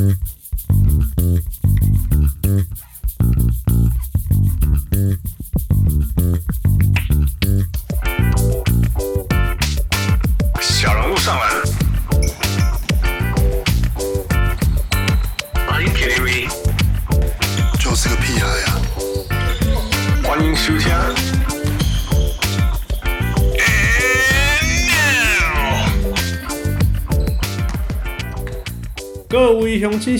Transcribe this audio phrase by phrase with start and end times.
[0.00, 0.39] Mm-hmm.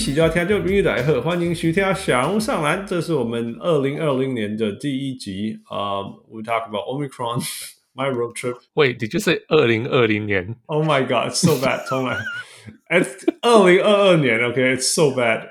[0.00, 6.00] 喜欢听就必须来喝，欢迎收听小人物上篮，这是我们二零二零年的第一集啊。
[6.00, 7.42] Uh, we talk about Omicron.
[7.94, 8.56] My road trip.
[8.74, 10.56] Wait, did you say 二零二零年？
[10.64, 11.86] Oh my god, so bad！
[11.86, 12.16] 重来，
[12.88, 14.38] It's 二零二二年。
[14.40, 15.50] Okay, it's so bad.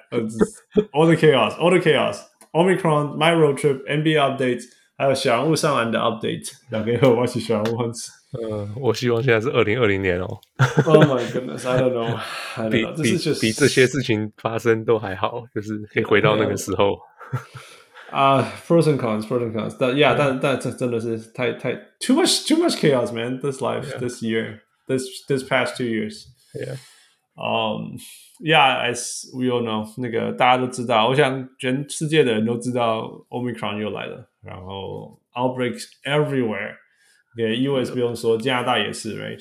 [0.91, 2.21] All the chaos, all the chaos.
[2.51, 4.63] Omicron, my road trip, NBA updates，
[4.97, 6.51] 还有小人物上篮的 update。
[6.71, 7.91] 大家好，我是小人物。
[8.33, 10.27] 呃，我希望现在是二零二零年哦。
[10.85, 12.19] Oh my goodness, I don't know.
[12.69, 16.99] 比比比这些事情发生都还好，就是可以回到那个时候。
[18.11, 20.15] 啊、uh,，pros and cons，pros and cons，但 yeah，, yeah.
[20.17, 23.97] 但但这真的是太太 too much too much chaos man this life yeah.
[23.99, 26.77] this year this this past two years yeah
[27.35, 27.97] um
[28.39, 36.75] yeah as we all know 那个大家都知道，我想全世界的人都知道 Omicron 又来了，然后 outbreaks everywhere，
[37.36, 39.40] 给、okay, US 不用说，加拿大也是 right。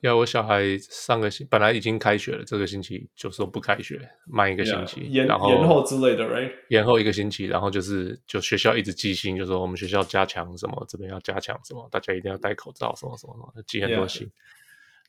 [0.00, 6.52] 要我小孩上个星本来已经开学了，这个星期就说不开学，慢一个星期，延、yeah, 然后延后之类的，right？
[6.68, 14.26] 延后一个星期，然后就是就学校一直寄信，就说我们学校加强什么，这边要加强什么，大家一定要戴口罩，什么什么什么，寄很多信。
[14.28, 14.30] Yeah.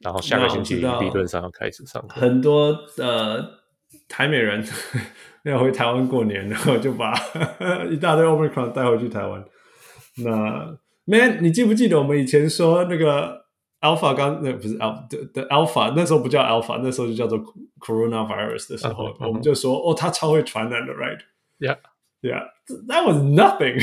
[0.02, 2.22] 然后下个星期理论上要开始上课。
[2.22, 3.60] 很多呃
[4.08, 4.66] 台美人
[5.44, 7.14] 要回台湾过年，然后就把
[7.92, 9.46] 一大堆 Omicron 带回去台湾。
[10.24, 10.76] 那
[11.10, 13.44] Man，你记不记得我们以前说那个
[13.82, 17.40] ？Alpha 刚那不是 Alpha 的的 Alpha，那时候不叫 Alpha，那时候就叫做
[17.80, 19.28] Coronavirus 的时候，uh -huh.
[19.28, 23.82] 我们就说哦，它超会传染的，Right？Yeah，Yeah，that was nothing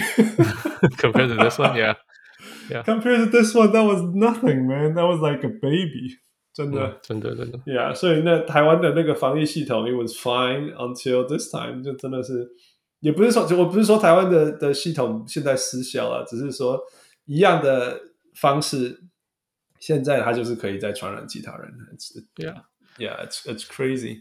[0.99, 6.21] compared to this one，Yeah，Yeah，compared to this one，that was nothing, man，that was like a baby，
[6.55, 12.49] 真的，嗯、真的，真的，Yeah，所以那台湾的那个防疫系统，it was fine until this time，就真的是，
[13.01, 16.81] 也不是说，就我不是说台湾的的系统现在失效了，只是说
[17.27, 18.01] 一样的
[18.35, 19.03] 方式。
[19.79, 21.71] 现在他就是可以再传染其他人
[22.37, 22.63] ，Yeah,
[22.99, 24.21] yeah, it's it's crazy。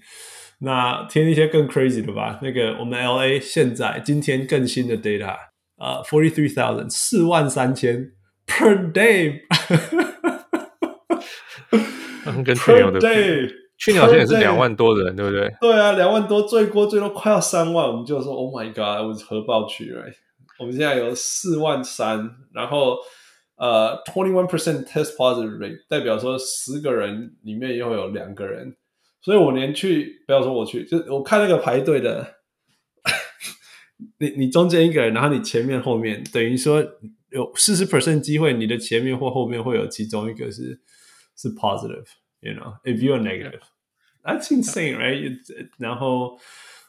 [0.60, 2.40] 那听一些更 crazy 的吧。
[2.42, 5.38] 那个我们 LA 现在今天更新的 data
[5.78, 8.12] 啊，forty three thousand 四万三千
[8.46, 9.40] per day。
[12.44, 13.08] 跟去年的比，
[13.78, 15.50] 去年好像也是两万多人，对不对？
[15.62, 20.14] 对啊，两万多，最多最多快要三万，我们就说 Oh my God，我是核爆区，right？
[20.60, 22.98] 我们现在有四万三，然后。
[23.58, 28.76] 呃，twenty one percent test positive rate 代表说十个人里面又有两个人，
[29.22, 32.36] 所以我连去不要说我去，就我看那个排队的，
[34.18, 36.86] 你你中间一个人，然后你前面后面，等于说
[37.30, 40.78] 有四十 percent 机会，你的前面或后面会有其中一个是
[41.38, 45.40] 是 positive，you know，if you are negative，that's insane right？
[45.78, 46.38] 然后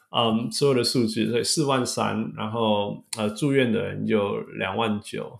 [0.09, 5.39] 嗯，所有的数据所以四万三，然后呃住院的人就两万九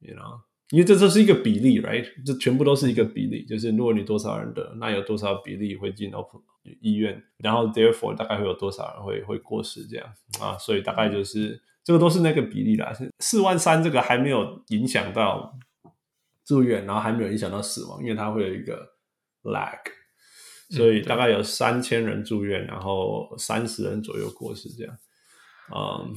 [0.00, 0.40] ，you know。
[0.70, 2.04] 因为这这是一个比例，right？
[2.24, 6.28] 这全部都是一个比例，就是如果你多少人得，那有多少比例会进到
[6.80, 10.58] 医院，然后 therefore 大概会有多少人会会过世这样啊？
[10.58, 12.92] 所以大概就是这个都是那个比例啦。
[13.20, 15.56] 四万三这个还没有影响到
[16.44, 18.94] 住院，然后还没有影响到死亡，因为它会有一个
[19.44, 19.78] lag，
[20.69, 24.97] 所以大概有三千人住院，然后三十人左右过世这样，
[25.75, 26.13] 嗯。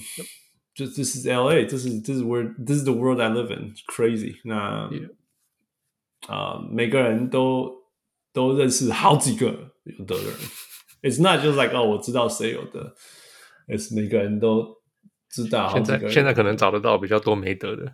[0.75, 4.35] 就这是 LA，这是这是 where，this is the world I live in，crazy。
[4.43, 5.09] 那啊、yeah.
[6.27, 7.73] 呃，每个人都
[8.33, 9.47] 都认识好几个
[9.85, 10.35] 有得的人。
[11.03, 12.93] It's not just like 哦，我知道谁有得，
[13.69, 14.67] It's 每个人都
[15.31, 15.73] 知道。
[15.73, 17.93] 现在现在可能找得到比较多没得的，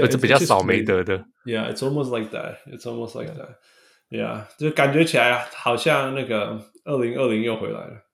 [0.00, 1.18] 或者比较少没得的。
[1.44, 2.58] Yeah，it's almost like that.
[2.66, 3.56] It's almost like that.
[4.15, 8.05] Yeah，就感觉起来好像那个二零二零又回来了。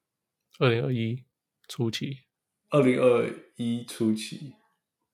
[0.59, 1.23] 二零二一
[1.67, 2.17] 初期。
[2.69, 4.53] 二零二一初期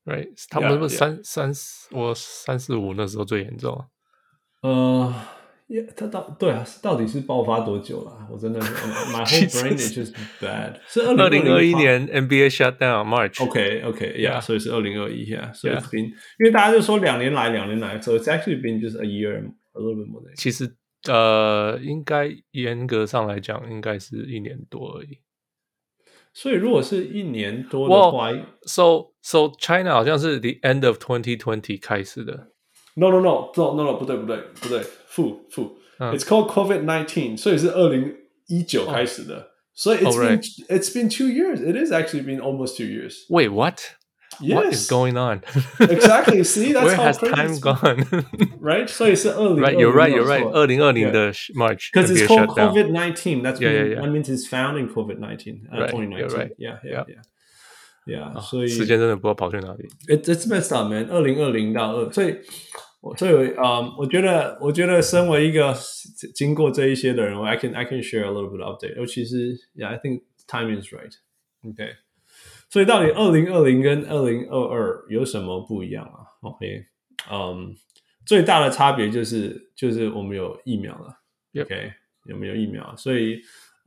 [0.06, 0.30] ，right？
[0.50, 1.88] 他们不是三三四？
[1.92, 3.84] 我三四五那时候最严重。
[4.62, 5.12] 呃，
[5.66, 8.28] 也他到对啊，到底是爆发多久了？
[8.32, 8.60] 我真的，
[9.12, 10.80] my whole brain is just bad。
[10.88, 13.44] 是二零二一年 NBA shut down March。
[13.44, 15.52] OK，OK，yeah，所以是二零二一，yeah。
[15.54, 15.74] 所以
[16.04, 20.23] 因为大家就说两年来，两年来，所以 it's actually been just a year a little bit more。
[20.37, 20.77] 其实
[21.09, 25.19] 呃，应该严格上来讲，应该是一年多而已。
[26.35, 32.49] 所以如果是一年多的话，well，so so China 好像是 the end of twenty twenty 开始的。
[32.95, 38.17] No no no no no no 不对不对不对负负，It's called COVID nineteen，所以是二零
[38.47, 40.41] 一九开始的， 所以 it's Oh, right.
[40.41, 41.61] been it's been two years.
[41.61, 43.27] It is actually been almost two years.
[43.29, 43.81] Wait, what?
[44.41, 45.43] Yes, What is going on?
[45.79, 46.43] exactly.
[46.43, 48.07] See, that's Where how has crazy time it's gone?
[48.61, 48.89] right?
[48.89, 50.49] 所以是二零 right, you're right, you're right.
[50.51, 52.73] 二零二零的 March Because it's NBA called shutdown.
[52.75, 53.43] COVID nineteen.
[53.43, 54.01] That's Yeah, when, yeah, yeah.
[54.01, 55.69] that means it's found in COVID nineteen.
[55.71, 56.39] Uh, Right, twenty you're nineteen.
[56.39, 56.53] right.
[56.59, 57.05] Yeah, yeah, Yeah.
[57.09, 57.23] yeah.
[58.07, 58.23] Yeah.
[58.37, 59.87] 啊所以时间真的不知道跑去哪里。
[60.09, 61.07] it, it's messed up, man.
[61.11, 62.35] 二零二零到二，所以，
[63.01, 65.73] 我所以，嗯，我觉得，我觉得，身为一个
[66.35, 68.97] 经过这一些的人，I can I can share a little bit of update。
[68.97, 71.13] 尤其是，Yeah, I think timing is right.
[71.65, 71.91] OK，
[72.70, 76.86] 所以到底二零二零跟二零二二有什么不一样啊？OK，
[77.32, 77.76] 嗯，
[78.26, 81.18] 最大的差别就是就是我们有疫苗了。
[81.62, 81.94] OK，
[82.26, 82.96] 有没有疫苗？
[82.96, 83.40] 所以，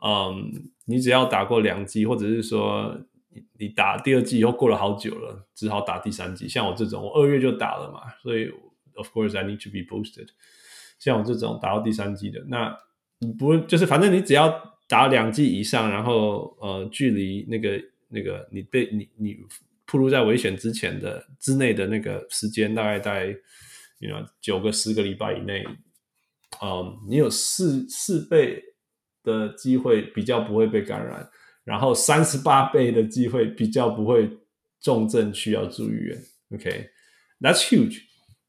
[0.02, 0.50] 嗯，
[0.86, 2.98] 你只要打过两剂，或者是说
[3.28, 6.48] 你你打第二剂以后过了好久了，只好打第三剂。
[6.48, 8.50] 像我这种，我二月就打了嘛，所以
[8.96, 10.28] of course I need to be boosted。
[10.98, 12.76] 像我这种打到第三剂的，那
[13.20, 17.80] 你不就是反正你只要打两剂以上，然后呃距离那个
[18.10, 19.38] 那个你被你你
[19.86, 23.26] 暴露在危险之前的之内的那个时间，大概在
[23.98, 25.64] you know 九个十个礼拜以内，
[26.62, 28.62] 嗯，你有四四倍
[29.22, 31.28] 的机会比较不会被感染。
[31.62, 34.28] 然后三十八倍的机会比较不会
[34.80, 36.18] 重症需要住医院
[36.52, 38.00] ，OK，That's、huge，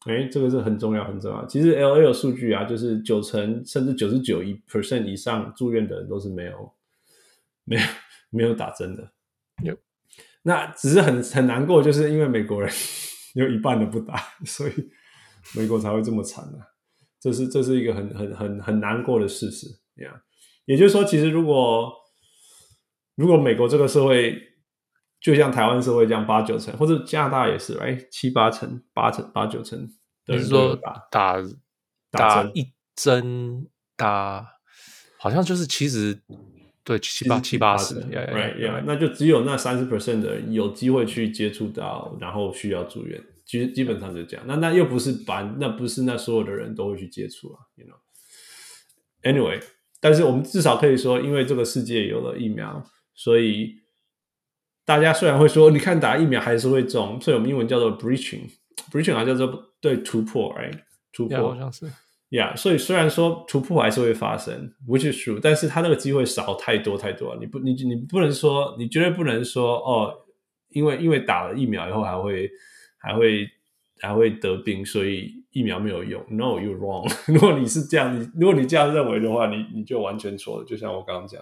[0.06, 1.46] 哎，这个是很重要很重要。
[1.46, 6.74] 其实 LA 有数据啊，就是九成甚至九十九一 percent 以上住院的人都是没有
[7.66, 7.81] 没有
[8.31, 9.12] 没有打针的。
[9.63, 9.78] 有，
[10.44, 12.72] 那只是很很难过，就是因为美国人
[13.36, 14.16] 有一半的不打，
[14.46, 14.74] 所以
[15.56, 16.68] 美国才会这么惨啊。
[17.19, 20.22] 这是这是一个很很很很难过的事实，Yeah，
[20.66, 21.94] 也就是说，其实如果
[23.16, 24.42] 如果美国这个社会
[25.19, 29.80] 就像台湾社会这样八九成，或者加拿大也是，哎，七八成、八成、八九成
[30.25, 31.36] 的人你是说打打
[32.10, 34.44] 打针一针打，
[35.19, 36.19] 好像就是其实
[36.83, 44.45] 对七八七八十，right yeah，那就只有那三十 percent 的人有机会去接触到，然后需要住院，其实基本上就这样。
[44.48, 48.00] 那那又不是把，那不是那所有的人都会去接触啊，you know。
[49.22, 49.62] Anyway，
[50.00, 52.83] 但是我们至少可以说，因为这个世界有了疫苗。
[53.13, 53.75] 所以
[54.83, 60.72] 大家虽然会说，你看打疫苗还是会中，所以我们英文叫做 breaching，breaching 啊叫做对突破，哎，
[61.13, 61.86] 突破好像是
[62.31, 67.39] ，Yeah，所以虽然说突破还是会发生，which is true，但是它那个机会少太多太多了。
[67.39, 70.12] 你不，你你不能说，你绝对不能说哦，
[70.69, 72.50] 因为因为打了疫苗以后还会
[72.98, 73.48] 还会
[74.00, 76.25] 还会得病，所以疫苗没有用。
[76.30, 77.07] No，you wrong。
[77.31, 80.66] 如果你是这样，你如果你这样认为的话，你你就完全错了。
[80.66, 81.42] 就像我刚刚讲，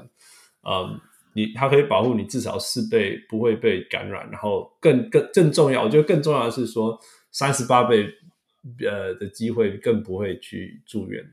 [0.68, 1.00] 嗯。
[1.34, 7.00] 你它可以保护你至少四倍不会被感染，然后更更更重要，我觉得更重要的是说
[7.32, 8.04] 三十八倍
[8.86, 11.24] 呃的机会更不会去住院。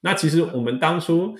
[0.00, 1.34] 那其实我们当初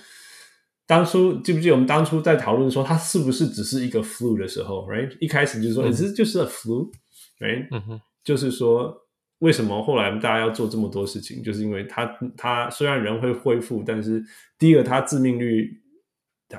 [0.85, 5.15] 当初记不记得我们当初在讨论说它是不是只是一个 flu 的时候，right？
[5.19, 7.67] 一开始就是说，其实就是 a flu，right？
[7.71, 8.95] 嗯哼，就是说
[9.39, 12.05] 为什么后来大家要做这么多事情，就是因为它
[12.37, 14.23] 它虽然人会恢复，但是
[14.57, 15.79] 第一个它致命率。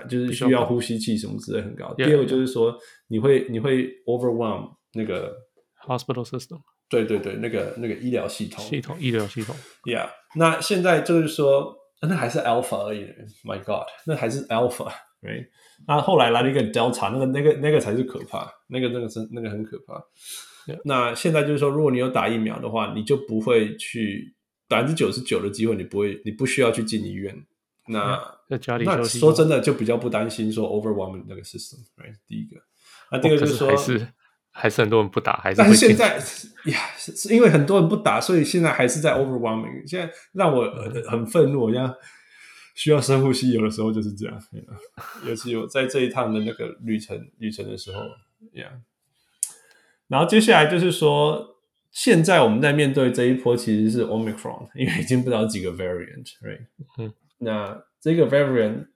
[0.09, 1.95] 就是需要呼吸器什么之类很高。
[1.95, 2.77] 第二个就是说，
[3.07, 5.33] 你会你会 overwhelm 那个
[5.87, 9.55] hospital system，对对对，那个那个医疗系统系统医疗系统。
[9.85, 13.07] Yeah，那现在就是说，那还是 alpha 而已。
[13.45, 15.47] My God，那还是 alpha，right？
[15.89, 20.03] 那后来来了一个 delta，那个那个那个才是可怕，那个那个是那个很可怕。
[20.85, 24.35] 那现在就是说，如果你有打疫苗的话，你就不会去
[24.67, 27.37] 百分之九十九的机会，你不会，你不需要去进医院。
[27.89, 32.15] 那、嗯、在家里那说真的，就比较不担心说 overwhelming 那个 system，right？
[32.27, 32.57] 第一个，
[33.13, 34.09] 那第二个就是说，哦、是
[34.57, 36.17] 还是很多人不打，还是但是现在
[36.67, 39.85] 呀，是因为很多人不打，所以现在还是在 overwhelming。
[39.85, 40.65] 现在让我
[41.11, 41.93] 很愤怒，我现在
[42.75, 44.41] 需要深呼吸，有的时候就是这样。
[45.27, 48.01] 尤其我在这一趟的那个旅程旅程的时候
[48.55, 48.71] ，yeah。
[50.07, 51.57] 然后接下来就是说，
[51.91, 56.67] 现在我们在面对这一波其实是 Omicron，因为已经不知道几个 variant，right？
[56.99, 57.13] 嗯。
[57.39, 58.87] 那这个 variant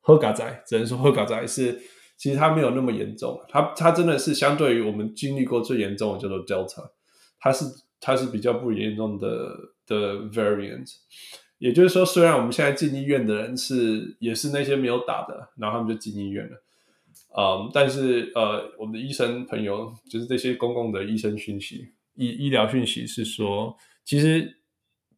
[0.00, 1.78] 喝嘎仔，只能说喝嘎仔是，
[2.20, 6.90] 其实它没有那么严重，它它真的是相对于我们经历过最严重的叫做 Delta，
[7.38, 7.64] 它是
[7.98, 10.86] 它是比较不严重的的 variant，
[11.56, 16.62] 也就是说，虽然我们现在进医院的人是也是那些没有打的，然后他们就进医院了，
[17.38, 23.74] 嗯，但是呃，我们的医生朋友就是这些公共的医生讯息、医医疗讯息是说，
[24.04, 24.58] 其实。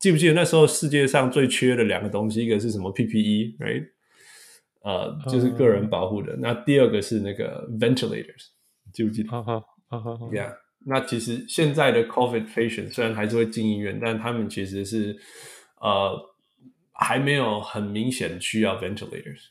[0.02, 3.84] 记不记得那时候世界上最缺的两个东西，一个是什么 PPE，right？
[4.82, 6.34] 呃，就是个人保护的。
[6.34, 8.48] Uh, 那第二个是那个 ventilators，
[8.92, 9.30] 记不记得？
[9.30, 10.26] 好好好好。
[10.26, 15.16] Yeah，那其实现在的 COVID patient 虽然还是会进医院，但他们其实是
[15.80, 16.18] 呃
[16.92, 19.50] 还没有很明显需要 ventilators。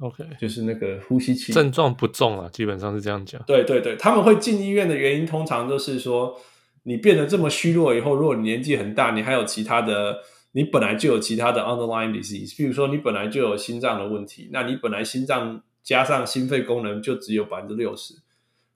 [0.00, 3.40] OK，就是那个呼吸器症状不重啊，基本上是这样讲。
[3.46, 6.36] 对对对，他们会进医院的原因，通常都是说
[6.82, 10.18] 你变得这么虚弱以后，如果你年纪很大，你还有其他的，
[10.56, 18.14] 你本来就有其他的 underlying disease，比如说你本来就有心脏的问题，那你本来心脏加上心肺功能就只有百分之六十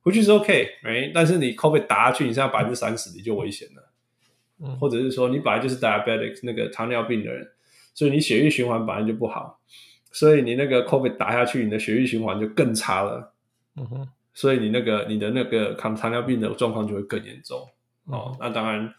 [0.02, 1.12] ，which is OK，right？
[1.14, 3.92] 但是你 COVID 打下去，你现在百分之三十，你就危险了。
[4.60, 7.46] 嗯，或者是说你本来就是 diabetic 那个糖尿病的人，
[7.94, 9.60] 所以你血液循环本来就不好，
[10.10, 13.32] 所以你那个 COVID 打下去，你的血液循环就更差了。
[13.76, 17.68] 嗯哼，所以你那个你的那个糖糖尿病的状况就会更严重。
[18.06, 18.92] 哦，那当然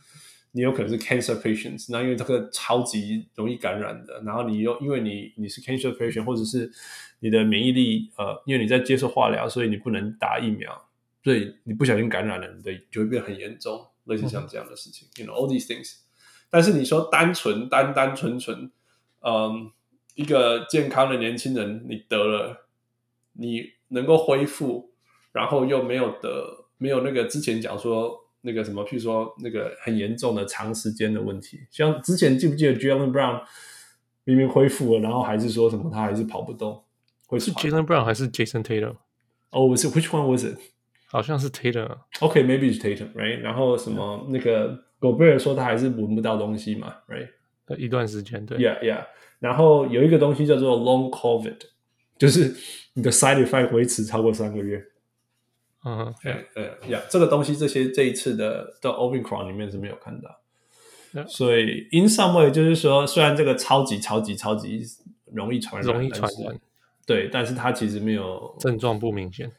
[0.52, 6.72] 你有可能是 cancer patients，那因为这个超级容易感染的，然后你又因为你你是 cancer patient，或者是
[7.20, 10.90] 你的免疫力呃，因为你在接受化疗，所以你不能打疫苗，
[11.24, 13.86] 所以你不小心感染了，你的就会变很严重。
[14.06, 15.98] 类似像这样的事情，you know all these things。
[16.50, 18.72] 但是你说单纯单单纯纯，
[19.22, 19.72] 嗯，
[20.16, 22.66] 一个健康的年轻人，你得了，
[23.34, 24.92] 你能够恢复，
[25.32, 33.42] 然后又没有得，没有那个之前讲说那个什么，譬如说那个很严重的长时间的问题，像之前记不记得 Jaylen Brown
[34.24, 36.84] 明明恢复了，然后还是说什么他还是跑不动，
[37.28, 38.96] 会是 Jaylen Brown 还是 Jason Tatum？
[39.50, 40.58] 哦，我是 Which one was it？
[41.08, 43.40] 好像是 Tatum，OK，maybe、okay, is Tatum，right？
[43.40, 44.32] 然后什么、yeah.
[44.32, 47.78] 那个 Gobert 说他还是闻不到东西嘛，right？
[47.78, 49.06] 一段时间，对，Yeah，Yeah。
[49.40, 51.58] 然后有一个东西叫做 Long COVID，
[52.18, 52.56] 就是
[52.94, 54.84] 你的 side effect 维持超过三个月。
[55.86, 60.40] 嗯，对，对，Yeah，这个东西这些这一次的的 Omicron 里面是没有看到。
[61.14, 61.28] Yeah.
[61.28, 64.84] 所以 in some way 就是说，虽然这个超级超级超级
[65.34, 66.60] 容易传染，容易传染，
[67.08, 69.52] 对，但是它其实没有症状不明显。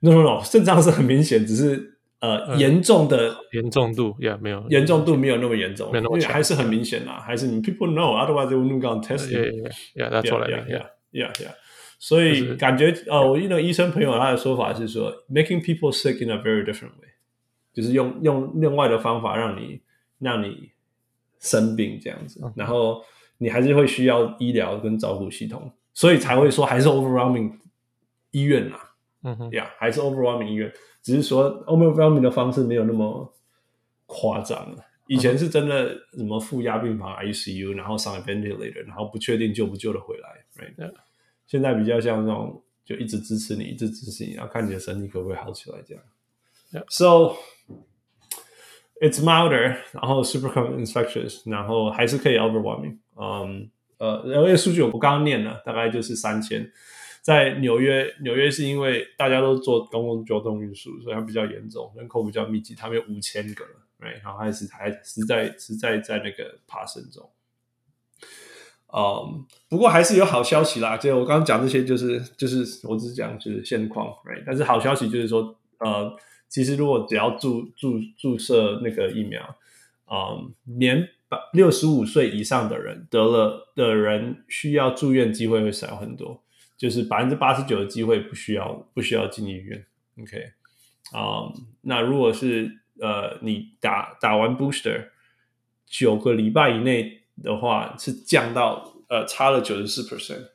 [0.00, 11.54] No no no，症状是很明显，只是呃严重的严重度，Yeah，没有严重度没有那么严重，没有那么强，还是很明显呐，还是你 people know，otherwise they wouldn't go and test you，Yeah，Yeah，that's what I mean，Yeah，Yeah，Yeah，
[11.98, 17.08] 所以感觉呃，我遇到医生朋友他的说法是说，making people sick in a very different way，
[17.72, 19.80] 就是用用另外的方法让你
[20.18, 20.70] 让你
[21.40, 23.02] 生病这样子，然后
[23.38, 27.52] 你还是会需要医疗跟照顾系统，所以才会说还是 overwhelming
[28.30, 28.76] 医院呐。
[29.22, 30.72] 嗯哼，呀，还是 overwhelming 医院，
[31.02, 33.34] 只是说 overwhelming 的方式没有那么
[34.06, 34.84] 夸张了。
[35.08, 40.92] 以前是真的什么负压病房 ICU，然后上 ventilator，然后不确定救不救得回来，right？.
[41.46, 46.02] 现在比较像那种就一直支持你，一直支持你，然后看你的身体可不可以好起来这样。
[46.72, 46.84] Yeah.
[46.88, 47.36] So
[49.00, 52.98] it's milder，然后 supercon infectious，然后还是可以 overwhelming。
[53.16, 56.70] 嗯，呃，然后这数据我刚刚念了，大概就是三千。
[57.22, 64.22] 在纽约，纽约是因为大家都坐公共交通运输，所以它比较严重，人口比较密集，他们有五千个了，right?
[64.22, 67.28] 然后还是还是在是在在那个爬升中。
[68.98, 74.42] 嗯，不过还是有好消息啦，就我刚刚讲这些，就是就是我只是讲就是现况，right?
[74.46, 76.16] 但是好消息就是说，呃，
[76.48, 79.54] 其实如果只要注注注射那个疫苗，
[80.10, 86.42] 嗯，年百六十五岁以上的人得了的人需要住院机会会少很多。
[86.78, 89.86] 就是百分之八十九的机会不需要不需要进医院
[90.20, 90.36] ，OK，
[91.10, 91.48] 啊、
[91.80, 95.06] 那如果是呃你打打完 booster
[95.86, 100.48] 九个礼拜以内的话，是降到呃差了九十四 percent，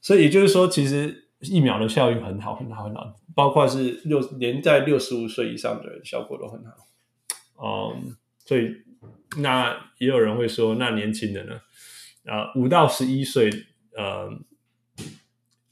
[0.00, 8.70] 所以也就是说，其实疫苗的效应很好很好很好，包括是六年在六十五岁以上的人效果都很好，嗯、所以
[9.38, 11.60] 那也有人会说，那年轻人呢？
[12.24, 13.50] 啊，五到十一岁，
[13.96, 14.30] 呃。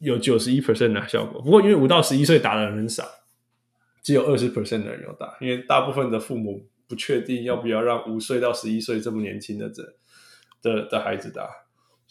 [0.01, 3.05] 有九十一 percent 的效果，不过因为五到十一岁打的人很少，
[4.01, 9.83] 只有二十 percent 的人有打，因为大部分的父母不确定要不要让五岁到十一岁这么年轻的这
[10.63, 11.49] 的的孩子打。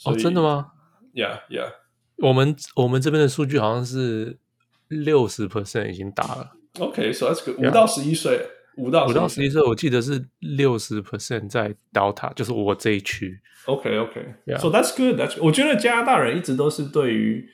[0.06, 0.72] 哦，真的吗
[1.14, 1.74] ？Yeah, yeah。
[2.18, 4.40] 我们我们这边的数据好像是
[4.88, 6.52] 六十 percent 已经打了。
[6.80, 7.58] OK，so that's good。
[7.60, 13.40] 五到十一岁，五到五到十一岁，我记得是六十 percent 在 Delta，就是我这一区。
[13.66, 15.20] OK，OK，so that's good。
[15.20, 17.50] That's 我觉得加拿大人一直都是对于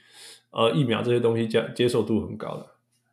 [0.52, 2.68] 呃，疫苗这些东西接接受度很高的，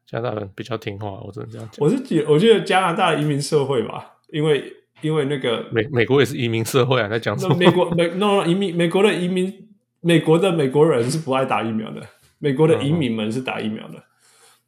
[0.06, 1.84] 加拿大人比较听话，我只能这样讲。
[1.84, 7.56] 我是觉，我觉得加拿大移民社会吧，因为因为那个美美国也是移民社会啊，在讲什么？
[7.56, 9.68] 美国美 no 移民美国的移民，
[10.00, 12.00] 美国的美国人是不爱打疫苗的，
[12.38, 14.02] 美国的移民们是打疫苗的。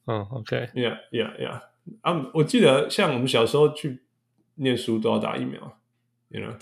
[0.06, 1.60] 嗯，OK，Yeah Yeah Yeah
[2.00, 4.02] 啊，我记得像我们小时候去
[4.56, 5.78] 念书都要打疫苗
[6.28, 6.54] ，You know，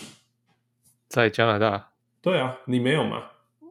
[1.07, 1.89] 在加拿大？
[2.21, 3.23] 对啊，你没有吗？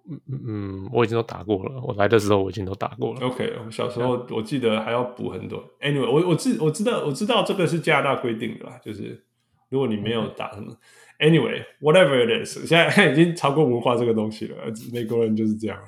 [0.08, 1.80] 嗯嗯，我已经都打过了。
[1.82, 3.20] 我来的时候我已经都打过了。
[3.20, 5.62] OK，我小时候我记得还要补很多。
[5.80, 9.22] Anyway，我我知我知道我知道这个是加拿大规定的啦，就是
[9.70, 10.76] 如果你没有打什么
[11.18, 14.56] Anyway，whatever it is，现在已经超过文化这个东西了。
[14.90, 15.78] 美国人就是这样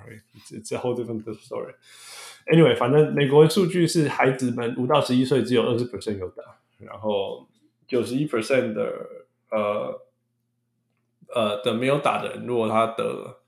[0.50, 1.74] ，It's a whole different story。
[2.46, 6.42] Anyway，反正美国的数据是孩子们五到十一岁只有二十 percent 有打，
[6.80, 7.48] 然后
[7.88, 8.92] 九十一 percent 的
[9.50, 10.02] 呃
[11.28, 13.42] 呃的没有打的人，如果他得了，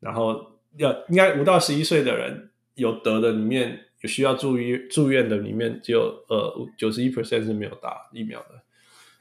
[0.00, 8.60] 然后要应该五到十一岁的人有得的里面有需要住院住院的里面，只有呃九十一 percent 是没有打疫苗的。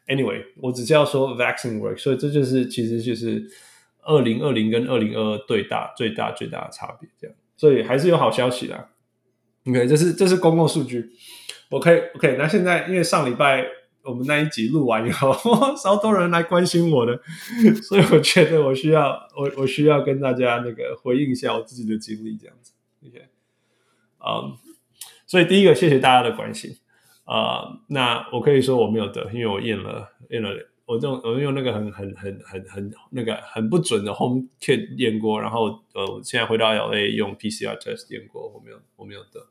[0.08, 3.44] Anyway，我只是要说 vaccine work，所以这就是其实就是
[4.02, 8.90] 二零二零跟二零二二最大最大最大的差别，这样，所以还是有好消息啦。
[9.66, 11.10] OK，这是这是公共数据。
[11.70, 13.66] OK OK，那现在因为上礼拜
[14.04, 15.34] 我们那一集录完以后，
[15.82, 17.18] 超多人来关心我的，
[17.82, 22.74] 所以我觉得我需要我我需要跟大家那个回应一下我自己的经历，这样子。
[23.08, 23.30] OK，
[24.20, 24.58] 嗯、
[25.26, 26.76] 所以第一个谢谢大家的关心
[27.26, 27.80] 啊。
[27.88, 30.50] 那我可以说我没有得，因为我验了验了，
[30.86, 39.48] 我用我用那个很很很很很那个很不准的 home kit 验过，然后呃，现在回到 LA 用 PCR test 验过，我没有我没有得。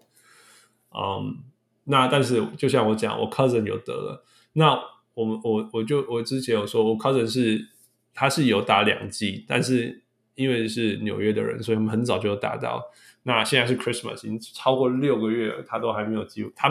[0.95, 1.39] 嗯、
[1.85, 4.25] 那但是就像我讲，我 cousin 有得了。
[4.53, 4.79] 那
[5.15, 7.69] 我们我我就我之前有说，我 cousin 是
[8.13, 10.03] 他是有打两剂，但是
[10.35, 12.83] 因为是纽约的人，所以他们很早就有打到。
[13.23, 16.69] 那现在是 Christmas，已经超过六个月了，他都还没有机会，他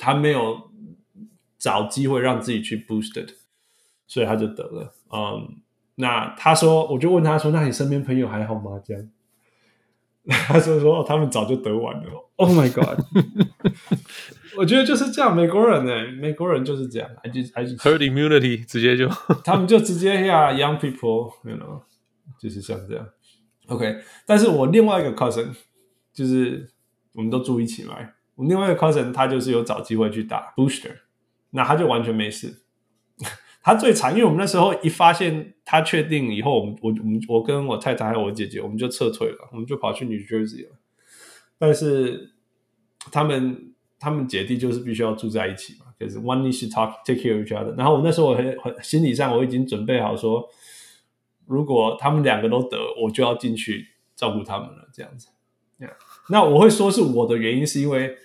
[0.00, 0.70] 他没有
[1.58, 3.28] 找机会让自己去 boosted，
[4.06, 4.94] 所以他就得了。
[5.12, 5.44] 嗯、um，
[5.96, 8.80] 那他说，我就问他说，那你身边朋友还好吗？
[8.82, 9.08] 这样。
[10.28, 12.30] 他说说哦，他们早就得完了。
[12.36, 12.98] Oh my god！
[14.56, 19.08] 我觉得就是这样，美国人呢，美国人就是这样，I just I just herd immunity 直接就，
[19.44, 21.82] 他们就直接呀，young people，you know，
[22.38, 23.08] 就是像这样。
[23.68, 25.48] OK，但是我另外一个 cousin，
[26.12, 26.70] 就是
[27.12, 28.04] 我们都住一起嘛，我
[28.48, 30.92] 另外一个 cousin 他就是有找机会去打 booster，
[31.50, 32.62] 那他就完全没事。
[33.62, 40.76] 他最惨，因为我们那时候一发现他确定以后，我们我我我跟我太太还有我姐姐，我们就撤退了，我们就跑去 New Jersey 了。
[41.58, 42.32] 但是
[43.10, 47.76] 他们他们姐弟就是必须要住在一起嘛，就是 one needs to talk take care of each other。
[47.76, 50.48] 然后我那时候我很很心理上我已经准备好说，
[51.46, 55.28] 如果他们两个都得，我就要进去照顾他们了，这样子。
[56.28, 58.16] 那我会说是我的原因，是因为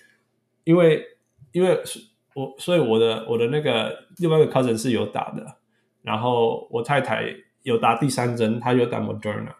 [0.66, 1.06] 因为
[1.52, 2.00] 因为是
[2.34, 5.58] 我所以我的我的那个另外一个 cousin 是有打的，
[6.02, 9.54] 然后我太太有打第三针，她有打 Moderna，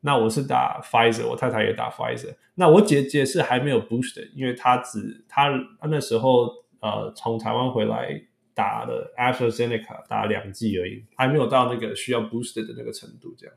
[0.00, 6.48] 那我是打 Pfizer，我太太也打 Pfizer，那我姐姐是还没有 boost，因为她只她她那时候
[6.80, 8.22] 呃从台湾回来
[8.54, 13.54] 打了 AstraZeneca 打两剂而已，还没有到那个需要 boost 的那个程度，这样。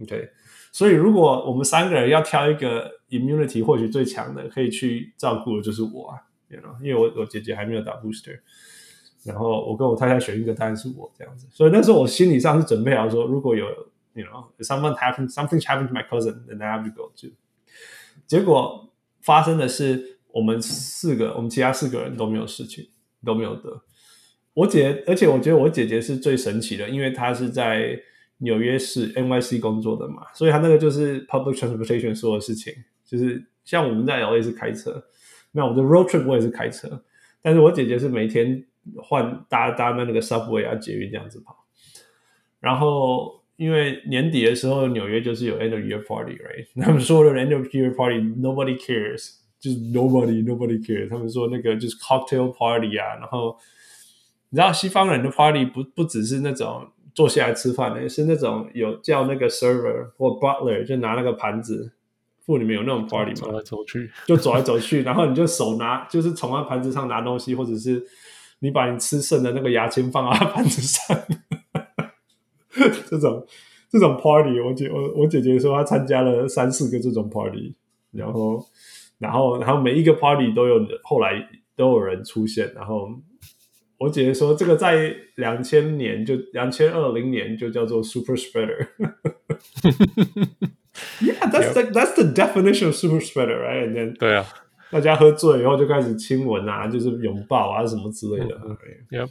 [0.00, 0.30] OK，
[0.74, 6.18] 所以如果我们三个人要挑一个 immunity 或许最强的，可以去照顾的就是我啊。
[6.82, 8.36] 因为我我姐姐还没有打 booster，
[9.22, 11.46] 然后我跟我太太选一个，当然是我这样子。
[11.52, 13.66] 所以那时候我心理上是准备好说，如果有
[14.14, 17.30] ，you know, someone happened, something happened to my cousin, then I have to go too。
[18.26, 22.88] 结果发生的是，我们四个，我们其他四个人都没有事情，
[23.24, 23.82] 都没有得。
[24.54, 28.00] 我姐，而且我觉得我姐姐是最神奇的，因为她是在
[28.38, 32.72] 纽约市 NYC 工作的嘛，所以他那个就是 public transportation 所有事情，
[33.04, 35.04] 就是像我们在 LA 是开车。
[35.52, 37.04] 那我们的 road trip 我也是开车，
[37.40, 38.64] 但是我姐姐是每天
[38.96, 41.64] 换搭搭那那个 subway 啊捷运这样子跑。
[42.58, 46.66] 然后因为年底的时候纽约就是有 end of year party，right？
[46.82, 51.08] 他们说的 end of year party nobody cares，就是 nobody nobody cares。
[51.08, 53.56] 他们说那个就是 cocktail party 啊，然后
[54.50, 61.92] 你知道西方人的 party 不不只是那种坐下来吃饭的，是那种有叫那个 server 或 butler 就拿那个盘子。
[62.46, 68.04] 部里面有那种 party 吗，走来走去，就走来走去，然后你就手拿，就是从他盘子上拿东西，或者是
[68.58, 71.18] 你把你吃剩的那个牙签放在盘子上，
[73.08, 73.46] 这种
[73.88, 77.74] 这种 party，我姐我我姐姐说她参加了三四个这种 party，
[78.10, 78.62] 然后
[79.16, 83.08] 然后然后每一个 party 都有后来都有人出现，然后
[84.04, 88.86] 我姐姐说这个在两千年就两千二零年就叫做 super spreader。
[91.20, 93.88] Yeah, that's the that's the definition of super spreader, right?
[93.88, 94.44] And then 对啊，
[94.90, 98.60] 大家喝醉以后就开始亲吻啊，就是拥抱啊什么之类的。
[99.10, 99.28] Yeah.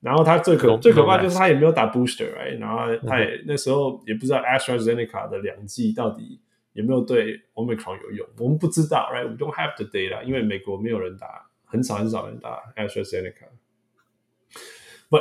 [0.00, 2.58] 然后他最可最可怕就是他也没有打 booster, right?
[2.58, 6.40] 然后他也那时候也不知道 AstraZeneca 的两剂到底
[6.72, 9.26] 有没有对 Omicron 有用，我们不知道，right?
[9.26, 13.48] We don't have the data，因为美国没有人打，很少很少人打 AstraZeneca。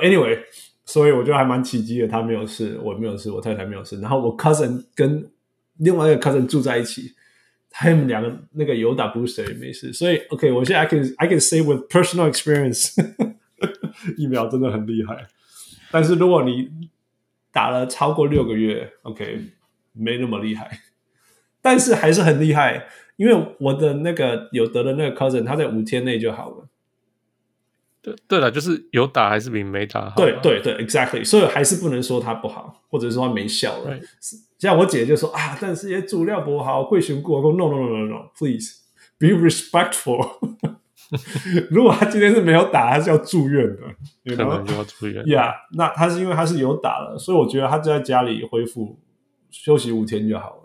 [0.02, 0.40] Anyway，
[0.86, 5.30] 所以我觉得还蛮奇迹的，他没有事，我没有事，我太太没有事，然后我 cousin 跟
[5.78, 7.14] 另外一个 cousin 住在一起，
[7.70, 12.94] 他们两个那个有打 booster 也没事，所以 OK，我现在 I can I can say with personal experience，
[14.18, 15.28] 疫苗真的很厉害。
[15.92, 16.90] 但是如果你
[17.52, 19.42] 打了超过六个月，OK，
[19.94, 20.80] 没那么厉害，
[21.62, 26.63] 但是还是很厉害，因为我的那个有得的那个 cousin，他在五天内就好了。
[28.04, 30.16] 对对了，就是有打还是比没打好。
[30.18, 33.96] 对对对，exactly，所以还是不能说他不好，或者说他没效了。
[33.96, 34.04] Right.
[34.60, 37.38] 像我姐就说啊，但是也主料不好，贵选过。
[37.38, 38.82] 我说 no no no no no，please
[39.18, 40.68] be respectful。
[41.70, 45.24] 如果他今天是没有打，他是要住院的，可能就要住院。
[45.24, 49.00] Yeah，那他是因为他是有打了，所以我觉得他就在家里恢复
[49.50, 50.60] 休息五天就好了。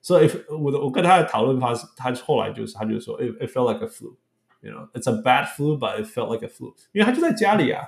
[0.00, 4.14] 所以我的我跟他的讨论方式，他后来就是他就说，it it felt like a flu。
[4.61, 6.73] You know, it's a bad flu, but it felt like a flu.
[6.91, 7.83] 因为他就在家里啊，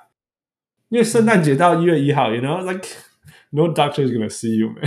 [0.89, 2.87] 因为圣诞节到一月一号，you know, like
[3.49, 4.83] no doctor is gonna see you, man.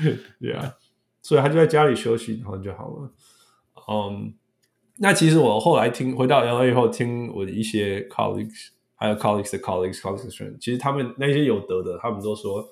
[0.41, 0.73] yeah，
[1.21, 3.11] 所以他就在家里休息，然后就好了。
[3.87, 4.33] 嗯、um,，
[4.97, 12.67] 那其实我后来听回到 LA 以后，听我的一些 colleagues，还有 colleagues 的 colleagues, colleagues 的 friends，其实他们那些有得的，他们都说，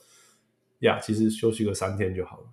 [0.79, 2.47] 呀、yeah,，其实休息个三天就好了。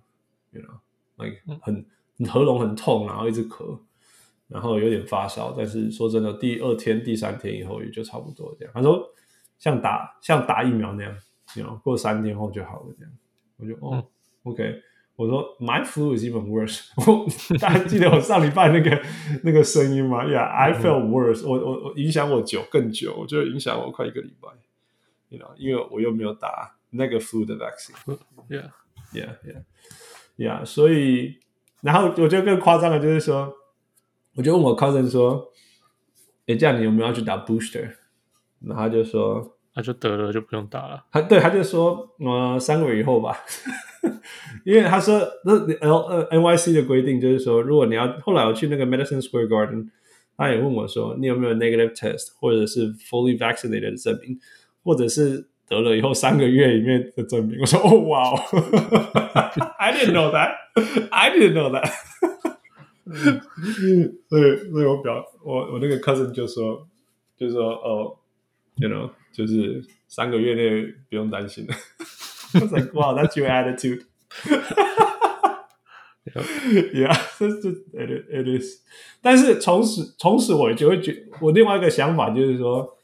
[0.51, 0.79] You know,
[1.23, 1.85] like 很
[2.29, 3.77] 喉咙很痛，然后一直咳。
[4.48, 8.72] 然后有点发烧，但是说真的，第二天、第三天以后也就差不多这样。
[8.74, 9.06] 他说
[9.58, 11.14] 像打像打疫苗那样，
[11.54, 13.12] 你知道，过三天后就好了这样。
[13.58, 14.02] 我就哦、嗯、
[14.44, 14.80] ，OK。
[15.16, 16.88] 我说 My flu is even worse。
[17.60, 19.02] 大家记得我上礼拜那个
[19.42, 21.50] 那个声音吗？Yeah，I felt worse、嗯。
[21.50, 24.48] 我我我影响我久更久，我就影响我快一个礼拜。
[25.28, 28.18] You know，因为我又没有打那个 flu 的 vaccine。
[28.48, 30.64] Yeah，Yeah，Yeah，Yeah。
[30.64, 31.40] 所以，
[31.82, 33.57] 然后我觉得更夸张的就是说。
[34.38, 35.50] 我就问我 cousin 说
[36.46, 37.90] ：“哎，这样你有没有要去打 booster？”
[38.64, 43.36] 然后他就说：“那就得了就不用打了。”他对他就说：“呃，三个月以后吧。
[44.64, 49.88] ”因为他说那 L 呃 NYC 的规定就是说，如果你要后来我去那个 Medicine Square Garden，
[50.36, 54.38] 他也问我说：“你有没有 negative test 或者是 fully vaccinated 的证明，
[54.84, 58.38] 或者是得了以后三个月里面的证明？”我说：“哦，哇哦！
[59.80, 60.52] I didn't know that.
[61.10, 61.90] I didn't know that.”
[64.28, 66.86] 所以，所以我表我我那个 cousin 就说，
[67.36, 68.16] 就说哦
[68.76, 71.74] ，you know，就是三个月内不用担心了。
[72.54, 74.04] I was like, wow, that's your attitude.
[76.92, 77.16] Yeah,
[77.92, 78.82] it it is.
[79.22, 82.98] 但是从此从此我就会觉，我另外一个想法就是说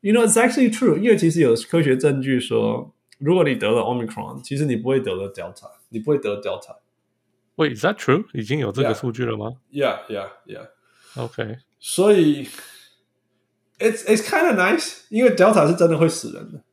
[0.00, 0.96] ，you know, it's actually true.
[0.96, 6.76] 因为其实有科学证据说，如果你得了 Omicron，其实你不会得了 Delta，你不会得 Delta。
[7.55, 8.25] Wait, is that true?
[8.33, 9.53] 已经有这个数据了吗？
[9.71, 10.69] Yeah, yeah, yeah.
[11.15, 12.47] OK，所以
[13.79, 16.63] it's it's kind of nice，因为 Delta 是真的会死人的。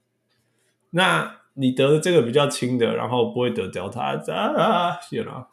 [0.91, 5.47] 那你得了这个比较轻的，然后不会得 Delta 啊，you know,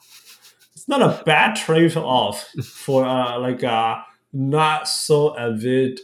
[0.76, 6.00] it's not a bad trade-off for a like a not so avid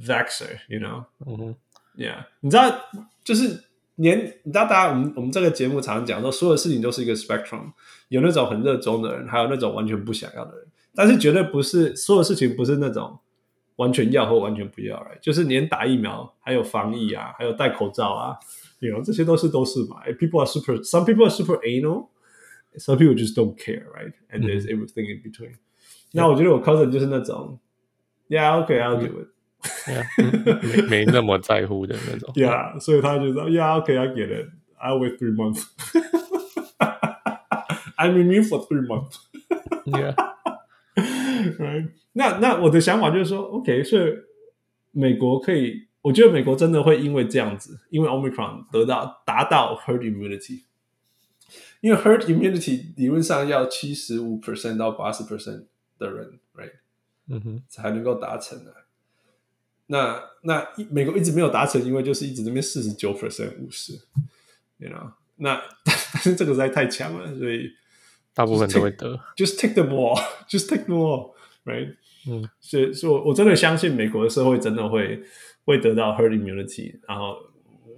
[0.00, 1.04] vaxxer, you know?
[1.26, 1.56] 嗯哼，
[1.96, 2.74] Yeah，你知道
[3.22, 3.64] 就是。
[3.97, 7.71] 年，你知道，大家我们我们这个节目常常讲说，所有事情都是一个 spectrum，
[8.09, 10.67] 有那种很热衷的人，还有那种完全不想要的人。
[10.95, 13.19] 但是绝对不是所有事情不是那种
[13.75, 18.35] 完全要或完全不要，就是连打疫苗，还有防疫啊，还有戴口罩啊
[18.79, 20.01] ，you know，这些都是都是嘛。
[20.19, 25.53] People are super，some people are super anal，some people just don't care，right？And there's everything in between。
[26.11, 27.59] 那我觉得我 cousin 就是那种
[28.29, 29.36] ，Yeah，OK，I'll do it。
[29.87, 32.33] Yeah, 没没那么在乎的那种。
[32.35, 34.49] Yeah，所以他就说，Yeah，OK，I get it。
[34.79, 35.65] I'll wait three months。
[37.97, 39.17] I'm immune for three months。
[39.85, 40.15] Yeah。
[41.57, 41.91] Right。
[42.13, 44.13] 那那我的想法就是说，OK，所以
[44.91, 50.63] 美国可以，我觉得美国真的会因为这样子，因为 Omicron 得到达到 herd immunity。
[51.81, 55.65] 因为 herd immunity 理论上要七十五 percent 到八十 percent
[55.99, 56.71] 的人，right？
[57.29, 58.73] 嗯哼，才能够达成的。
[59.86, 63.92] 那那美国一直没有达成，因为就是一直这边四十九 percent 五十，
[64.78, 67.70] you know，那但是这个实在太强了，所以
[68.32, 69.18] 大部分都会得。
[69.36, 71.96] Just take them all，just take them all，right？
[72.28, 75.22] 嗯，所以所以我真的相信美国的社会真的会
[75.64, 77.36] 会得到 herd immunity，然后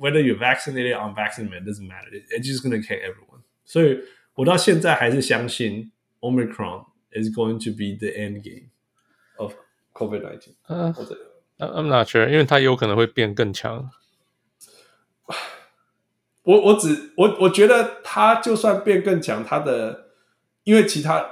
[0.00, 3.42] whether you vaccinated or unvaccinated doesn't matter，it's just gonna kill everyone。
[3.64, 4.00] 所以
[4.35, 8.70] 我到现在还是相信 Omicron is going to be the end game
[9.37, 9.54] of
[9.92, 10.54] COVID nineteen。
[11.60, 11.69] 嗯。
[11.69, 13.91] I'm not sure，因为它有可能会变更强。
[16.43, 20.08] 我我只我我觉得它就算变更强，它的
[20.63, 21.24] 因为其他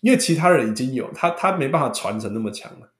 [0.00, 2.90] 因为其他人已经有，他他没办法传承那么强了。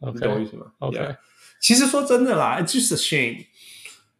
[0.00, 1.16] Okay, 你懂我意思吗？OK，yeah.
[1.60, 3.46] 其实说真的啦，it's just a shame。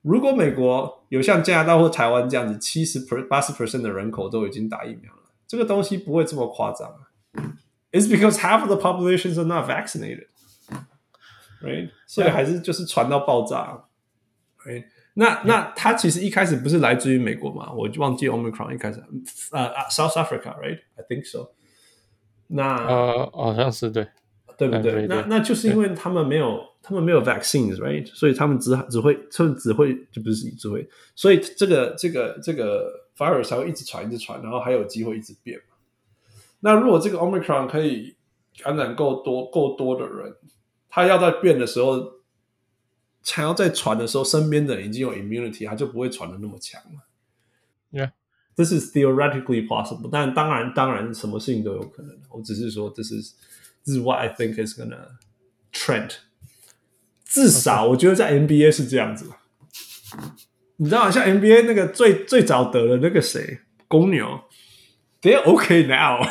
[0.02, 6.94] 如果美国有像加拿大或台湾这样子，七十 per 八十 percent 的人口都已经打疫苗了，这个东西不会这么夸张。
[7.90, 10.26] It's because half of the populations are not vaccinated。
[11.62, 11.90] Right?
[12.06, 13.84] 所以还是就是传到爆炸
[14.64, 14.84] ，Right?
[15.14, 17.72] 那那它其实一开始不是来自于美国嘛？
[17.72, 19.02] 我就忘记 Omicron 一开始，
[19.52, 21.52] 呃，South Africa，right？I think so
[22.48, 22.62] 那。
[22.62, 24.06] 那呃，好像是对，
[24.58, 24.92] 对不对？
[24.92, 28.06] 对那那就是因为他们没有，他们没有 vaccines，right？
[28.14, 35.76] 所以他们只只会，他们只会就不是只会，所以这个这个这个 virus 才会一直传，一直传，然后还有机会一直变嘛。
[36.60, 38.14] 那如果这个 Omicron 可以
[38.62, 40.34] 感染够多够多的人，
[40.88, 42.16] 他要在变的时候。
[43.22, 47.02] 想要在传的时候，身边的人已经有 immunity，他就不会传的那么强了。
[47.90, 52.16] Yeah，this is theoretically possible，但当然，当然，什么事情都有可能。
[52.30, 53.20] 我只是说，这是
[53.82, 55.08] 这是 what I think is gonna
[55.72, 56.12] trend。
[57.24, 59.28] 至少我觉得在 NBA 是这样子。
[60.76, 64.40] 你知道，像 NBA 那个最最早得了那个谁，公牛
[65.20, 66.24] ，they're okay now。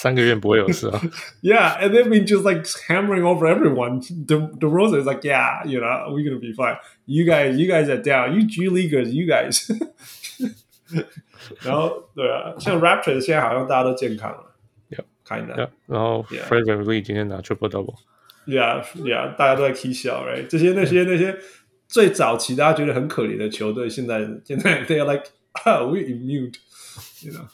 [0.00, 1.00] 三 个月不会有事啊。
[1.42, 4.00] Yeah, and then we just like hammering over everyone.
[4.26, 6.78] The the Rosa is like, yeah, you know, we're gonna be fine.
[7.04, 8.34] You guys, you guys are down.
[8.34, 9.70] You G Leaguers, you guys.
[11.62, 14.54] 然后对啊，像 Raptors 现在好像大家都健康了，
[14.90, 15.70] Yeah，kind of。
[15.86, 20.46] 然后 Fred VanVleet 今天拿 triple double。Yeah, yeah，大家都在 k 笑，right？
[20.46, 21.36] 这些那些那些
[21.88, 25.26] 最早期大家觉得很可怜的球队，现在现在 they are like,
[25.64, 26.52] oh, we immune,
[27.22, 27.46] you know.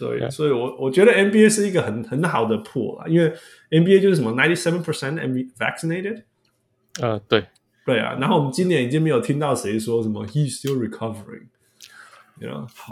[0.00, 3.30] 所以所以我我觉得 nba 是一个很很好的 pool 因为
[3.70, 6.22] nba 就是什么 ninety seven percent and vaccinated
[7.04, 7.44] 啊对。
[7.84, 11.46] 对啊然后我们今年已经没有听到谁说什么 he's still recovering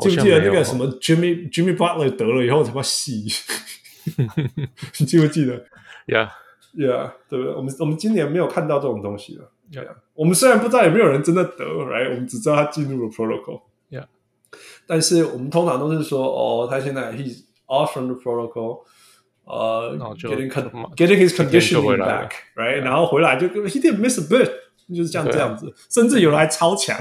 [0.01, 3.43] 记不记得那个什么 jimmy jimmy butler 得了以后他妈死洗？
[4.99, 5.65] 你记不记得？
[6.07, 6.29] Yeah
[6.75, 7.55] yeah 对不对？
[7.55, 9.51] 我们我们今年没有看到这种东西了
[10.15, 13.63] 我们虽然不知道有没有人真的得了 right 我们只知道他进入了 protocol
[14.86, 18.82] 但是我们通常都是说，哦，他现在 he's off from the protocol，
[19.46, 20.50] 呃、uh,，getting
[20.96, 24.52] getting his conditioning back，right，然后回来就 he didn't miss a bit，
[24.94, 27.00] 就是这样这样子，甚至有人还超强，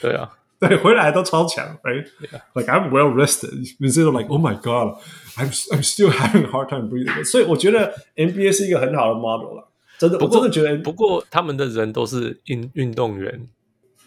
[0.00, 6.90] 对啊，对，回来都超强，right，like I'm well rested，instead of like oh my god，I'm I'm still having a hard time
[6.90, 13.48] breathing，所以我觉得 NBA 是一个很好的 model 了，真的，我真的觉得，不过他们的人都是运运动员，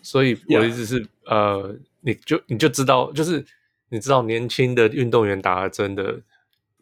[0.04, 1.76] 所以我的意思是，呃。
[2.07, 3.45] 你就你就知道，就是
[3.89, 6.21] 你知道年轻的运动员打的真的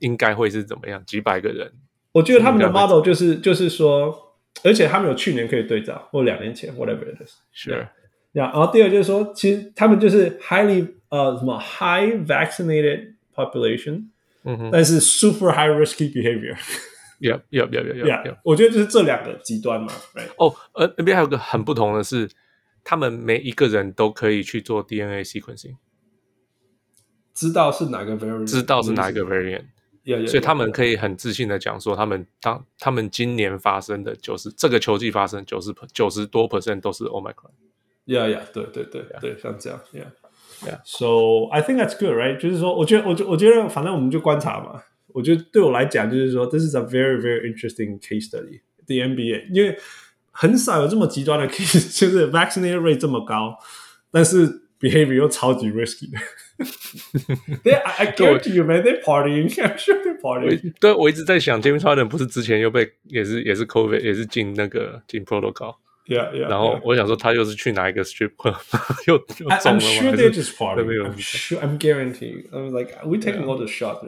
[0.00, 1.02] 应该会是怎么样？
[1.06, 1.72] 几百个人，
[2.12, 7.36] 我觉得他们的 model 就是就是说，而且他们有去年可以对照，或两年前，whatever it is。
[7.54, 7.88] Sure。
[8.32, 14.08] 然后第二就是说，其实他们就是 highly 呃什么 high vaccinated population，
[14.42, 16.54] 嗯哼，但是 super high risky behavior。
[17.18, 18.36] Yeah, yeah, yeah, yeah, yeah。
[18.42, 19.90] 我觉得就是这两个极端嘛。
[20.36, 22.28] 哦，呃，那边还有个很不同的是。
[22.84, 25.76] 他们每一个人都可以去做 DNA sequencing，
[27.32, 29.64] 知道是哪个 variant，知道是哪一个 variant，、
[30.28, 37.52] 所以他们可以很自信的讲说，他们当他们今年发生的就是这个球季发生九十九十多 percent 都是 Omicron。
[38.04, 40.12] Yeah, yeah，对对对.对，像这样，Yeah,
[40.60, 40.80] yeah.
[40.84, 42.38] So I think that's good, right？
[42.38, 44.82] 就是说，我觉得，我觉我觉得，反正我们就观察嘛。
[45.06, 49.78] 我觉得对我来讲，就是说，This is a very, very interesting case study, the NBA，因为。
[50.36, 53.56] 很少有这么极端的 case，就是 vaccination rate 这么高，
[54.10, 54.48] 但是
[54.80, 56.18] behavior 又超级 risky 的。
[57.62, 59.48] They, I guarantee you, man, they partying.
[59.48, 60.74] I'm sure they partying.
[60.80, 65.76] 对，我一直在想，James Harden 不是之前又被也是也是 COVID 也是进那个进 protocol。
[66.06, 66.48] Yeah, yeah.
[66.50, 68.56] 然后我想说，他又是去哪一个 strip club
[69.06, 70.82] 又又中了吗？I'm sure they just party.
[70.82, 71.60] I'm sure.
[71.60, 72.46] I'm guarantee.
[72.52, 74.04] I'm like, we taking all the shots.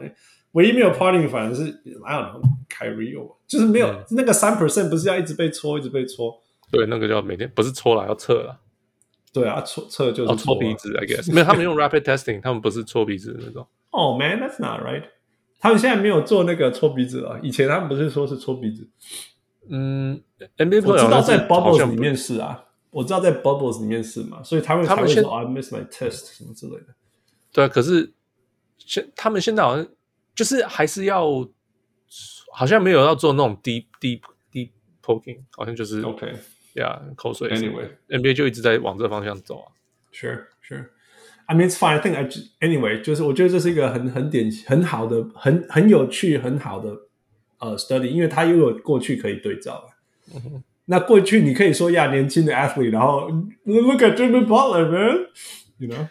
[0.57, 1.65] 唯一没有 party 反而是
[2.03, 3.13] I don't know Kyrie
[3.45, 6.41] 就是没有、嗯、那个三 percent 不是要一直被戳，一直被戳。
[6.71, 8.59] 对，那个叫每天不是戳了，要测了。
[9.31, 13.67] 对啊，搓测就是搓、哦、鼻子，I guess 没有，他们用 rapid testing，他们不是搓鼻子的那种。
[13.91, 15.03] 哦、oh,，man，that's not right。
[15.59, 18.89] 他们现在没有做那个搓鼻子了，以前他们不是说是搓鼻子。
[19.69, 20.19] 嗯
[20.57, 26.95] ，NBA 我知道在 bubbles 里面是啊，我知道在 bubbles 里面是嘛，所以他们他们说 I miss my test 什么之类的。
[27.53, 28.11] 对啊，可是
[28.79, 29.87] 现他们现在好像。
[30.37, 31.25] 就是还是要，
[32.53, 34.21] 好像没有要做那种 deep deep
[34.53, 34.69] deep
[35.03, 36.31] poking，好像就是 OK，
[36.75, 37.49] 呀，口水。
[37.49, 39.73] Anyway，NBA 就一直在往这方向走啊。
[40.13, 40.89] Sure, sure.
[41.47, 41.97] I mean, it's fine.
[41.97, 46.95] I think I anyway，就是我觉得这是一个很很典型、很好的、很很有趣、很好的
[47.57, 49.89] 呃 study，因为它又有过去可以对照了。
[50.33, 50.61] Mm -hmm.
[50.85, 53.27] 那过去你可以说呀，年轻的 athlete，然后
[53.63, 56.07] look at Jimmy Butler, man，you know。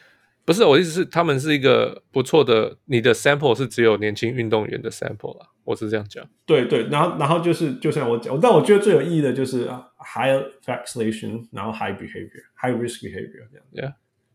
[0.47, 2.79] 不是我的意思是，他们是一个不错的。
[2.85, 6.25] 你的 sample 是只有年轻运动员的 sample 啦，我是这样讲。
[6.47, 9.67] 对对，然后然后就是，就像我讲，但我觉得最有意义的就是
[9.99, 13.93] high vaccination，然后 high behavior，high risk behavior 这样。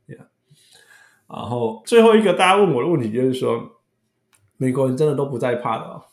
[0.08, 0.26] Yeah，yeah。
[1.30, 3.82] 然后最后一个大家问我的问题就是说，
[4.58, 6.04] 美国人真的都不再怕的哦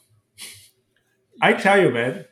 [1.40, 2.26] ？I tell you man，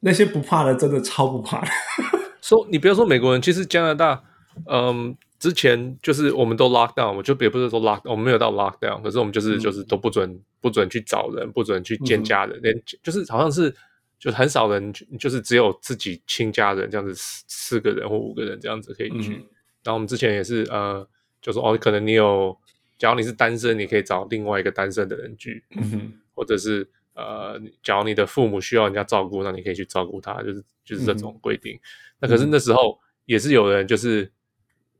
[0.00, 1.66] 那些不怕的真的超不怕的。
[2.40, 4.22] 说、so, 你不要说美国人，其实加拿大，
[4.70, 13.74] 嗯，之前就是我们都 lock down，我就也不是说 lock，我们没有到 lock down，可是我们就是、嗯、就是都不准不准去找人，不准去见家人，连、嗯、就是好像是
[14.18, 19.34] 就很少人，就是只有自己亲家人这样子四四个人或五个人这样子可以去。
[19.34, 19.44] 嗯、
[19.84, 21.06] 然后我们之前也是呃，
[21.40, 22.56] 就说哦，可能你有，
[22.98, 26.88] 假如你是单身，你可以找另外一个单身的人聚，嗯，或者是。
[27.18, 31.74] 呃，假如你的父母需要人家照顾，那你可以去照顾他，就是就是这种规定。
[31.74, 31.80] 嗯、
[32.20, 34.30] 那可是那时候也是有人就是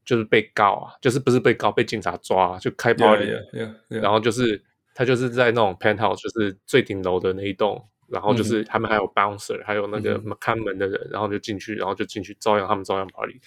[0.06, 4.00] 就是被告啊，就是不是被告，被警察抓，就开 party，、yeah, yeah, yeah, yeah.
[4.00, 4.64] 然后就是
[4.94, 13.38] 他就是在那种 penthouse，就是最顶楼的那一栋，然后就是他们还有 bouncer，、嗯、还有那个看门的人，然后就进去，然后就进去照样他们照样 party。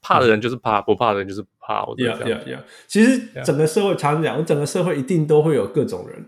[0.00, 1.84] 怕的人就是怕，不怕的人就是不怕。
[1.84, 2.40] 我觉得这样。
[2.40, 2.62] Yeah, yeah, yeah.
[2.86, 6.24] 其实整个社会常讲，整个社会一定都会有各种人。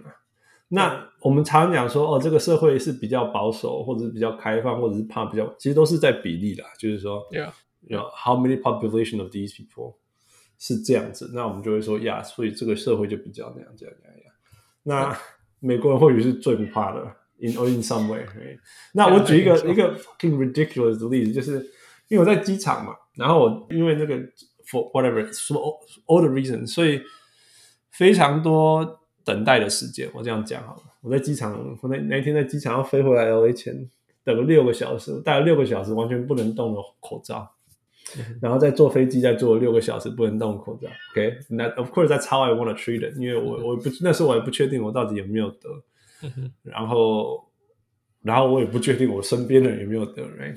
[0.68, 7.22] 那我们常常讲说，哦，这个社会是比较保守，或者是比较开放，或者是怕比较，其实都是在比例的，就是说
[7.94, 9.96] know, how many population of these people
[10.59, 14.16] 是这样子，那我们就会说，呀，所以这个社会就比较那样这样这样。
[14.85, 15.18] 那
[15.61, 17.01] 美国人或许是最不怕的
[17.38, 18.25] ，in or in some way。
[18.94, 21.59] 那我举一个一个 fucking ridiculous 的例子，就是
[22.09, 24.16] 因为我在机场嘛，然后我因为那个
[24.66, 27.03] for whatever for all the reasons，所以
[27.90, 29.03] 非常多。
[29.27, 30.83] 等待的时间，我这样讲好了。
[31.01, 33.75] 我在机场，我那那天在机场要飞回来 LA 前，
[34.22, 37.56] 等了六个小时，戴了六个小时完全不能动的口罩，
[38.40, 40.88] 然后再坐飞机再坐六个小时不能动口罩。
[41.12, 45.69] OK，那 of course that's how I want to treat it，因为我我不那时候我也不确定我到底有没有得，
[46.62, 47.51] 然后
[48.23, 50.57] 然后我也不确定我身边的人有没有得，right？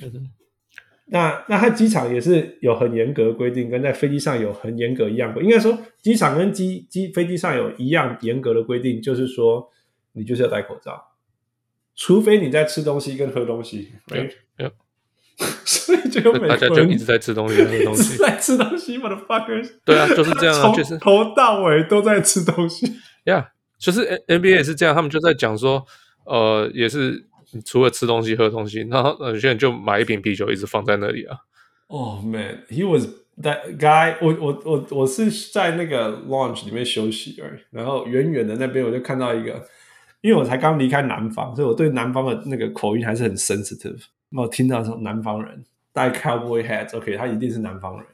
[1.12, 5.42] 那那他机场也是有很严格的规定，跟在飞机上有很严格一样的。
[5.42, 9.68] 应该说，机场跟机机飞机上有一样严格的规定，就是说
[10.12, 11.04] 你就是要戴口罩，
[11.96, 13.90] 除非你在吃东西跟喝东西。
[14.06, 14.32] 对，
[15.66, 19.70] 所以就大家就一直在吃东西，吃东西，在吃东西，motherfuckers。
[19.86, 22.86] 对啊，就是这样啊，就是从头到尾都在吃东西。
[23.24, 23.46] 呀，yeah,
[23.84, 25.86] 就是 NBA 也是这样，他们就在讲说，
[26.26, 27.26] 呃，也是。
[27.66, 31.36] 除了吃东西、喝东西，然后有些人就买一瓶啤酒，一直放在那里啊。
[31.88, 33.08] Oh man, he was
[33.42, 34.28] that guy 我。
[34.40, 37.62] 我我我我是在那个 lounge 里面休息而已。
[37.72, 39.66] 然后远远的那边我就看到一个，
[40.22, 44.00] 因为我才刚离开南方，所以我对南方的那个口音还是很 sensitive。
[44.30, 48.06] 那我听到说南方人戴 cowboy hat，OK，、okay, 他一定是南方人。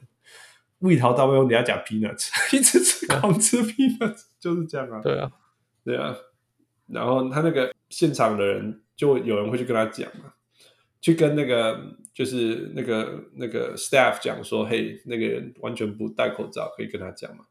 [0.80, 5.00] 味头到位，用底下讲 peanuts， 一直吃狂吃 peanuts， 就是这样啊。
[5.02, 5.30] 对啊，
[5.84, 6.14] 对啊。
[6.86, 8.82] 然后他那个现场的人。
[8.96, 10.32] 就有人会去跟他讲嘛，
[11.02, 11.78] 去跟那个
[12.14, 17.44] 就是那个那个 staff 讲说，嘿，那个人完全不戴口罩，可以跟他讲嘛。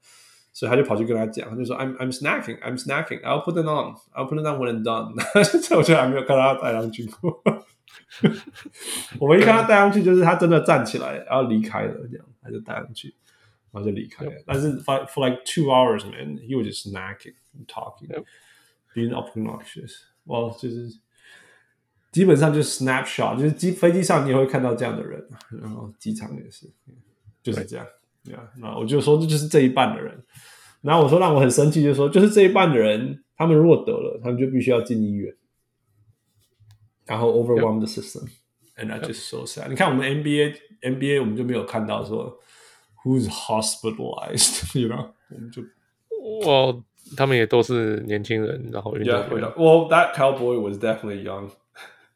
[0.51, 4.84] 所以他就跑去跟他讲，他就说，I'm I'm snacking, I'm snacking, I'll put it on, I'll put it on when I'm
[4.84, 5.13] done。
[5.62, 7.39] 这我就还没有看到他戴上去过。
[9.19, 13.13] 我们一看他戴上去，就是他真的站起来，然后离开了，这样他就戴上去，
[13.71, 14.31] 然后就离开了。
[14.45, 17.36] 但是 for for like two hours, man, he was just snacking,
[17.67, 18.23] talking,
[18.93, 20.01] being obnoxious。
[20.25, 20.99] 哇，就是。
[22.12, 25.21] 基本上就是 snapshot，就是机飞机上你也会看到这样的人，
[25.62, 26.65] 然后机场也是，
[27.43, 27.86] 就是这样。
[28.23, 30.23] 对啊，那我就说这就是这一半的人。
[30.79, 35.36] 然后我说让我很生气，就是说就是这一半的人，他们如果得了，他们就必须要进医院，
[37.06, 39.68] 然后 overwhelm the system，and that's just so sad。
[39.68, 42.38] 你看我们 NBA，NBA 我们就没有看到说
[43.04, 45.62] who's hospitalized，you know， 我们就
[46.44, 46.85] 哦，
[47.16, 49.28] 他们也都是年轻人，然后运动员。
[49.56, 51.50] Well, that cowboy was definitely young.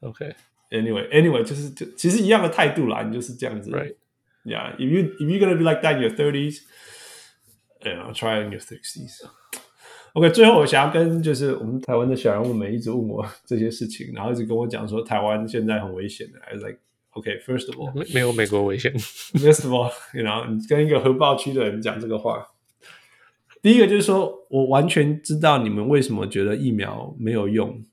[0.00, 3.70] OK，Anyway，Anyway，就是就其实一样的态度啦，你就是这样子。
[3.70, 9.20] Right，Yeah，if you if you're gonna be like that in your thirties，yeah，I'll try in your sixties。
[10.13, 16.39] OK，最后我想要跟就是我们台湾的小人物们一直问我 这些事情，然后一直跟我讲说台湾现在很危险的。
[16.39, 18.93] I was like，OK，first、okay, of all，没没有美国危险。
[19.35, 22.47] First of all，you know，你跟一个核爆区的人讲这个话，
[23.61, 27.83] 第一个就是说我完全知道你们为什么觉得疫苗没有用。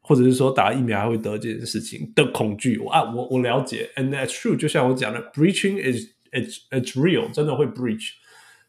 [0.00, 4.56] 或者是说打疫苗还会得这件事情的恐惧，我啊，我我了解，and that's true。
[4.56, 8.12] 就像我讲的，breaching is it's it's real，真的会 breach。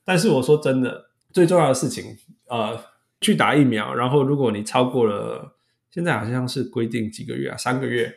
[0.04, 2.18] 但是我说真的，最重要的事情，
[2.48, 2.80] 呃，
[3.22, 5.56] 去打疫苗，然后如果你超过了，
[5.92, 8.16] 现在好像是规定几个月啊，三个月，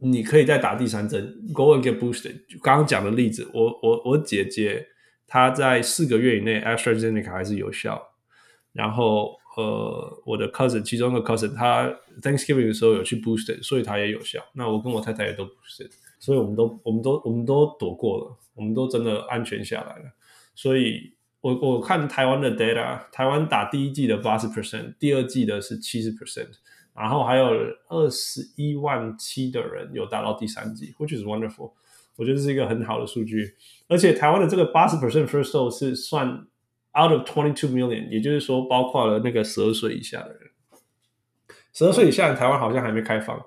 [0.00, 2.40] 你可以再打第三针，go and get boosted。
[2.62, 4.88] 刚刚讲的例子，我我我姐姐
[5.26, 8.02] 她在四个月以内，AstraZeneca 还是有效，
[8.72, 9.36] 然后。
[9.56, 11.92] 呃，我的 cousin 其中一个 cousin，他
[12.22, 14.40] Thanksgiving 的时候有去 boosted，所以他也有效。
[14.52, 15.90] 那我跟我太太也都 boosted，
[16.20, 20.12] 所以我们都我们都我们都躲过了，我们都真的安全下来了。
[20.54, 26.48] 所以我我看台湾的 data，台湾打第一季的八十 percent，第二季的是七十 percent，
[26.94, 27.46] 然后还有
[27.88, 31.72] 二十一万七的人有打到第三季，which is wonderful。
[32.16, 33.54] 我觉得是一个很好的数据，
[33.86, 36.28] 而且台湾的这个八十 percent first dose 是算
[37.00, 40.50] out of twenty two million，也就是说包括了那个十二岁以下的人，
[41.72, 43.40] 十二岁以下的台湾好像还没开放，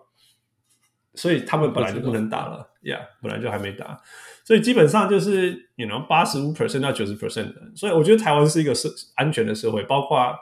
[1.16, 4.02] 所以他们本来就不能打了，yeah，本来就还没打。
[4.44, 10.36] 所以基本上就是你能八十五 percent 到九十 percent 的，所以我觉得台湾是一个社安全的社会，包括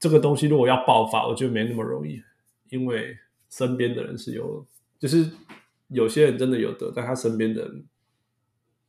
[0.00, 2.20] 这个东西如果要爆发，我觉得没那么容易，
[2.70, 3.16] 因为
[3.50, 4.66] 身边的人是有，
[4.98, 5.30] 就是
[5.88, 7.84] 有些人真的有得，但他身边的人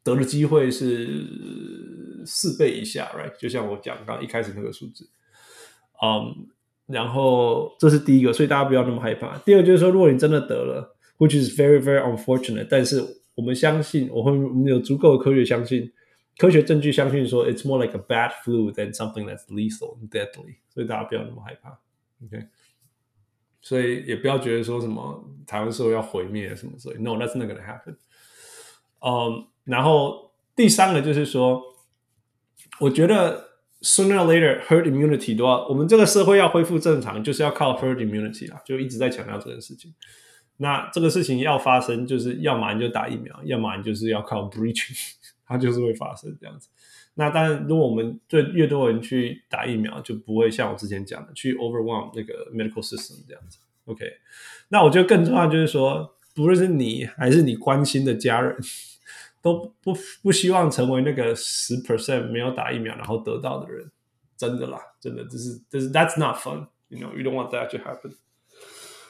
[0.03, 3.38] 得的机会是四倍以下，right？
[3.38, 5.09] 就像我讲刚一开始那个数字，
[6.01, 6.47] 嗯、
[6.88, 9.38] 然后这是第一个，所以大家不要那么害怕。
[9.39, 13.01] 第二就是说，如果你真的得了，which is very very unfortunate，但是
[13.36, 15.92] 我们相信，我会我们有足够的科学相信，
[16.38, 20.58] 科学证据相信说，it's more like a bad flu than something that's lethal and deadly。
[20.70, 21.80] 所以大家不要那么害怕
[22.26, 22.48] ，OK？
[23.62, 27.96] 所以也不要觉得说什么台湾社会要毁灭什么所以，No，that's not gonna happen。
[29.00, 31.62] 嗯，然后第三个就是说，
[32.80, 33.50] 我觉得
[33.82, 39.94] sooner or later herd immunity 都要，我们这个社会要恢复正常，就是要靠 herd immunity 啦，就一直在强调这件事情。
[40.64, 44.97] 那这个事情要发生，就是要么你就打疫苗，要么你就是要靠 breaching，
[45.45, 46.70] 它就是会发生这样子。
[47.16, 53.57] 那当然，如果我们对越多人去打疫苗，就不会像我之前讲的去 overwhelm 那个 medical system 这样子。
[53.84, 54.05] OK，
[54.70, 58.55] 那我觉得更重要就是说，不论是你还是你关心的家人，
[59.41, 63.91] 都不不希望成为那个十 percent 没有打疫苗然后得到的人。
[64.38, 68.14] 真的啦，真的，这是这是 that's not fun，you know，you don't want that to happen。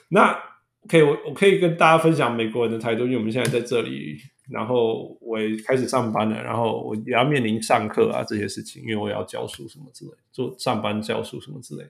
[0.10, 0.53] 那。
[0.88, 4.18] 可以，我我可以跟大家分享美国人的态度，因为我们现在在这里，
[4.50, 11.84] 然后我也开始上班了，然后我也要面临上课啊这些事情，因为我要教书什么之类，做上班教书什么之类。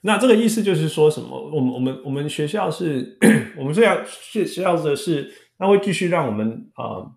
[0.00, 1.40] 那这个意思就是说什么？
[1.54, 3.16] 我们我们我们学校是，
[3.56, 7.14] 我们学校学校的是，他会继续让我们啊，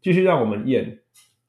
[0.00, 1.00] 继续让我们验，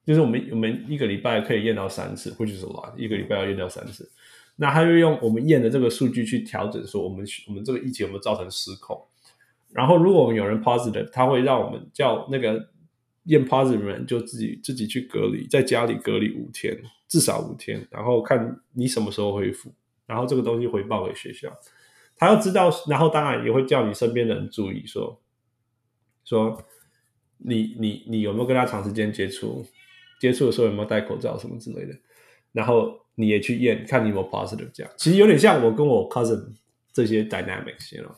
[0.03, 4.09] 就是我们我们一个礼拜可以验到三次，或者是 a lot，一个礼拜要验到三次。
[4.55, 8.99] 那他就用我们验的这个数据去调整，说我们我们这个疫情有没有造成失控？
[9.71, 12.69] 然后，如果我们有人 positive，他会让我们叫那个
[13.25, 16.75] 验 positive 的人就自己自己去隔离，在家里隔离五天，
[17.07, 19.71] 至少五天，然后看你什么时候恢复，
[20.07, 21.55] 然后这个东西回报给学校。
[22.17, 25.21] 他要知道，然后当然也会叫你身边的人注意说，
[26.25, 26.61] 说
[27.37, 29.63] 你你你有没有跟他长时间接触，
[30.19, 31.93] 接触的时候有没有戴口罩什么之类的，
[32.51, 36.43] 然后你也去验，看你有没有 positive，这样其实有点像我跟我 cousin
[36.91, 38.15] 这些 dynamics，you know。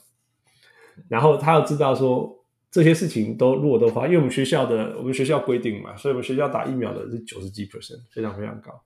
[1.07, 8.81] 然后他要知道说这些事情都如果都发，因为我们学校的我们学校规定嘛，所以我们学校打疫苗的是九十几 percent，非常非常高。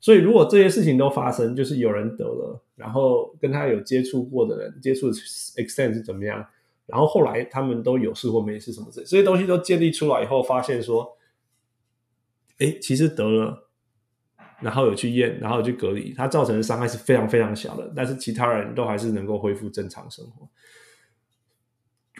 [0.00, 6.46] 所以如果这些事情都发生，就是有人得了，然后跟他有接触过的人接触 extent 是怎么样，
[6.86, 11.16] 然后后来他们都有事或没事什么之类，这些东西都建立出来以后，发现说，
[12.58, 13.68] 哎，其实得了，
[14.60, 20.48] 然后有去验，然后有去隔离，它造成的伤害是非常非常小的，但是其他人都还是能够恢复正常生活。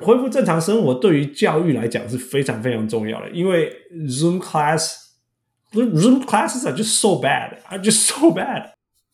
[0.00, 3.70] 恢复正常生活对于教育来讲是非常非常重要的，因为
[4.06, 8.70] Zoom class，Zoom classes are just so bad，are just so bad，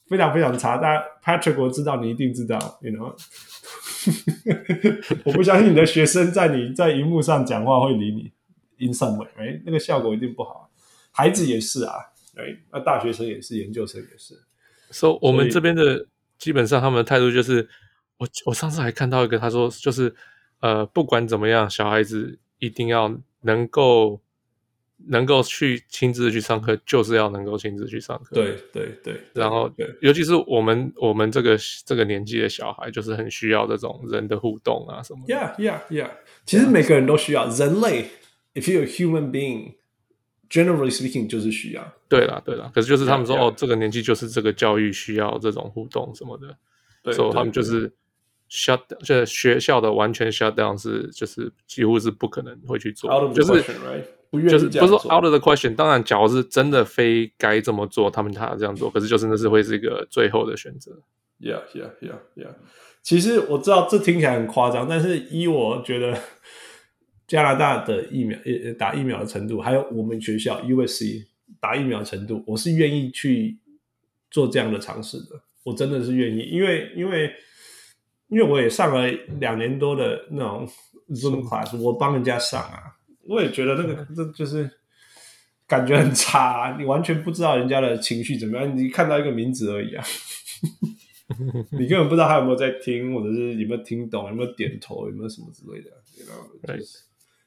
[0.08, 0.76] 非常非常差。
[0.78, 3.14] 但 Patrick，我知道你一定知道，you know，
[5.24, 8.30] 我不相信你的学生在你在荧幕上讲话会理你
[8.86, 9.62] ，in some way，right？
[9.64, 10.70] 那个效果一定不好。
[11.12, 11.94] 孩子也是啊，
[12.36, 14.34] 哎，那大学生也是，研究生也是。
[14.90, 16.06] So 我们这边的
[16.38, 17.68] 基本上他们的态度就是，
[18.18, 20.14] 我我上次还看到一个，他说就是。
[20.64, 24.18] 呃，不管怎么样，小孩子一定要能够
[25.08, 28.34] 能够去亲自去上课，就是要能够亲自去上课。
[28.34, 31.54] 对对对，然后尤其是我们我们这个
[31.84, 35.34] 这个年纪的小孩，就是很需要这种人的互动啊什么的。
[35.34, 36.10] Yeah yeah yeah，
[36.46, 38.06] 其实每个人都需要人类。
[38.54, 39.74] If you're a human being,
[40.48, 41.92] generally speaking，就是需要。
[42.08, 46.56] 对啦对啦，可是就是他们说.哦，这个年纪就是这个教育需要这种互动什么的，
[47.02, 47.92] 对，所以他们就是。
[48.50, 54.04] Shut 就学校的完全 shut down 是就是几乎是不可能会去做，就是 right?
[54.30, 55.74] 不愿意就是不是 out of the question。
[55.74, 60.92] 当然，假如是真的非该这么做，他们他这样做，可是就真的是会是一个最后的选择。
[61.40, 62.54] Yeah, yeah, yeah, yeah.
[63.02, 66.18] 其实我知道这听起来很夸张，但是依我觉得
[67.26, 68.38] 加拿大的疫苗，
[68.78, 71.26] 打疫苗的程度，还有我们学校 USC
[71.60, 73.58] 打疫苗的程度，我是愿意去
[74.30, 75.42] 做这样的尝试的。
[75.64, 77.30] 我真的是愿意，因为因为
[78.28, 79.06] 因为我也上了
[79.38, 80.68] 两年多的那种
[81.10, 82.96] Zoom class，我帮人家上啊，
[83.28, 84.70] 我也觉得那个这就是
[85.66, 90.04] 感觉很差啊，你完全不知道人家的情绪怎么样，你看到一个名字而已啊。
[91.72, 95.90] 你根本不知道他有没有在听，或者是有没有听懂，有没有点头，有没有什么之类的。
[96.16, 96.98] You know, 就是、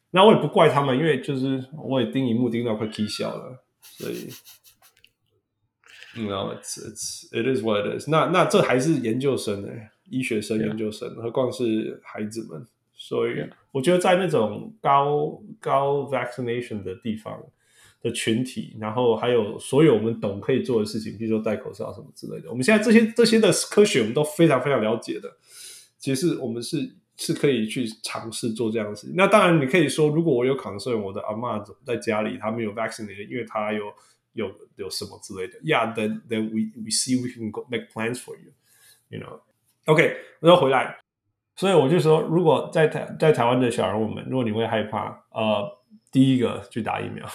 [0.09, 4.28] 那我也不怪他们，因为就是我也盯荧幕盯到快 k 笑了，所以
[6.15, 8.25] ，You know, it's it's it is what it is 那。
[8.25, 9.69] 那那这还是研究生呢，
[10.09, 12.65] 医学生研究生，何况是孩子们。
[12.93, 17.41] 所以我觉得在那种高高 vaccination 的地方。
[17.99, 22.47] 的群体，然后还有所有我们懂可以做的事情，比如说戴口罩什么之类的。
[22.47, 25.27] 我们现在这些这些的科学，我们都非常非常了解的。
[25.97, 29.15] 其实我们是是可以去尝试做这样的事情。
[29.17, 33.91] 那当然，你可以说，如果我有 concern，我的阿嬷在家里，她没有 vaccinated，因为她有
[34.33, 35.59] 有有什么之类的。
[35.61, 39.19] Yeah，then then we we see we can go make plans for you，you
[39.88, 40.97] OK，我又回来。
[41.55, 45.65] 所以我就说，如果在台在台湾的小人物们，如果你会害怕，呃，
[46.11, 47.25] 第一个去打疫苗。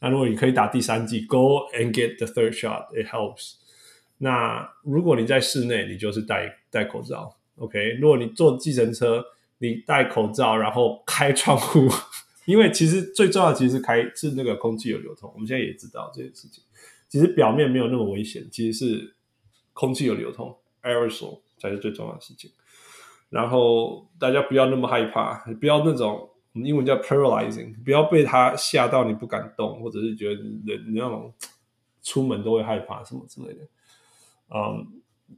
[0.00, 3.56] 那如果你可以打第三剂，Go and get the third shot, it helps。
[4.18, 7.98] 那如果你在室内，你就是戴戴口罩，OK。
[8.00, 9.22] 如果你坐计程车，
[9.58, 11.88] 你戴口罩，然后开窗户，
[12.46, 15.30] 因为其实最重要其实是开是那个空气有流通。
[15.34, 16.64] 我们现在也知道这件事情，
[17.08, 19.14] 其实表面没有那么危险，其实是
[19.72, 22.50] 空气有流通，aerosol 才是最重要的事情。
[23.30, 26.28] 然后大家不要那么害怕，不要那种。
[26.54, 31.32] 我们英文叫 paralyzing，不要被他吓到你不敢动，或者是觉得人你那种
[32.02, 33.60] 出门都会害怕什么之类的。
[34.54, 34.86] 嗯，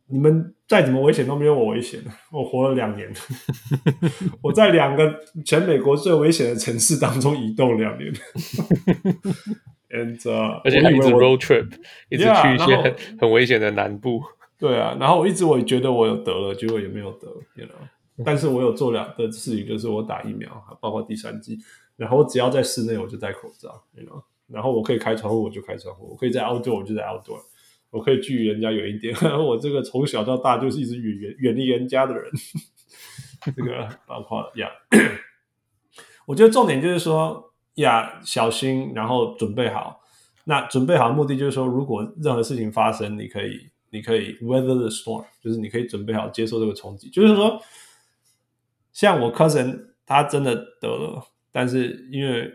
[0.09, 2.03] 你们再怎么危险都没有我危险。
[2.33, 3.09] 我活了两年，
[4.43, 8.13] 我在两个全美国最危险的城市当中移动两年。
[9.95, 11.71] And, uh, 而且还一直 road trip，
[12.09, 14.21] 一直去一些很很危险的南部。
[14.65, 18.25] 对啊，然后我一直我也觉得我有得了，结果也没有得，you know。
[18.25, 20.49] 但是我有做两个事情，就是我打疫苗，
[20.81, 21.59] 包括第三剂，
[21.97, 24.23] 然后我只要在室内我就戴口罩，you know?
[24.47, 27.39] 然后我可以开窗户我就开窗户，我可以在 outdoor 我就在 outdoor，
[27.91, 29.15] 我可以距离人家远一点。
[29.39, 32.25] 我这个从小到大就是一直远远远离人家的人，
[33.55, 34.71] 这个包括呀。
[34.91, 35.19] Yeah.
[36.27, 40.01] 我觉得重点就是说呀，小心，然后准备好。
[40.47, 47.59] 那准备好的目的就是说，如果任何事情发生，你可以你可以 weather the storm，就是你可以准备好接受这个冲击，就是说。
[48.93, 51.21] 像我 cousin，他真的得了，
[51.51, 52.49] 但是因为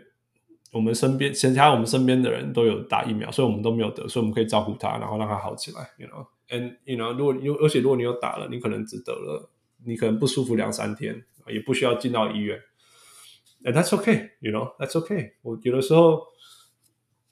[0.72, 5.90] 我们身边其他我们身边的人都有打疫苗，所以我们都没有得，所以我们可以照顾他，然后让他好起来。
[5.98, 9.50] You know，and you know，如果有而且如果你有打了，你可能只得了，
[9.84, 12.58] 你可能不舒服两三天，也不需要进到医院。
[13.62, 15.32] And that's okay，you know，that's okay。
[15.42, 16.22] 我有的时候，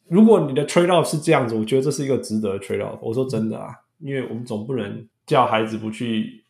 [0.06, 2.98] 如果你的 trade off 是这样子，我觉得这是一个值得 trade off。
[3.00, 6.44] 我说真的啊，因为我们总不能叫孩子不去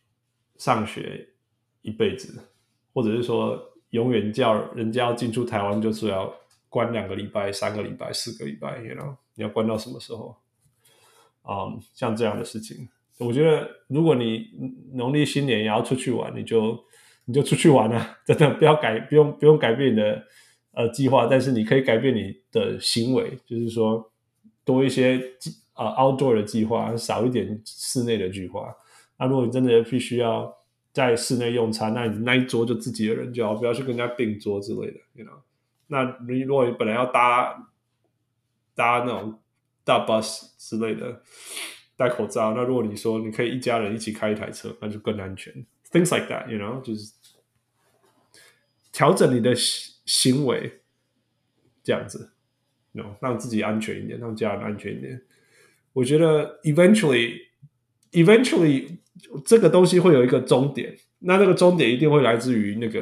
[0.56, 1.28] 上学。
[1.80, 2.42] 一辈子，
[2.92, 3.58] 或者是说
[3.90, 6.30] 永远叫人家要进出台湾，就是要
[6.68, 9.16] 关两个礼拜、三个礼拜、四个礼拜，you know?
[9.36, 10.36] 你要关到什么时候？
[11.42, 12.86] 啊、像这样的事情，
[13.18, 14.50] 我觉得如果你
[14.92, 16.78] 农历新年也要出去玩，你就
[17.24, 20.22] 你就出去玩啊，真的不要改，不用不用改变你的
[20.72, 24.12] 呃计划，但是你可以改变你的行为，就是说
[24.64, 25.18] 多一些
[25.78, 28.76] 呃 outdoor 的计划，少一点室内的计划。
[29.18, 30.56] 那如果你真的必须要。
[30.90, 35.38] 在室内用餐，那你那一桌就自己的人就好，不要去跟人家并桌之类的，you know。
[35.86, 37.70] 那你如果你本来要搭
[38.74, 39.38] 搭那种
[39.84, 41.22] 大 bus 之类的，
[41.94, 42.52] 戴口罩。
[42.52, 45.54] 那如果你说你可以一家人一起开一台车，那就更安全。
[45.92, 47.12] Things like that，you know，就是
[48.90, 50.80] 调整你的行为，
[51.84, 52.32] 这样子
[52.92, 53.14] ，no？
[53.20, 55.22] 让自己安全一点，让家人安全一点。
[55.92, 58.98] 我觉得 eventually，eventually。
[59.44, 63.00] 这个东西会有一个终点，那这个终点一定会来自于那个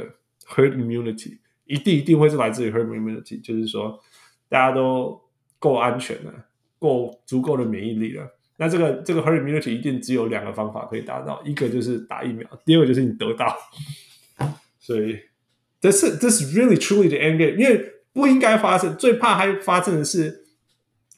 [0.48, 4.00] herd immunity，一定一定会是来自于 herd immunity，就是说
[4.48, 5.20] 大家都
[5.58, 6.32] 够安全了，
[6.78, 8.26] 够足够的免疫力了。
[8.56, 13.54] 那这个这个 herd immunity 一定只有两个方法可以达到，一个就是打疫苗，第二个就是你得到。
[14.80, 15.18] 所以
[15.78, 20.46] 这是这是 really truly the end game，因为不应该发生，最怕还发生的是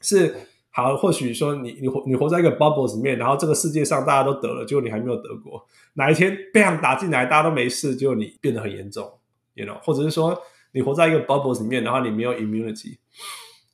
[0.01, 0.35] 是。
[0.81, 5.67] 好，或许说你你活你活在一个 bubbles 里面，然后这个世界上大家都得了，结果你还没有得过。
[5.95, 9.13] 哪一天被人打进来，大家都没事，结果你变得很严重
[9.55, 9.77] ，you know？
[9.81, 12.97] 或者是说你活在一个 bubbles 里面，然后你没有 immunity，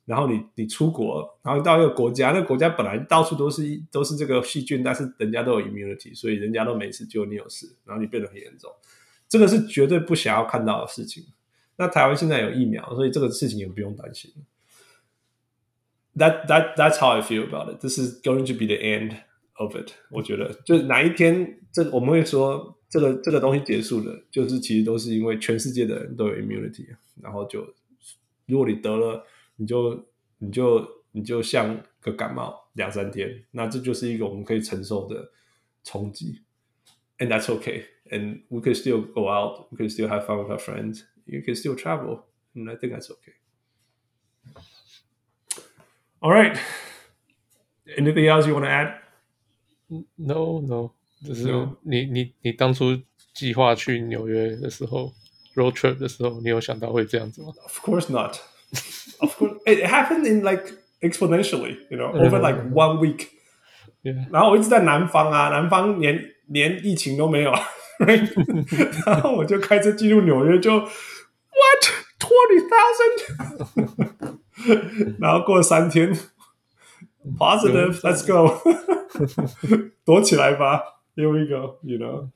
[0.05, 8.71] 然后你你出国，然后到一个国家，那个国家本来到处都是都是这个细菌，但是人家都有 immunity，所以人家都没事，结果你有事，然后你变得很严重，
[9.29, 11.23] 这个是绝对不想要看到的事情。
[11.77, 14.33] 那台湾现在有疫苗，所以这个事情也不用担心。
[16.16, 17.80] That that that's how I feel about it.
[17.80, 19.16] This is going to be the end
[19.54, 19.92] of it.
[20.10, 26.86] 我觉得，就哪一天这我们会说这个这个东西结束了，就是其实都是因为全世界的人都有 immunity，
[27.22, 27.66] 然后就
[28.46, 29.24] 如果你得了，
[29.56, 30.04] 你就
[30.38, 35.30] 你就你就像个感冒两三天，那这就是一个我们可以承受的
[35.84, 36.42] 冲击。
[37.18, 37.84] And that's okay.
[38.10, 39.68] And we can still go out.
[39.70, 41.02] We can still have fun with our friends.
[41.26, 42.24] You can still travel.
[42.54, 43.34] And I think that's okay.
[46.24, 46.56] All right.
[47.96, 48.94] Anything else you want to add?
[50.16, 50.92] No, no.
[51.26, 51.76] 就是 No.
[51.82, 52.98] 你你你当初
[53.34, 55.12] 计划去纽约的时候，
[55.54, 57.48] road trip 的时候，你有想到会这样子吗？
[57.62, 58.38] Of course not.
[59.20, 60.72] of course, it happened in like
[61.02, 63.28] exponentially, you know, over like one week.
[64.02, 64.26] Yeah.
[64.30, 67.52] 然后我一直在南方啊，南方连连疫情都没有，
[67.98, 68.28] right?
[69.06, 71.82] 然后我就开车进入纽约就，就 what
[72.18, 74.38] twenty thousand？
[75.19, 76.13] 然后过了三天
[77.37, 78.53] ，positive, let's go，
[80.05, 80.81] 躲起来吧
[81.15, 82.29] ，here we go，you know。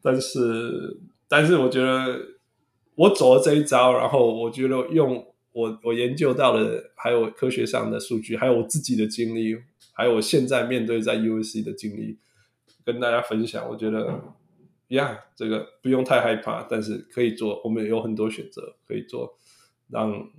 [0.00, 2.20] 但是，但是我觉得
[2.94, 9.56] 我走了这一招，然后我觉得用我我研究到的，还有科学上的数据，还有我自己的经历，
[9.92, 12.18] 还有我现在面对在 USC 的经历，
[12.84, 13.68] 跟大家分享。
[13.68, 14.06] 我觉得
[14.88, 19.36] 呀，yeah, 这个不用太害怕，但是可以做，我们有很多选择可以做，
[19.88, 20.30] 让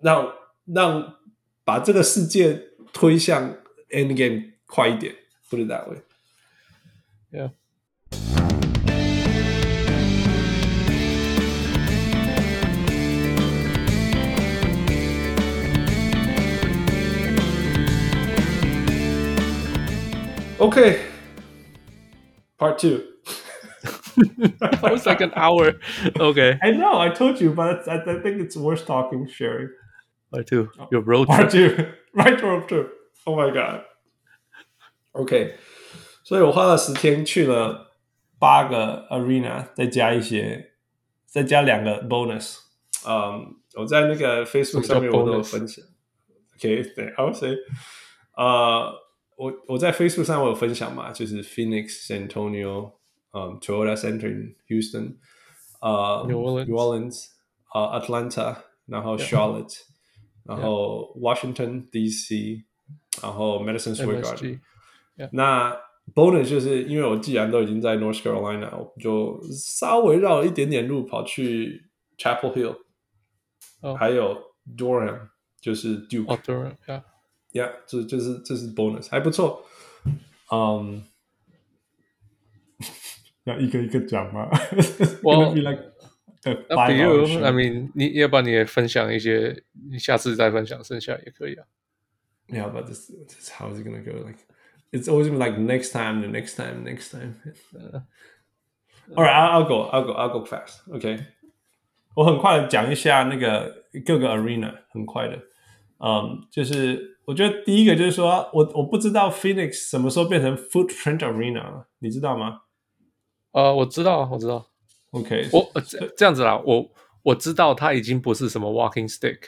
[0.00, 0.32] 让
[0.65, 1.15] 让
[1.63, 2.61] 把这个世界
[2.93, 3.55] 推向
[3.91, 5.13] end game 快一点，
[5.49, 7.51] put it that way。Yeah.
[20.59, 20.99] Okay,
[22.57, 23.01] part two.
[24.59, 25.75] That was like an hour.
[26.19, 26.59] Okay.
[26.61, 29.69] I know, I told you, but I, I think it's worth talking, sharing.
[30.33, 30.69] Part two.
[30.91, 31.75] Your road Part trip.
[31.75, 32.89] two, right road trip.
[33.25, 33.85] Oh my god.
[35.11, 35.55] OK，
[36.23, 37.95] 所以我花了十天去了
[38.37, 40.73] 八个 arena，再加一些，
[41.25, 42.57] 再加两个 bonus。
[43.07, 45.83] 嗯，我在那个 Facebook 上面我都有分享。
[46.55, 47.55] OK，对，I would say，
[48.35, 49.05] 呃。
[49.39, 52.91] 我我在 Facebook 上我有分享嘛，就是 Phoenix、San Antonio、
[53.31, 55.15] 嗯 Toyota Center in Houston、
[55.79, 57.27] 呃 New Orleans、 New Orleans、
[57.73, 59.83] 呃 Atlanta，然后 Charlotte，、yeah.
[60.43, 62.63] 然后 Washington DC，
[63.21, 65.29] 然后 Madison Square Garden。Yeah.
[65.33, 65.77] 那
[66.15, 73.97] bonus 就是因为我既然都已经在 North Carolina，我就稍微绕了一点点路跑去 Chapel Hill，oh.
[73.97, 74.37] 还有
[74.77, 75.29] Durham，
[75.61, 77.03] 就是 Duke。Oh, Durham, yeah.
[77.51, 79.65] Yeah，这就是这是 bonus，还不错。
[80.51, 81.03] 嗯，
[83.43, 84.49] 要一个一个讲吗？
[85.21, 85.91] Well, like
[86.68, 87.44] Up to you.
[87.44, 91.64] I mean，你要不然你也分享一些，你下次再分享，剩下也可以啊。
[92.48, 94.26] Yeah, but this, this how is it gonna go?
[94.26, 94.38] Like,
[94.92, 97.34] it's always been like next time, the next time, next time.
[97.74, 98.00] Uh,
[99.14, 100.82] all right, I'll, I'll go, I'll go, I'll go fast.
[100.92, 101.24] OK，
[102.14, 105.38] 我很快的讲一下那个各个 arena，很快的。
[105.98, 107.12] 嗯，就是。
[107.26, 112.60] 我觉得第一个就是说，我我不知道 Phoenix 什么时候变成 Footprint Arena 了，你知道吗？
[113.52, 114.66] 呃，我知道，我知道。
[115.14, 116.90] OK，我这这样子啦，我
[117.22, 119.38] 我知道他已经不是什么 Walking Stick。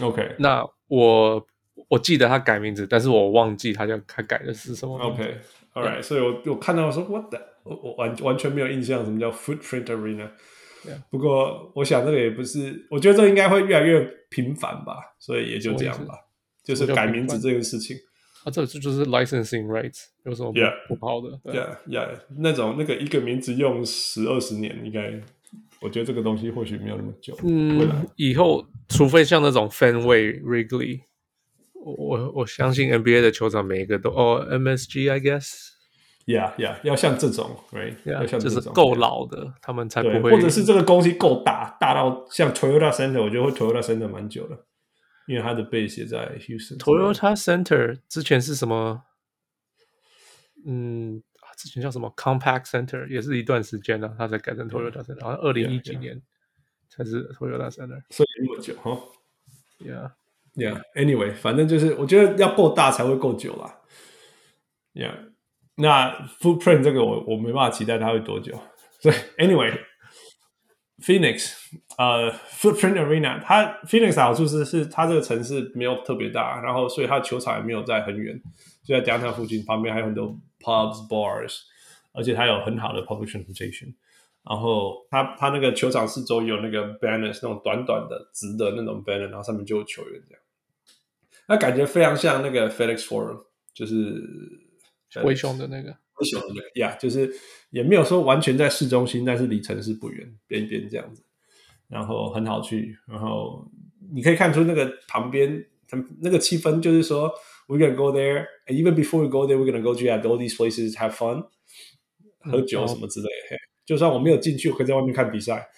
[0.00, 1.46] OK，那我
[1.88, 4.96] 我记得他改名字，但是我忘记他叫他改的是什么。
[4.98, 10.30] OK，All right，所以我我看到说 What the，我我完完全没有印象什么叫 Footprint Arena。
[11.10, 14.00] 不过我想这个也不是，我觉得这应该会越来越
[14.30, 16.14] 频繁吧，所以也就这样吧。
[16.64, 17.96] 就是改名字这个事情，
[18.44, 20.52] 啊，这这就是 licensing rights，有什么
[20.88, 25.20] 不好的？Yeah, yeah，那种那个一个名字用十二十年，应该
[25.80, 27.36] 我觉得这个东西或许没有那么久。
[27.44, 31.00] 嗯，以后除非像那种 Fenway Wrigley，
[31.74, 35.70] 我我相信 NBA 的球场每一个都哦 MSG，I guess。
[36.24, 40.30] Yeah, yeah，要像这种，right？、Yeah, 要像这种就是够老的他们才不会。
[40.30, 44.56] 或者是这个东西够大，大到像 Toyota Center，我觉得会 Toyota Center 蛮久的。
[45.26, 46.78] 因为它的 base 也在 Houston。
[46.78, 49.04] Toyota Center 之前是什么？
[50.66, 51.22] 嗯，
[51.56, 56.20] 之前叫什么 Compact Center，也是一段时间了，它才改成 Toyota Center，好像二零一几年
[56.88, 58.02] 才是 Toyota Center。
[58.10, 58.98] 所以那么久哈
[59.80, 63.80] ？Yeah，Yeah，Anyway，、反正就是我觉得要够大才会够久啦。
[64.94, 65.32] Yeah，
[65.76, 68.60] 那 Footprint 这个我我没办法期待它会多久。
[69.00, 69.91] 所以 Anyway。
[71.02, 71.52] Phoenix，
[71.98, 78.40] 呃，Footprint Arena，它 Phoenix 好处是是它这个城市没有特别大，然后所以它球场也没有在很远，
[78.84, 81.58] 就在 downtown 附近，旁边还有很多 pubs bars，
[82.12, 83.94] 而且它有很好的 public transportation。
[84.48, 90.42] 然后它它那个球场四周有那个 banners，那种短短的直的那种 banner，然后上面就有球员这样。
[91.46, 93.44] 那感觉非常像那个 FedEx Forum，
[93.74, 94.20] 就是
[95.22, 95.96] 灰熊的那个
[96.74, 97.32] 呀，就是
[97.70, 101.22] 也没有说完全在市中心，但是离城市不远，边边这样子，
[101.88, 102.96] 然后很好去。
[103.06, 103.68] 然后
[104.12, 107.32] 你可以看出那个旁边，他那个气氛就是说
[107.68, 111.46] ，we're gonna go there，even before we go there，we're gonna go to all these places have fun，
[112.40, 113.56] 喝酒什么之类的。
[113.84, 115.68] 就算我没有进去，我可以在外面看比赛。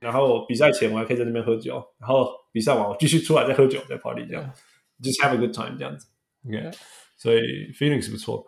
[0.00, 4.50] 然后比赛前我还可以在那边喝酒，然后比赛完我继续出来再喝酒，再 party 这样
[5.02, 6.06] ，just have a good time 这样子。
[6.42, 6.74] Yeah，
[7.18, 7.40] 所以
[7.74, 8.46] feeling 是不错。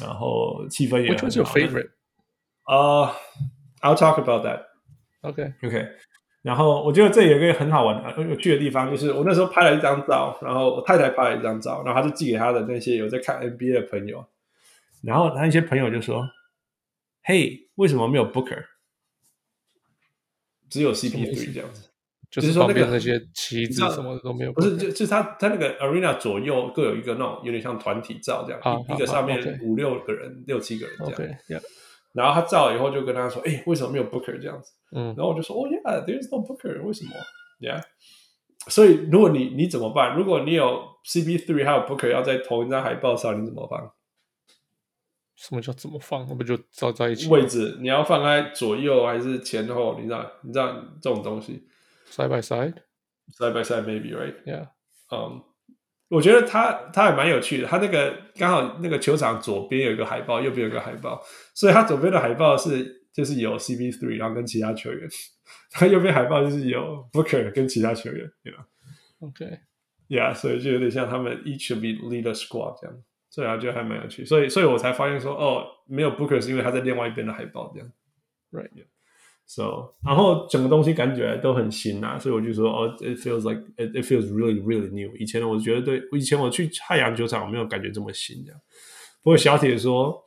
[0.00, 1.22] 然后气氛也很好。
[1.22, 1.90] Which was your favorite？
[2.66, 3.14] 呃、
[3.80, 4.66] uh,，I'll talk about that.
[5.22, 5.88] OK OK，
[6.42, 14.26] 然后我觉得这有一个很好玩很、有趣的地方，就是我那时候拍了一张照，然后我太太拍了一张照，然后她就寄给她的那些有在看 NBA 的朋友，
[15.02, 16.28] 然后他一些朋友就说。
[17.22, 18.64] 嘿，为什么没有 Booker？
[20.70, 21.89] 只有 CP3 这样子，
[22.30, 24.52] 就是说那个那些旗子什么的都没有。
[24.52, 30.96] 不是，就就是他他那个 Arena 左右各有一个那种有点像团体照这样，一个上面五六个人、六七个人
[31.46, 31.62] 这样。
[32.12, 37.12] 然后他照了以后就跟他说：“哎，为什么没有 Booker 这样子？”嗯，然后我就说：“哦，Yeah，there's no Booker，为什么
[37.60, 37.82] ？Yeah。”
[38.68, 40.16] 所以如果你你怎么办？
[40.16, 43.90] 如果你有 CP3 还有 Booker 要在同一张海报上，你怎么办？
[45.36, 46.26] 什么叫怎么放？
[46.28, 47.28] 那不就照在一起？
[47.28, 49.96] 位置你要放在左右还是前后？
[49.98, 50.30] 你知道？
[50.42, 51.64] 你知道这种东西
[52.10, 54.68] ？Side by side，side by side maybe right？Yeah，
[55.10, 55.40] 嗯，um,
[56.08, 57.68] 我觉得他他还蛮有趣的。
[57.68, 61.22] 他那个刚好那个球场左边有一个海报，右边有一个海报，
[61.54, 65.08] 所以他左边的海报是就是有 CB three，然后跟其他球员；
[65.70, 68.28] 他右边海报就是有 Booker 跟其他球员。
[68.42, 68.66] 对吧
[69.20, 73.02] ？OK，Yeah，所以就有点像他们 each be leader squad 这样。
[73.28, 77.88] 所以我觉得还蛮有趣，所以所以我才发现说，哦，没有 Booker 是因为他在另外一边的海报这样
[78.50, 78.82] ，right？So，、
[79.56, 79.92] yeah.
[80.04, 85.14] 然后整个东西感觉都很新啊，所以我就说，哦，it feels like it, it feels really really new。
[85.16, 88.60] 以前我觉得对，以前我去太阳球场我没有感觉这么新这样。
[89.22, 90.22] 不过小铁说，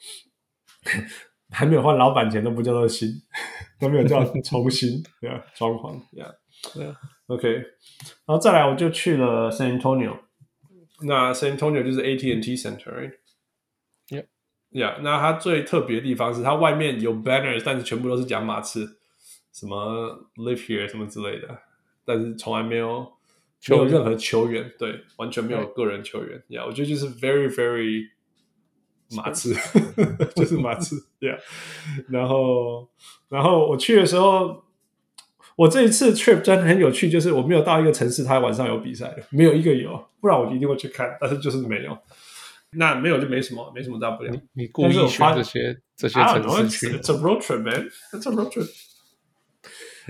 [1.51, 3.09] 还没有换老板前都不叫做新，
[3.79, 6.31] 都没有叫重新，对啊，装潢，对啊，
[6.73, 6.95] 对啊
[7.27, 7.49] ，OK。
[7.49, 7.63] 然
[8.27, 10.17] 后再来我就去了 San Antonio。
[11.05, 15.01] 那 San Antonio 就是 AT&T Center，right？Yeah，Yeah。
[15.01, 18.87] 那它最特别的地方是它外面有 banners，但是全部都是讲马刺，
[19.53, 21.57] 什么 live here 什么之类的，
[22.03, 23.09] 但是从来没有
[23.69, 26.43] 没有任何球员，对，完全没有个人球员。
[26.49, 28.09] Yeah，我觉得就是 very very
[29.15, 29.53] 马刺，
[30.35, 30.97] 就是马刺。
[31.21, 31.37] Yeah，
[32.09, 32.89] 然后
[33.29, 34.63] 然后我去的时候。
[35.55, 41.95] 我这一次 trip 真的很有趣，就是我没有到一个城市，它晚上有比赛，没有一个有，不然我一定会去看，但是就是没有。
[42.71, 44.31] 那没有就没什么，没什么大不了。
[44.31, 47.87] 你，你故意选这些这些城市去？It's a road trip, man.
[48.11, 48.67] It's a road trip.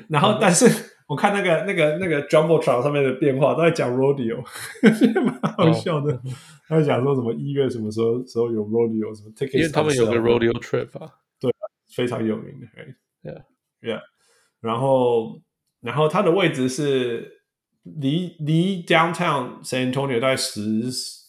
[0.08, 0.66] 然后，但是
[1.08, 4.44] 我看那个那个那个 jumbotron 上面的变化都在讲 rodeo，
[5.22, 6.20] 蛮好笑的。
[6.68, 11.52] 他在讲说什么一月什么时候时候有 rodeo 什么 tickets，因为他们有个 rodeo trip 啊，对，
[11.94, 12.68] 非常有名的。
[13.24, 13.44] Yeah,
[13.82, 14.02] yeah.
[14.62, 15.41] 然后，
[15.82, 17.41] 然后它的位置是
[17.84, 20.62] 离离 downtown San Antonio 大概十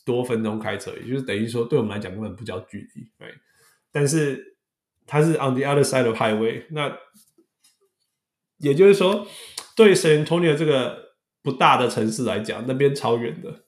[0.06, 3.28] 多分钟开车，也就是等于说对我们来讲根本不叫距离，对。
[3.90, 4.56] 但是
[5.06, 6.88] 它是 on the other side of highway，那
[8.64, 9.26] 也就是说，
[9.76, 10.98] 对 San Antonio 这个
[11.42, 13.64] 不大的城市来讲，那边超远的，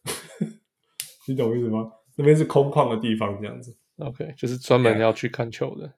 [1.29, 1.91] 你懂我意思吗？
[2.17, 3.77] 那边是空旷的地方，这样子。
[3.99, 5.93] OK，就是专门要去看球的。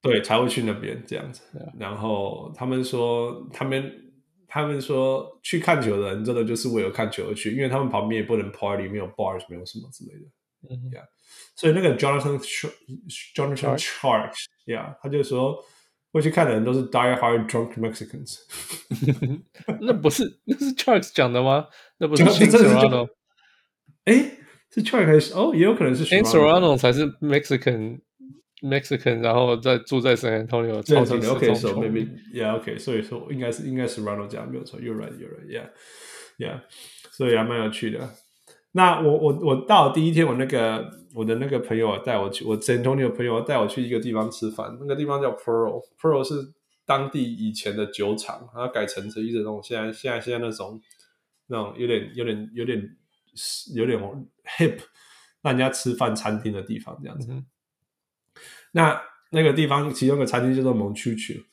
[0.00, 1.42] 对，才会去那边这样子。
[1.78, 3.92] 然后他们说，他们
[4.48, 10.26] 他们说去看球的人真的就是为了看球而去，因为他们旁边也不能 party，没有 bars，没有什么之类的。
[10.68, 11.06] 嗯、mm hmm.，Yeah。
[11.54, 12.38] 所以那个 Jonathan
[13.34, 15.64] Jonathan Chark，yeah，他就说
[16.12, 18.36] 会去看的人都是 die hard drunk Mexicans。
[19.80, 21.66] 那不是那是 Charles 讲的吗？
[21.98, 23.08] 那不是 Shane Serrano？
[24.04, 24.38] 哎，
[24.70, 28.00] 是 Charles 还是哦，也有可能是 Shane Serrano 才是 Mexican。
[28.62, 36.60] Mexican，然后在住在 San Antonio，超级 OK，so maybe yeah，OK，所以说应该是应该是 Ronald 讲没有错，You're right，You're right，Yeah，Yeah，
[37.10, 38.08] 所以还蛮有趣的。
[38.70, 46.52] 那我我我到第一天，我那个我的那个朋友带我去，我 San Antonio 朋友带我去一个地方吃饭，那个地方叫 Pearl，Pearl 是
[46.84, 50.80] 当地以前的酒厂，它改成是一种现在现在现在那种
[51.46, 52.96] 那种有点有点有点
[53.74, 53.98] 有点
[54.58, 54.78] hip，
[55.42, 57.30] 让人家吃饭餐厅的地方这样子。
[58.72, 59.00] 那
[59.30, 61.44] 那个地方，其中一个餐厅叫做 Monchuchu，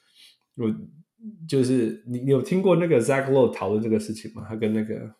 [0.56, 0.74] 我
[1.48, 4.46] 就是你你有听过那个 Zach Lowe 讨论这个事情吗？
[4.48, 5.14] 他跟那个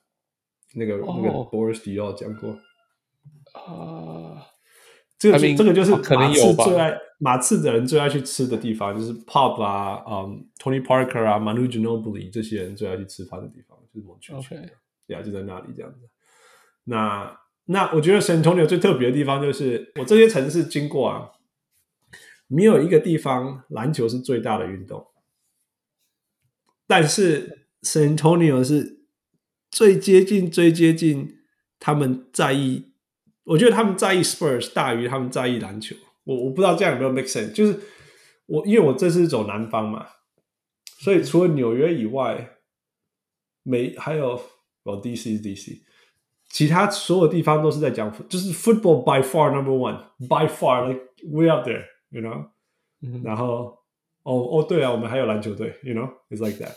[0.76, 1.18] 那个、oh.
[1.18, 2.58] 那个 Boris Diaw 讲过
[3.54, 3.64] 啊。
[3.64, 4.42] Uh.
[5.20, 14.56] 这个是 I mean, 这个就是马刺最爱、哦、马刺的人最爱去吃的地方，就是 pub 啊，嗯，Tony Parker 啊，Manu Ginobili 这些人最爱去吃饭的地方，就是蒙区区，
[15.06, 16.10] 对啊，就在那里这样子。
[16.86, 21.32] 那那我觉得 San Antonio 最特别的地方就是，我这些城市经过啊，
[22.48, 25.06] 没有一个地方篮球是最大的运动，
[26.88, 29.02] 但是 San Antonio 是
[29.70, 31.40] 最接近、最接近
[31.78, 32.89] 他们在意。
[33.50, 35.96] 我觉得他们在意 Spurs 大于他们在意篮球。
[36.24, 37.52] 我我不知道这样有没有 make sense。
[37.52, 37.80] 就是
[38.46, 40.06] 我因为我这次走南方嘛，
[41.00, 42.58] 所以除了纽约以外，
[43.64, 44.40] 没还有
[44.84, 45.82] 哦 DC DC，
[46.50, 52.50] 其他所有地方都是在讲，就是 football by far number one by far like way up there，you know、
[53.02, 53.24] 嗯。
[53.24, 53.76] 然后
[54.22, 56.76] 哦哦对啊，我们还有篮球队，you know，it's like that。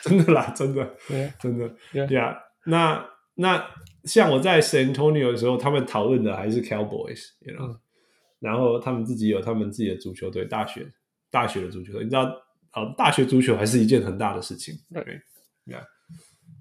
[0.00, 0.96] 真的啦，真的
[1.38, 1.76] 真的。
[1.92, 3.68] Yeah, 那那。
[4.04, 7.78] 像我在 San Antonio 的时候，他们讨论的还是 Cowboys，you know？、嗯、
[8.40, 10.86] 然后他们自己有他们自己的足球队，大学
[11.30, 12.22] 大学的足球队，你知道，
[12.70, 15.02] 啊，大学足球还是一件很大的事情，对
[15.66, 15.82] ，yeah。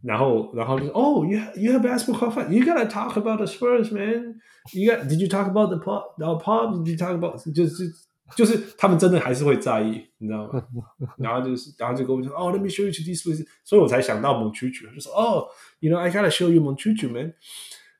[0.01, 5.47] 然后，然后就是，哦、oh,，you you have basketball fun，you gotta talk about the Spurs, man，you got did you talk
[5.49, 6.15] about the pop？
[6.17, 7.37] 然后 pop，did you talk about？
[7.53, 7.89] 就是
[8.35, 10.63] 就是他们真的还是会在意，你知道吗？
[11.17, 17.33] 然后就是，然后就跟我说，哦、oh,，let me show you to this place，所以我才想到蒙曲曲，就说，哦、oh,，you know I gotta show you 蒙曲曲，man。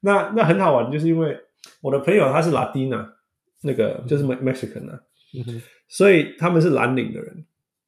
[0.01, 1.37] 那那很好玩，就是因为
[1.81, 3.07] 我的朋友他是拉丁啊，
[3.61, 4.99] 那个就是 Mexican 啊，
[5.87, 7.45] 所以他们是蓝领的人，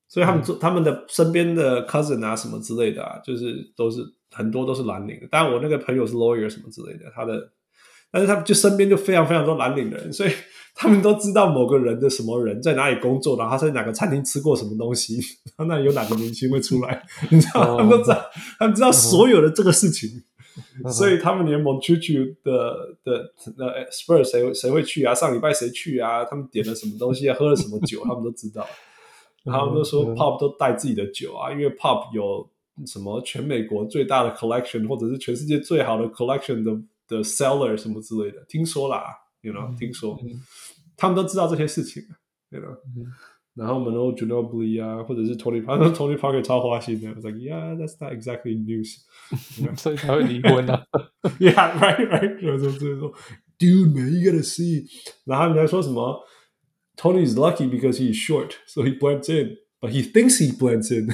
[0.08, 5.28] 所以他们做他们的身边的 cousin 啊什么之类的啊，就是都是很多都是蓝领的。
[5.28, 7.52] 当然我那个朋友是 lawyer 什么之类的，他的，
[8.12, 10.32] 但是他们就身边就非常非常多蓝领的人，所以。
[10.78, 15.16] 他们都知道某个人的什么人在哪里工作，然后他在哪个餐厅吃过什么东西，
[15.56, 17.02] 然后那有哪个明星会出来，
[17.32, 17.78] 你知道？
[17.78, 18.30] 他们都知道，
[18.60, 20.10] 他们知道所有的这个事情，
[20.92, 22.76] 所以他们连蒙区区的
[23.06, 25.16] 的呃 Spurs 谁谁会去啊？
[25.16, 26.26] 上礼拜谁去啊？
[26.26, 27.34] 他们点了什么东西啊？
[27.40, 28.02] 喝了什么酒？
[28.04, 28.68] 他们都知道。
[29.46, 32.46] 然后他们都说 Pop 都带自己的酒啊，因为 Pop 有
[32.86, 36.72] 什么全美国最大的 collection，或者是全世界最好的 collection 的
[37.09, 39.05] 的 seller 什么之类的，听说啦。
[39.43, 40.29] You know，听说、嗯、
[40.99, 42.03] 他们都知道这些事情，
[42.51, 43.07] You know，、嗯、
[43.55, 47.09] 然后 Manu Ginobili 啊，或者是 Tony Parker，Tony Parker 超花心的。
[47.09, 48.99] I was like, yeah, that's not exactly news，
[49.79, 50.85] 所以才会离婚啊。
[51.39, 52.39] Yeah, right, right。
[52.43, 53.15] 然后就说，
[53.59, 54.85] Dude, man, you gotta see。
[55.25, 56.23] 然后他们还说什么？
[56.97, 61.09] Tony is lucky because he's short, so he blends in, but he thinks he blends in。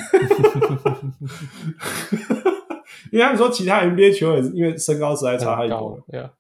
[3.12, 6.03] 因为他们说其他 NBA 球员因为身高实在差太多了。
[6.07, 6.32] Yeah。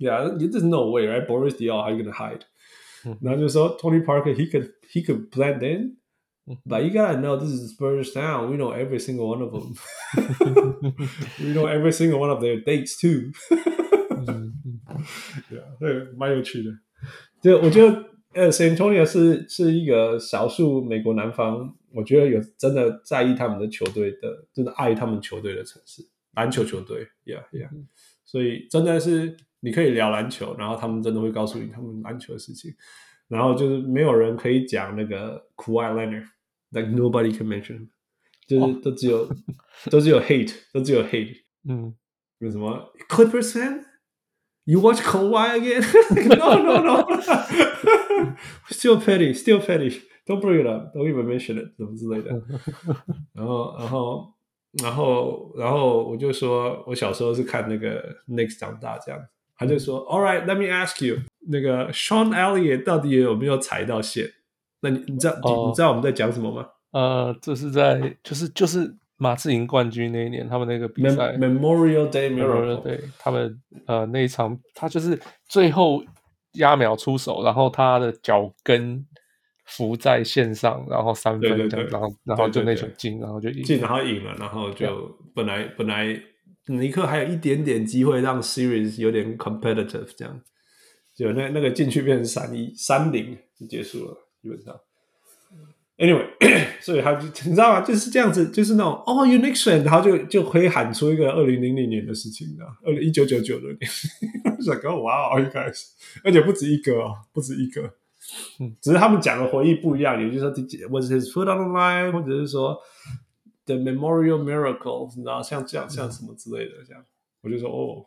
[0.00, 1.26] Yeah, there's no way, right?
[1.26, 2.42] Boris Diaw, how are you gonna hide?
[3.20, 5.96] 然后就说 Tony Parker, he could he could blend in,
[6.64, 8.48] but you gotta know this is Spurs town.
[8.48, 9.74] We know every single one of them.
[11.40, 13.32] we know every single one of their dates too.
[15.50, 16.70] yeah, 对，蛮有趣的。
[17.42, 18.04] 就我觉得，
[18.34, 26.02] 呃，San Antonio 是是一个少数美国南方，我觉得有真的在意他们的球队的，真的爱他们球队的城市，
[26.38, 27.06] 篮球球队。
[27.24, 27.70] Yeah, yeah.
[28.24, 29.36] 所以真的是。
[29.60, 32.72] 你可以聊篮球，然后他们真的会告诉你他们篮球的事情，
[33.26, 37.88] 然后就是没有人可以讲那个 Kawhi Leonard，like nobody can mention，
[38.46, 39.32] 就是都只有、oh.
[39.90, 41.92] 都只有 hate，都只有 hate，嗯，
[42.38, 52.30] 为什么 Clippers fan？You watch Kawhi again？No no no，still petty，still petty，don't bring it up，don't even mention it，什么之类的，
[53.32, 54.32] 然后然后
[54.82, 59.20] 然后然后我就说我小时候是看那个 Knicks 长大这样。
[59.60, 61.16] 他就说：“All right, let me ask you，
[61.48, 64.30] 那个 Sean Elliott 到底有没有踩到线？
[64.82, 66.68] 那你你知道、哦、你知道我们在讲什么吗？
[66.92, 76.04] 呃，这是在就是就是马刺赢冠军那一年，他们那个比赛 Memorial Day Miracle，对他们呃那一场，他就是最后
[76.52, 79.04] 压秒出手，然后他的脚跟
[79.68, 86.20] 浮在线上，然后三分这样，对对对，然后然后就那球进，然后就进，然后赢了，然后就本来本来。”
[86.70, 90.38] 尼克还有一点点机会让 series 有点 competitive，这样
[91.16, 94.78] 就那那个进去变成三一三零就结束了，基本上。
[95.96, 96.26] Anyway，
[96.82, 97.80] 所以他就你知道吗？
[97.80, 103.80] 就是这样子，就是那种哦 Unix 然后就就可以喊出一个二零零零年的事情，你知道二零一九九九的年，
[104.60, 105.86] 想跟我玩哦，一开始，
[106.22, 107.94] 而且不止一个哦，不止一个，
[108.60, 110.50] 嗯， 只是他们讲的回忆不一样，也就是说
[110.90, 112.78] ，Was his foot on the line，或者是说。
[113.66, 117.04] The Memorial Miracle，你知道像这样像什么之类的，这样。
[117.42, 118.06] 我就说哦，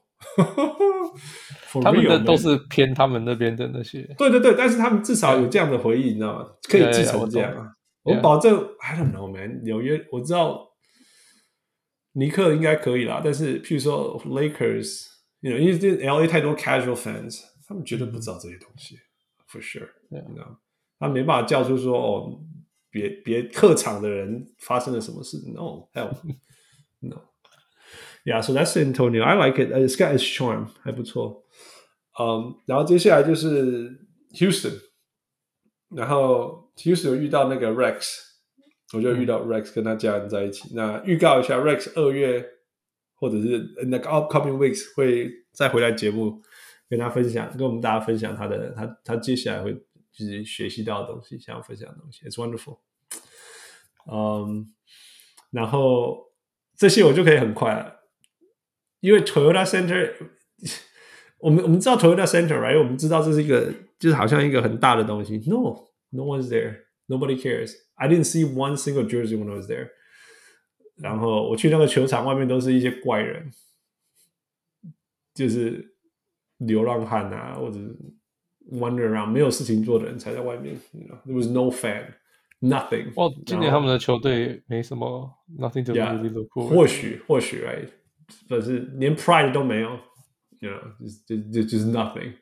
[1.84, 6.48] 他们的都是偏他们那边的那些，对对对，但是他们至少有这样的回忆，你知道吗？
[6.68, 10.68] 可以继承这样啊，我保证，I don't know man，纽约我知道
[12.14, 18.98] 尼克应该可以啦，但是譬如说 Lakers，you know, 因为这 LA 太多 casual fans，他们绝对不知道这些东西
[19.48, 19.62] ，for
[21.00, 22.40] 他没办法叫出说哦，
[22.90, 26.16] 别别客场的人发生了什么事，no help
[27.00, 27.22] no。
[28.24, 29.24] Yeah, so that's Antonio.
[29.24, 29.72] I like it.
[29.72, 31.44] It's got its charm，还不错。
[32.20, 33.90] 嗯、um,，然后接下来就是
[34.34, 34.80] Houston，
[35.90, 38.20] 然后 Houston 有遇到那个 Rex，
[38.94, 40.70] 我就遇到 Rex 跟他家人在一起。
[40.70, 42.46] 嗯、那预告一下，Rex 二月
[43.16, 46.40] 或者是那个 upcoming weeks 会再回来节目
[46.88, 49.76] 跟他分享，跟我们大家分享他的他他接下来会
[50.12, 52.26] 就是学习到的东西，想要分享的东西。
[52.26, 52.80] It's wonderful。
[54.12, 54.74] 嗯、
[55.52, 56.32] 然后
[56.76, 58.02] 这些我就可以很快了。
[59.00, 60.14] 因为 Toyota Center，
[61.40, 62.78] 我们我们知道 Toyota Center，right？
[62.78, 65.38] 我们知道这是一个，就是好像一个很大的东西。
[65.48, 67.74] No，no one's there，nobody cares。
[67.96, 69.90] I didn't see one single jersey when I was there。
[70.98, 73.52] 然后我去那个球场外面都是一些怪人，
[75.34, 75.96] 就是
[76.58, 77.80] 流浪汉啊，或者
[78.73, 80.77] wander around 没有事情做的人才在外面。
[80.93, 83.13] You know, there was no fan，nothing。
[83.15, 86.69] 哦，今年他们的球队没什么，nothing to really look for。
[86.69, 87.89] 或许，或许，right？
[88.49, 89.91] 可是连 Pride 都没有，
[90.59, 90.81] you know，
[91.25, 92.33] 就就就是 nothing，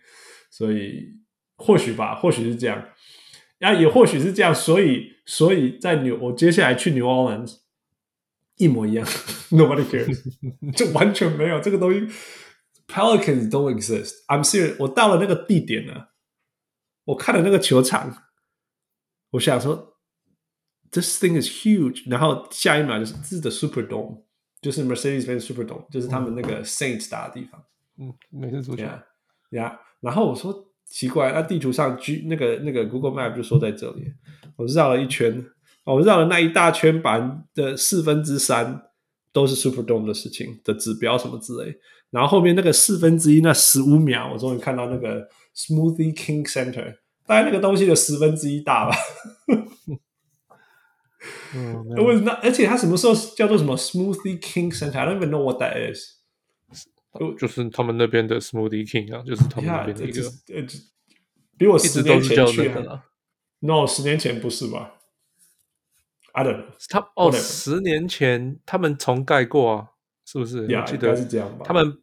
[0.50, 1.08] 所以
[1.56, 2.82] 或许吧，或许是这样，
[3.60, 7.56] 啊，也或许是这样，所以所以在纽，我接下来去 New Orleans
[8.56, 9.06] 一 模一样，
[9.50, 10.22] Nobody cares，
[10.74, 12.00] 就完全没有这个东西，
[12.88, 16.06] Pelicans don't exist，I'm serious，我到了那个地点呢，
[17.09, 18.23] 我看了那个球场，
[19.31, 19.97] 我想说
[20.91, 24.23] ，this thing is huge，然后下一秒就是这是 the Superdome。
[24.61, 27.63] 就是 Mercedes-Benz Superdome，就是他们那个 Saints 打的地方。
[27.97, 28.83] 嗯，每次足球。
[28.83, 29.01] 呀、
[29.51, 30.53] yeah, yeah，然后我说
[30.85, 34.11] 奇怪，那、啊、地图上 G 那个那个 Google Map 就说在这里。
[34.57, 35.45] 我绕了一圈，
[35.85, 37.17] 我绕了那一大圈，把
[37.53, 38.83] 的四分之三
[39.31, 41.79] 都是 Superdome 的事情的指标什么之类。
[42.09, 46.97] 然后后面那个四分之一那十五秒，我终于看到那个 Smoothie King Center，
[47.29, 48.97] 大概那个东西的十分之一大吧。
[51.53, 56.17] 嗯， 我那而且他什么时候叫做什么 Smoothie King Center？I don't even know what that is。
[57.37, 60.23] 就是他们那边的 Smoothie King 啊，就是他们那边的一个。
[61.55, 63.03] 比我十年前去的了。
[63.59, 64.95] No，十年前不是吧
[66.33, 66.65] ？I don't know。
[66.89, 69.87] 他哦，十年前他们重盖过啊，
[70.25, 71.63] 是不是？Yeah, 我记得是这样吧。
[71.63, 71.99] 他们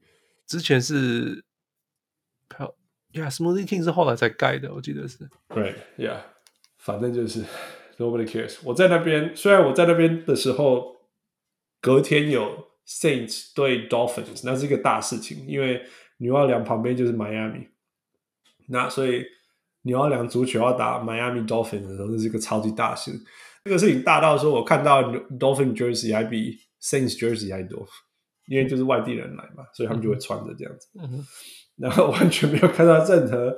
[0.46, 1.44] 之前是
[3.12, 5.28] ，Yeah，Smoothie King 是后来才盖的，我记得是。
[5.48, 6.18] Right，yeah，
[6.78, 7.44] 反正就是。
[7.98, 8.58] Nobody cares。
[8.62, 10.96] 我在那边，虽然我在那边的时候，
[11.80, 15.82] 隔天有 Saints 对 Dolphins，那是一个大事情，因为
[16.18, 17.68] 纽奥良旁边就是 Miami，
[18.68, 19.24] 那所以
[19.80, 23.12] 纽奥良足球要打 Miami Dolphins 的时候，这是一个超级大事。
[23.64, 25.02] 这个事情大到说，我看到
[25.38, 27.88] Dolphin Jersey 还比 Saints Jersey 还多，
[28.46, 31.26] 因为就是外地人来嘛，所以他们就会穿着这样子，嗯、
[31.76, 33.56] 然后完全没有看到任何。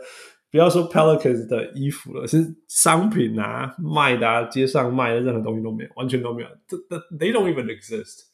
[0.51, 6.49] 不要说 Pelicans 的衣服了，是商品啊，卖的啊，街上卖的任何东西都没有，完全都没有。
[6.67, 6.75] 这、
[7.19, 8.29] They don't even exist。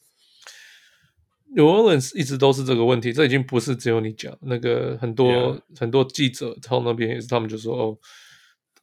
[1.57, 4.33] New Orleans 一直都是这个问题，这已经不是只有你讲。
[4.43, 7.99] 那个很多.很多记者从那边也是，他们就说哦，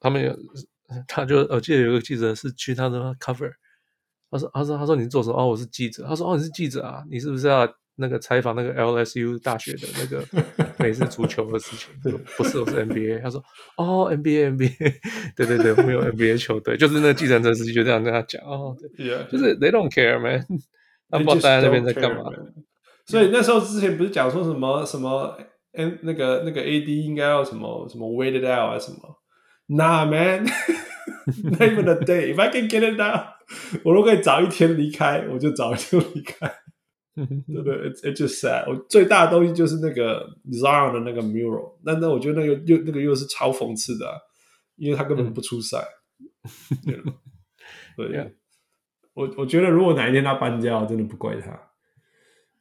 [0.02, 0.38] 他们有，
[1.08, 3.54] 他就我记得有一个记者是去他的 cover，
[4.30, 5.42] 他说他说他说你是做什么？
[5.42, 6.04] 哦，我是记者。
[6.06, 7.66] 他说哦，你是记者啊，你是不是要？
[8.02, 10.26] 那个采访那个 LSU 大学的那个
[10.78, 11.90] 美式足球的事情，
[12.36, 13.22] 不是，我是 NBA。
[13.22, 13.42] 他说
[13.78, 14.96] ：“哦，NBA，NBA，
[15.38, 19.26] 对 对对，我们有 NBA 球队，就是那个计程车司机就这样跟他讲哦，对， yeah.
[19.32, 20.46] 就是 They don't care, man，
[21.10, 22.24] 他不知道待在那边在干嘛。
[23.06, 25.38] 所以那时候之前不是讲说什么什么
[25.74, 29.20] ，N，那个那个 AD 应该要什么什么 waited out 还是什么
[29.68, 32.34] ？Nah, man，not even a day.
[32.34, 33.26] If I can get it now，
[33.84, 36.52] 我如果可以早一天离开，我就早一天离开。”
[37.16, 38.70] 对不对？It's it's just sad。
[38.70, 44.16] 我最大的东西就是那个 Zion 的那个 mural，那那我觉得那个又那个又是超讽刺的、啊，
[44.78, 45.86] 因为他根本不出赛。
[46.86, 47.02] 对，
[47.98, 48.32] 对 yeah.
[49.14, 51.50] 我我觉得如果哪一天他搬家，我真的不怪他。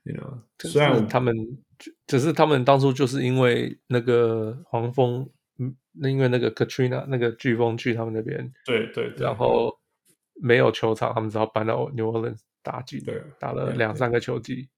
[0.02, 1.34] You know，虽然他们
[2.06, 9.78] 只是他们当初就是因为那个黄蜂，嗯，那因为那个 Katrina 那个飓风去他们那边，对对，对，然后
[10.42, 12.40] 没有球场，他们只好搬到 New Orleans。
[12.62, 14.68] 打几对，打了两三个球季，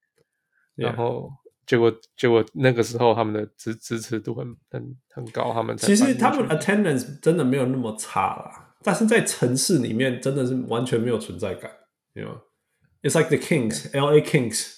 [0.75, 1.31] 然后
[1.67, 11.71] 结果结果那个时候他们的支支持度很很很高，他们其实他们 attendance 真的没有那么差啦，但是在城市里面真的是完全没有存在感
[12.15, 14.77] ，you know，it's like the Kings, L A Kings,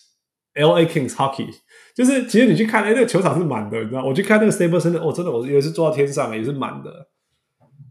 [0.55, 1.51] L A Kings hockey，
[1.95, 7.09] 就是其实你去看，哎，那个球场是满的，你知道，我去看那个 Staples Center，哦，真的，我以为是坐到天上，也是满的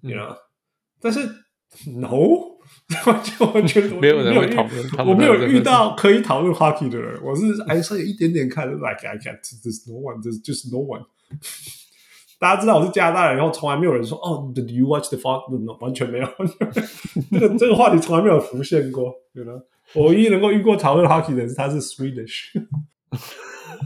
[0.01, 0.35] ，you know，
[0.99, 1.19] 但是
[1.99, 2.52] no。
[3.05, 7.19] 完全完全没有人会讨论，我没有遇到可以讨论 hockey 的人。
[7.23, 11.05] 我是还是有一点点看，like I can't, there's no one, there's just no one。
[12.39, 15.77] 大家知道我是加拿大人，然后从来没有人说哦，Did you watch the hockey？
[15.79, 16.27] 完全没有，
[17.31, 19.13] 这个这个话题从来没有浮现过。
[19.33, 19.61] You know?
[19.93, 22.51] 我唯一能够遇过讨论 hockey 的人是他是 Swedish。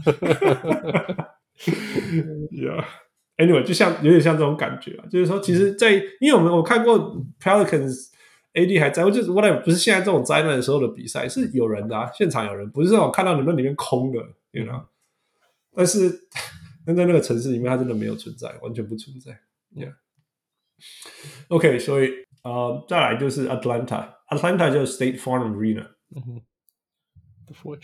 [2.50, 2.84] yeah.
[3.36, 8.08] Anyway，就像有点像这种感觉啊，就是说，其实在，在因为我们我看过 Pelicans
[8.58, 14.18] AD 还在，我就是 whatever，不是现在这种灾难的时候的比赛是有人的啊，现场有人，不是那种看到你们里面空的
[14.50, 14.84] ，you know。
[15.74, 16.10] 但是，
[16.84, 19.38] 但在那个城市里面，它真的没有存在，完全不存在。
[19.74, 19.94] Yeah。
[21.48, 22.10] OK，所以
[22.42, 25.86] 呃，再来就是 Atlanta，Atlanta 就是 State Farm Arena。
[26.16, 26.42] 嗯哼。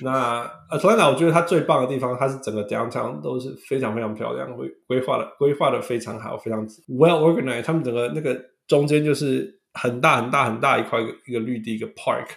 [0.02, 7.62] 那 Atlanta 我觉得它最棒的地方，它是整个 downtown 都是非常非常漂亮，规规划的规划的非常好，非常 well organized。
[7.62, 12.28] 他们整个那个中间就是很大很大很大一块一个绿地一个 park，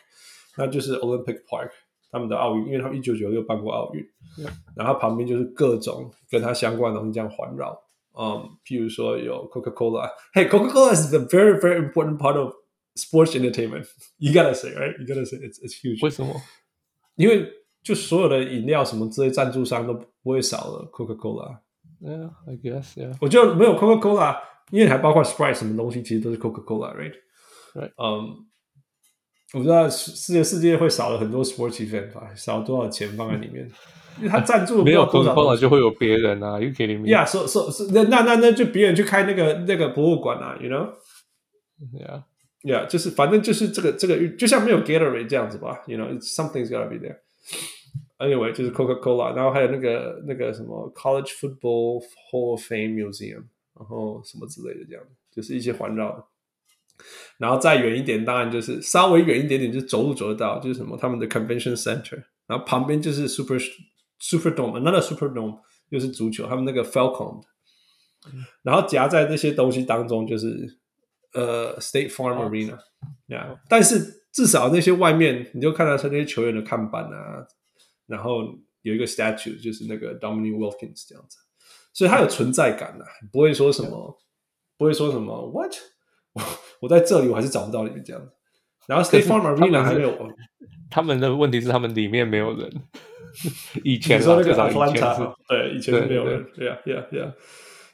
[0.58, 1.70] 那就是 Olympic Park，
[2.12, 4.06] 他们的奥运，因为他们一九九六办过奥运.
[4.76, 7.80] 然后旁边就是各种跟它相关的东西这样环绕，
[8.14, 12.54] 嗯，譬如说有 Coca-Cola，Hey Coca-Cola is the very very important part of
[12.96, 16.04] sports entertainment，you gotta say right，you gotta say it's it's huge。
[16.04, 16.36] 为什么？
[17.16, 21.60] 因为就所有的饮料什么之类赞助商都不会少了 Coca-Cola。
[22.00, 23.16] Yeah, I guess, yeah.
[23.20, 24.38] 我觉得没有 Coca-Cola，
[24.70, 26.38] 因为还包括 Sprite 什么东西，其实都是
[27.98, 28.46] 嗯，
[29.54, 33.70] 我知道世界世界会少了很多 sports event 吧，少多少钱放在里面？
[34.18, 37.08] 因为他赞助没有 Coca-Cola 就会有别人啊，You kidding me?
[37.08, 40.90] Yeah, so so so 那那那那就别人去开那个那个博物馆啊，You know?
[41.94, 42.24] Yeah.
[42.64, 47.18] Yeah，就是反正就是这个这个，就像没有 Gatorade 这样子吧，You know，something's gotta be there。
[48.18, 52.02] Anyway，就是 Coca-Cola，然后还有那个那个什么 College Football
[52.32, 53.44] Hall of Fame Museum，
[53.78, 56.26] 然后什么之类的这样，就是一些环绕的。
[57.38, 63.58] 然后再远一点，当然就是稍微远一点点，就走路走得到，就是什么他们的 Convention Center，然后旁边就是 Super
[64.20, 67.42] Superdome，another Superdome 又是足球，他们那个 Falcon，
[68.64, 70.80] 然后夹在这些东西当中就是。
[71.34, 72.80] 呃、uh,，State Farm Arena，
[73.28, 73.58] 呀、oh.
[73.58, 77.46] yeah.，但是至少那些外面你就看到是那些球员的看板啊，
[78.08, 78.44] 然后
[78.82, 81.38] 有一个 statue，就是那个 Dominique Wilkins 这样子，
[81.94, 84.18] 所以他有存在感的、啊，不会说什么
[84.78, 85.76] 不会说什么 What，
[86.38, 86.42] 我
[86.82, 88.32] 我在这里我还是找不到你们这样子。
[88.88, 90.16] 然后 State Farm Arena 还没有，
[90.90, 92.72] 他们的问题是他们里面没有人。
[93.84, 97.32] 以前你说那个 Atlanta，对，以前是没有人，对呀，对呀，对呀，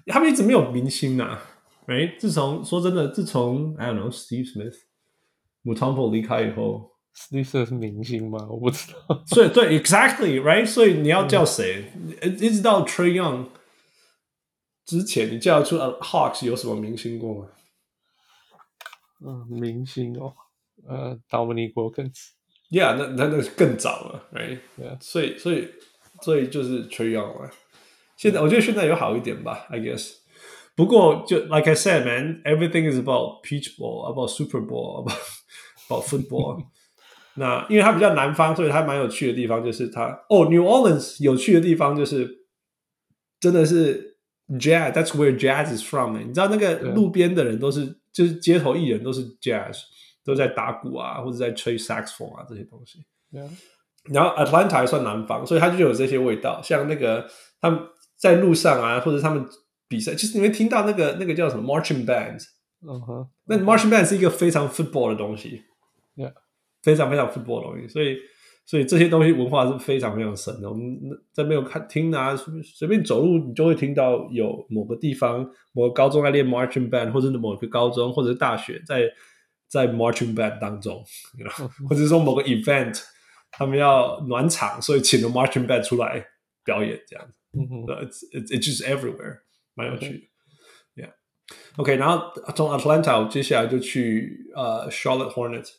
[0.07, 1.41] 他们一直没有明星啊。
[1.87, 4.75] 哎，自从说真的，自从 I don't know Steve Smith、
[5.65, 8.47] Mutombo 离开以后，Steve Smith 是明星吗？
[8.49, 9.23] 我不知道。
[9.25, 11.91] 所以对，exactly right，所以你要叫谁？
[12.21, 13.47] 嗯、一直到 Trae Young
[14.85, 17.47] 之前，你叫得出 Hawks 有什么明星过吗？
[19.24, 20.32] 嗯，明星哦，
[20.86, 25.68] 呃，Dominique Wilkins。Yeah，那那那更早了，right？Yeah，所以所以
[26.22, 27.50] 所以就是 Trae Young 了。
[28.16, 30.12] 现在我觉得现在有好一点吧，I guess。
[30.74, 35.18] 不过，就 like I said, man, everything is about peach ball, about Super Bowl, about
[35.88, 36.66] about football.
[37.34, 42.44] 那因为它比较南方，所以它蛮有趣的地方就是它哦，New Orleans 有趣的地方就是
[43.40, 44.18] 真的是
[44.50, 44.92] jazz.
[44.92, 46.18] That's where jazz is from.
[46.18, 49.81] 你知道那个路边的人都是 就是街头艺人都是 jazz，
[50.23, 53.03] 都在打鼓啊，或者在吹 saxophone 啊这些东西。
[53.31, 53.49] Yeah.
[54.13, 57.27] 然后 Atlanta 还算南方，所以它就有这些味道，像那个
[57.59, 57.79] 他们
[58.15, 59.45] 在路上啊，或者他们。
[59.89, 62.41] 比赛其实你会听到那个那个叫什么 marching band，
[62.81, 65.61] 嗯哼，那 marching band 是一个非常 football 的东西
[66.15, 66.33] ，yeah，
[66.81, 68.17] 非常非常 football 的东西，所以
[68.65, 70.69] 所以这些东西文化是非常非常深的。
[70.69, 70.99] 我们
[71.31, 79.03] 在没有看听啊，随便走路你就会听到有某个地方某个高中在练 marching band，或者是某个高中或者是大学在
[79.67, 81.03] 在 marching band 当中
[81.37, 81.67] ，you know?
[81.87, 83.01] 或者是说某个 event
[83.51, 86.25] 他们要暖场，所以请了 marching band 出来
[86.63, 89.39] 表演这样子，嗯哼，it's it's just everywhere。
[89.75, 90.29] 蛮有趣
[90.95, 95.71] 的，Yeah，OK，然后从 Atlanta 接下来就去呃 Charlotte Hornets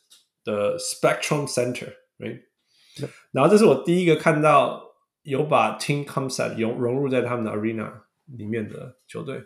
[0.43, 2.41] 的 Spectrum Center，right？
[3.31, 4.81] 然后这是我第一个看到
[5.23, 7.91] 有把 Team Concept 融融入在他们的 Arena
[8.25, 9.43] 里面的球队，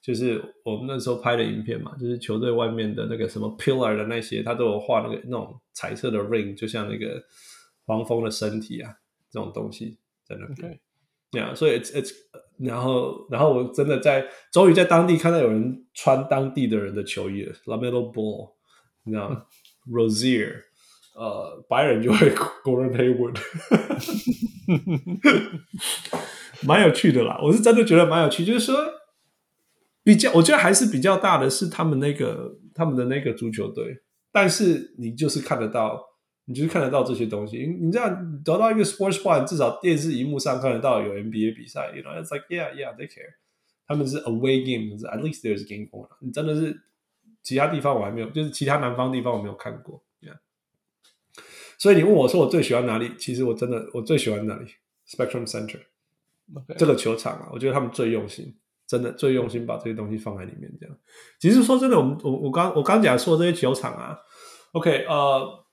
[0.00, 7.22] 就是我们那时候拍的影片嘛，就是球队外面的那个什么 Pillar 的那些，他都有画那个那种彩色的 Ring，就像那个
[7.84, 8.94] 黄蜂的身体啊，
[9.30, 10.72] 这种东西在那边。
[10.72, 10.78] Okay.
[11.32, 12.12] Yeah，所以 it's it's，
[12.58, 18.50] 然后然后我真的在终于在当地看到有人穿当地的人的球衣了，LaMelo Ball，
[19.04, 19.44] 你知道吗
[19.88, 20.64] ？Rozier，
[21.14, 22.30] 呃，白人就会
[22.64, 23.36] Gordon Hayward，
[26.66, 27.38] 蛮有趣的啦。
[27.42, 28.76] 我是真的觉得蛮有趣，就是说
[30.02, 36.00] 比较，我觉得还是比较大的是他们那个他们的那个足球队，但是你就是看得到，
[36.46, 37.58] 你就是看得到这些东西。
[37.58, 43.34] 你你这样得到一个 sports bar，至少电视荧幕上看得到有 NBA 比赛，you know，it's like yeah yeah they care。
[43.86, 46.16] 他们是 away game，at least there's game going on。
[46.20, 46.80] 你真的是
[47.42, 50.02] 其他地方我还没有，就是其他南方地方我没有看过。
[51.80, 53.10] 所以你问我说我最喜欢哪里？
[53.18, 54.66] 其实我真的我最喜欢哪里
[55.08, 55.80] ？Spectrum Center。
[56.52, 56.74] Okay.
[56.76, 58.52] 这个球场啊，我觉得他们最用心，
[58.84, 60.68] 真的最用心把这些东西放在里面。
[60.80, 60.96] 这样，
[61.38, 64.18] 其实说真的，我们我我刚我刚讲说这些球场啊
[64.72, 65.64] ，OK，呃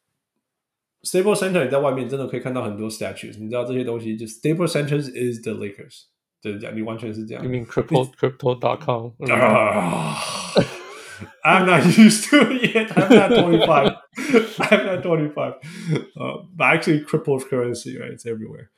[1.02, 6.04] ，Staples Center 你在外面真的可以看到很多 statues，你知道这些东西，就 Staples Center is the Lakers，
[6.40, 7.44] 就是这样，你完全是这样。
[7.44, 9.12] You mean crypto crypto.com？
[9.32, 10.16] 啊
[11.47, 12.93] ，I'm not used to it yet.
[12.93, 13.97] I'm not twenty five.
[14.59, 15.55] I'm not twenty five.
[16.15, 18.13] 呃，but actually cryptocurrency, right?
[18.13, 18.69] It's everywhere.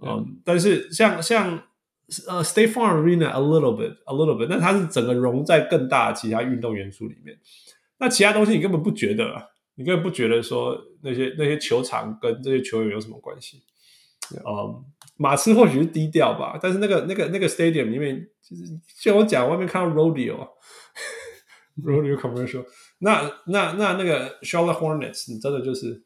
[0.00, 1.62] 嗯，但是像像
[2.28, 7.38] 呃，State Farm Arena a little bit, a little bit，那它是整个融在更大的其他运动元素里面。
[7.98, 13.62] 那其他东西你根本不觉得，你根本不觉得说那些那些球场跟这些球员有什么关系。
[14.46, 14.84] 嗯，
[15.16, 19.94] 马刺或许是低调吧，但是那个那个那个 stadium 里面，就是像我讲，外面看到
[21.82, 22.64] rodeo，rodeo commercial，
[22.98, 26.02] 那那那那个 Charlotte Hornets，你真的就是，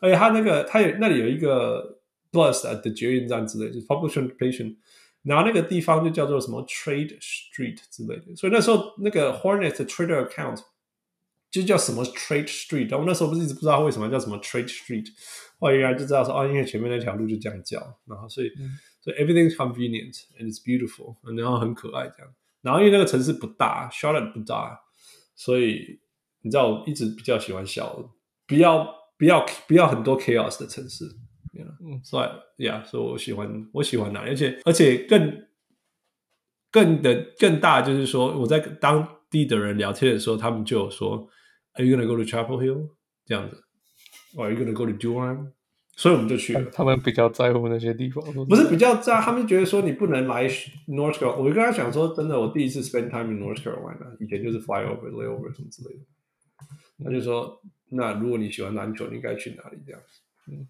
[0.00, 1.96] 而且他那个他有那里有一个。
[2.30, 4.76] Plus 的捷运站之类，就是 public transportation，
[5.22, 10.60] 然后那个地方就叫做什么 Trade Street 之类的，所以那时候那个 Hornet 的 Twitter account
[11.50, 15.06] 就叫什么 Trade Street，然后那时候不是一直不知道为什么叫什么 Trade Street，
[15.58, 22.30] 后来原来就知道说哦，因为前面那条路就这样叫，然后所以、嗯、所以 everything's convenient and it's beautiful，然后很可爱这样，
[22.60, 24.78] 然后因为那个城市不大，Charlotte 不大，
[25.35, 25.99] 所以
[26.41, 28.09] 你知道我一直比较喜欢小的，
[28.47, 28.87] 不要
[29.17, 31.05] 不要不要很多 chaos 的城市。
[31.55, 32.25] 嗯，所
[32.57, 35.45] 以呀，所以我喜欢我喜欢哪里，而且而且更
[36.71, 41.29] 更的更大，就是说我在当地的人聊天的时候，他们就有说
[41.73, 42.89] ，Are you gonna go to Chapel Hill？
[43.25, 43.63] 这样子
[44.35, 45.51] ，Are you gonna go to Durham？
[45.95, 46.63] 所以我们就去了。
[46.71, 50.47] 他们比较在乎那些地方，不是比较在，他们觉得说你不能来
[50.87, 51.35] North Carolina。
[51.37, 56.01] 我就跟他讲说，真的，我第一次 spend time in North Carolina，以前就是 fly over、lay over 什么之类的。
[57.03, 57.61] 他就说，
[57.91, 59.77] 那如果你喜欢篮球，你应该去哪里？
[59.85, 60.67] 这样子，嗯。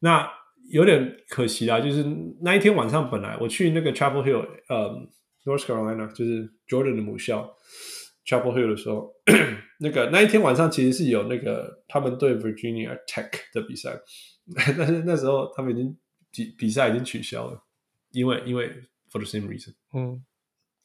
[0.00, 0.30] 那
[0.70, 2.04] 有点可惜啦，就是
[2.42, 5.08] 那一天晚上本来我去那个 Chapel Hill，呃
[5.44, 7.54] ，North Carolina，就是 Jordan 的母校
[8.26, 9.12] Chapel Hill 的时候，
[9.80, 13.98] 那个那一天晚上其实是有那个他们对 Virginia Tech 的比赛，
[14.78, 15.96] 但是那时候他们已经
[16.30, 17.60] 比比赛已经取消了，
[18.12, 18.68] 因为因为
[19.10, 20.22] for the same reason，嗯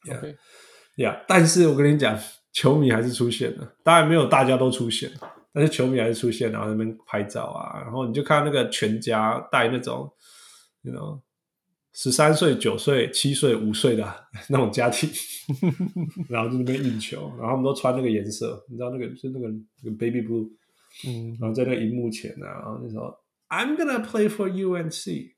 [0.04, 1.24] ，yeah，yeah，、okay.
[1.28, 2.18] 但是我跟你讲，
[2.52, 5.10] 球迷还是出现了，当然没有大家都出现。
[5.54, 10.10] 但是球迷还是出现，然后那边拍照啊，然后你就看那个全家带那种，
[10.80, 11.22] 你知道，
[11.92, 15.10] 十三岁、九岁、七岁、五岁的 那种家庭，
[16.30, 19.48] 然后在那边运球，然后他们都穿那个颜色，你知道那个就是那个
[19.82, 20.50] 那个 baby blue，
[21.06, 23.14] 嗯，然后在那个荧幕前啊，然后那时候。
[23.52, 25.04] I'm gonna play for UNC，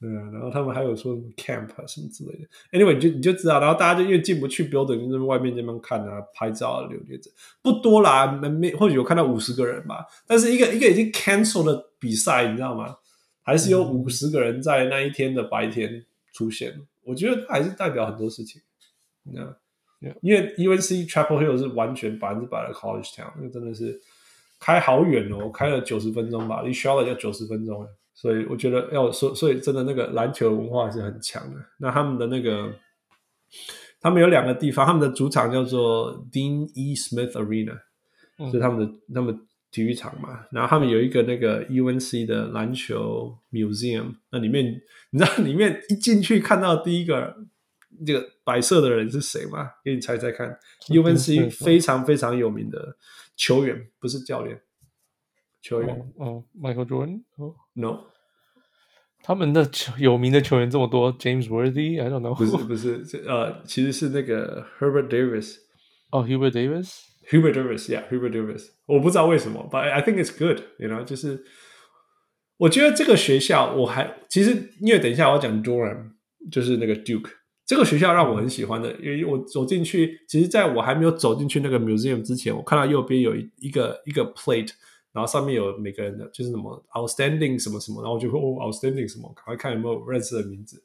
[0.00, 2.48] 对啊，然后他们还有说什么 camp 啊什么之类的。
[2.72, 7.30] Anyway，你就你就知道，然后大家就因为进不去 building，就在外面这边看啊，拍照啊，留念着，
[7.62, 10.04] 不多啦，没没，或许有看到五十个人吧。
[10.26, 12.96] 但是一个一个已经 cancel 的比赛，你知道吗？
[13.42, 16.72] 还是有五十个人在那一天的白天出现。
[16.72, 18.60] 嗯、我觉得还是代表很多事情，
[19.22, 19.46] 你知道
[20.00, 20.16] ，Yeah.
[20.22, 24.00] 因为 UNC Chapel Hill 是完全百分之百的 college town，那个真的是。
[24.64, 27.84] 开好远哦，开了九十分钟吧，离 Charlotte 要九十分钟，
[28.14, 31.58] 所以我觉得要说，所以真的那个篮球文化是很强的。
[31.78, 32.72] 那他们的那个，
[34.00, 36.94] 他们有两个地方，他们的主场叫做 Dean E.
[36.94, 37.76] Smith Arena，
[38.38, 39.36] 嗯，是他们的他们
[39.72, 40.46] 体育场嘛。
[40.52, 44.80] 然后他们有一个那个 UNC 的篮球 Museum，那里面
[45.10, 47.36] 你知道 里面一进去看到第一个
[48.06, 49.70] 这个白色的人是谁吗？
[49.84, 50.56] 给你猜猜看
[50.86, 52.96] ，UNC 非常非常有名的。
[53.42, 54.62] 球员不是教练，
[55.60, 58.04] 球员哦，Michael Jordan 哦，No，
[59.20, 65.56] 他们的球有名的球员这么多，James Worthy，I don't know，不是不是，呃，其实是那个 Herbert Davis，
[66.12, 71.44] 哦，Hubert Davis，Hubert Davis，Yeah，Hubert Davis，我不知道为什么，But I think it's good，you know，就是
[72.58, 76.12] 我觉得这个学校我还其实因为等一下我要讲 Durham，
[76.52, 77.41] 就是那个 Duke。
[77.64, 84.72] 这个学校让我很喜欢的，因为我走进去，其实在我还没有走进去那个 museum 之前，我看到右边有一一个一个 plate，
[85.12, 90.82] 然后上面有每个人的，就是什么 outstanding 什么什么，然后我就会哦 outstanding 什么，赶快看有没有认识的名字，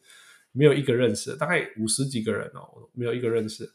[0.52, 3.68] 没有一个认识的，大概五十几个人哦，没有一个认识，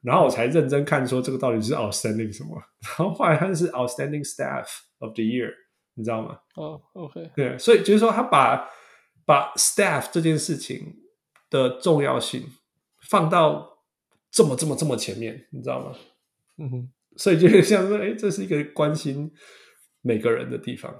[0.00, 4.66] 然后我才认真看说这个到底是 outstanding 什么，然后后来他是 outstanding staff
[5.00, 5.52] of the year，
[5.94, 6.38] 你知道吗？
[6.54, 8.68] 哦、oh，OK，对，所以就是说他把
[9.26, 11.02] 把 staff 这件事情。
[11.50, 12.44] 的重要性
[13.00, 13.78] 放到
[14.30, 15.96] 这么这么这么前面，你知道吗？
[16.58, 19.30] 嗯哼，所以就像说，哎，这是一个关心
[20.02, 20.92] 每个人的地方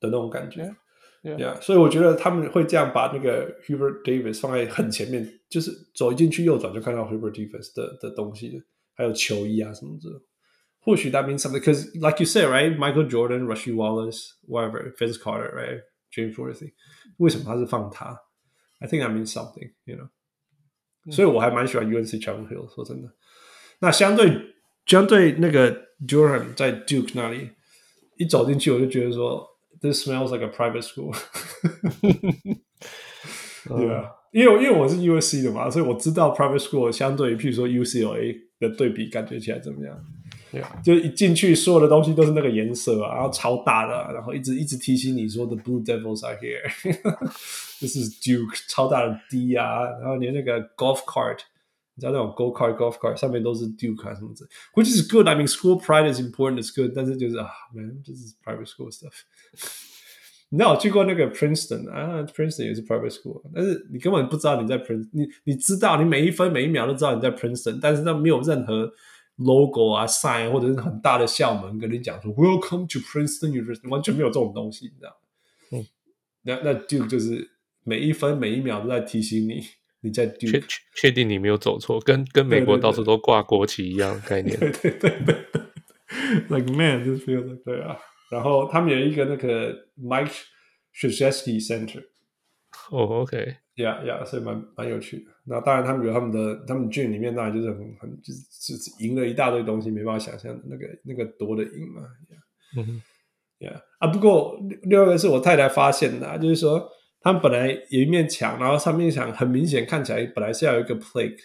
[0.00, 0.74] 的那种感觉。
[1.22, 1.60] Yeah, yeah.
[1.60, 8.62] 所以我觉得他们会这样把那个 Hubert Davis 放在很前面，就是走一进去右转就看到 Hubert Davis 的的东西，
[8.94, 10.20] 还有球衣啊什么的。
[10.80, 12.76] 或许 that means something because like you said, right?
[12.76, 15.80] Michael Jordan, Rasheed Wallace, whatever, Vince Carter, right?
[16.12, 16.72] James Worthy，
[17.16, 18.14] 为什么他是放他
[18.83, 20.09] ？I think that means something, you know、
[21.05, 21.11] 嗯。
[21.11, 23.13] 所以我还蛮喜欢 UNC Chapel Hill，说真的。
[23.79, 24.55] 那相对
[24.85, 27.51] 相对那个 Jordan 在 Duke 那里
[28.17, 29.47] 一走进去，我就觉得说。
[29.81, 31.15] This smells like a private school
[33.65, 39.97] 对啊，因为因为我是 USC 的嘛，所以我知道 private school 相对于譬如说 UCLA 的对比，感觉起来怎么样？
[40.53, 46.61] 对啊，就一进去，所有的东西都是那个颜色啊，然后超大的，然后一直一直提醒你说 The Blue Devils are here，
[47.79, 51.39] 这是 Duke 超大的 D 啊，然后连那个 golf cart。
[51.95, 55.27] 你知道那种 go kart golf cart 上面都是 Duke 啊什么的，which is good.
[55.27, 56.63] I mean, school pride is important.
[56.63, 56.93] It's good.
[56.95, 59.11] 但是就是啊，man，这是 private school stuff。
[60.47, 65.09] 你知道我去过那个 Princeton 啊，Princeton 也是 private school，但是你根本不知道你在 Princeton。
[65.11, 68.89] 你你知道你每一分每一秒都知道你在 Princeton，但是那没有任何
[69.36, 75.16] logo 啊 sign 或者是很大的校门跟你讲说 Welcome to Princeton University，完全没有这种东西，你知道？
[75.72, 75.86] 嗯，
[76.42, 77.50] 那那 Duke 就是
[77.82, 79.62] 每一分每一秒都在提醒你。
[80.00, 80.62] 你在确
[80.94, 84.54] 确定你没有走错，跟跟美国到处都挂国旗一样的概念。
[84.60, 85.34] 对对对对
[86.50, 87.96] ，Like man，就是 feel 对啊。
[88.30, 90.30] 然后他们有一个那个 Mike
[90.94, 92.02] Krzyzewski Center。
[92.90, 95.30] 哦，OK，Yeah Yeah，所以蛮蛮有趣的。
[95.44, 98.40] 那当然，他们有他们的，他们 gym 里面当然就是很很就是
[98.72, 102.02] 就是赢了一大堆东西，没办法想象的那个那个多的赢嘛。
[102.28, 103.02] Yeah，嗯哼
[103.58, 104.08] ，Yeah 啊。
[104.08, 106.90] 不过另外一个是我太太发现的，就是说。
[107.26, 111.38] 他们本来有一面墙，然后上面墙很明显看起来本来是要有一个 plaque，、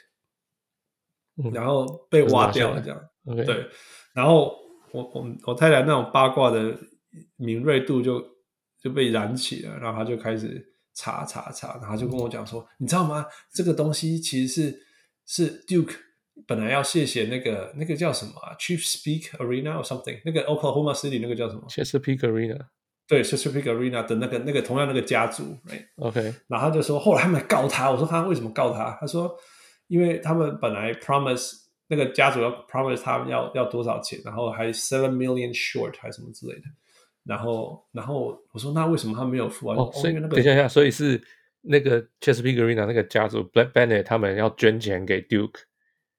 [1.42, 3.02] 嗯、然后被挖掉了，这样。
[3.24, 3.46] Okay.
[3.46, 3.66] 对，
[4.14, 4.54] 然后
[4.92, 6.78] 我我我太太那种八卦的
[7.38, 8.22] 敏锐度就
[8.84, 10.62] 就被燃起了，然后他就开始
[10.94, 13.26] 查查查，然后就跟我讲说，嗯、你知道吗？
[13.54, 14.84] 这个东西其实是
[15.26, 15.96] 是 Duke
[16.48, 22.68] 本来要谢谢那个那个叫什么啊，Chesapeake Arena or something，那个 Oklahoma City 那个叫什么？Chesapeake Arena。
[23.08, 28.96] 对，Chesapeake Arena 的那个、那个同样那个家族，right？OK，然后他就说，后来他们告他，我说他为什么告他？
[29.02, 29.36] 他说，
[29.88, 31.54] 因为他们本来 promise
[31.88, 36.66] 那个家族要 promise 他们要要多少钱，然后还 seven million short 还是什么之类的，
[37.24, 39.76] 然后然后我说那为什么他没有付啊？
[39.78, 41.22] 哦，所以、那个、等一下，所以是
[41.62, 45.62] 那个 Chesapeake Arena 那个家族 Black Bennett 他们要捐钱给 Duke，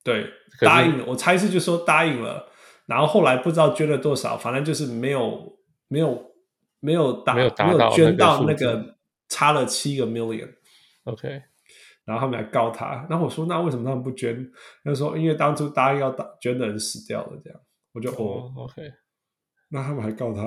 [0.05, 0.27] 对，
[0.61, 2.49] 答应了，我猜是就说答应了，
[2.87, 5.59] 然后后来不知道捐了多少，反正就是没有
[5.89, 6.29] 没有。
[6.83, 8.97] 没有达，没有达到，没有捐到那个
[9.29, 11.29] 差了七个 million，OK，
[12.07, 14.51] 然后他们来告他，然后我说那为什么他们不捐？
[14.83, 17.61] 他说因为当初答应要打捐的人死掉了，这样，
[17.93, 18.91] 我就哦，OK，
[19.71, 20.47] 那他们还告他，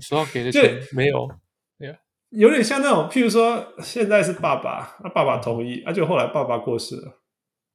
[0.00, 1.28] 说要给的钱没有，
[2.30, 7.20] 有点像那种，譬如说现在是爸爸，那爸爸同意，而且后来爸爸过世了，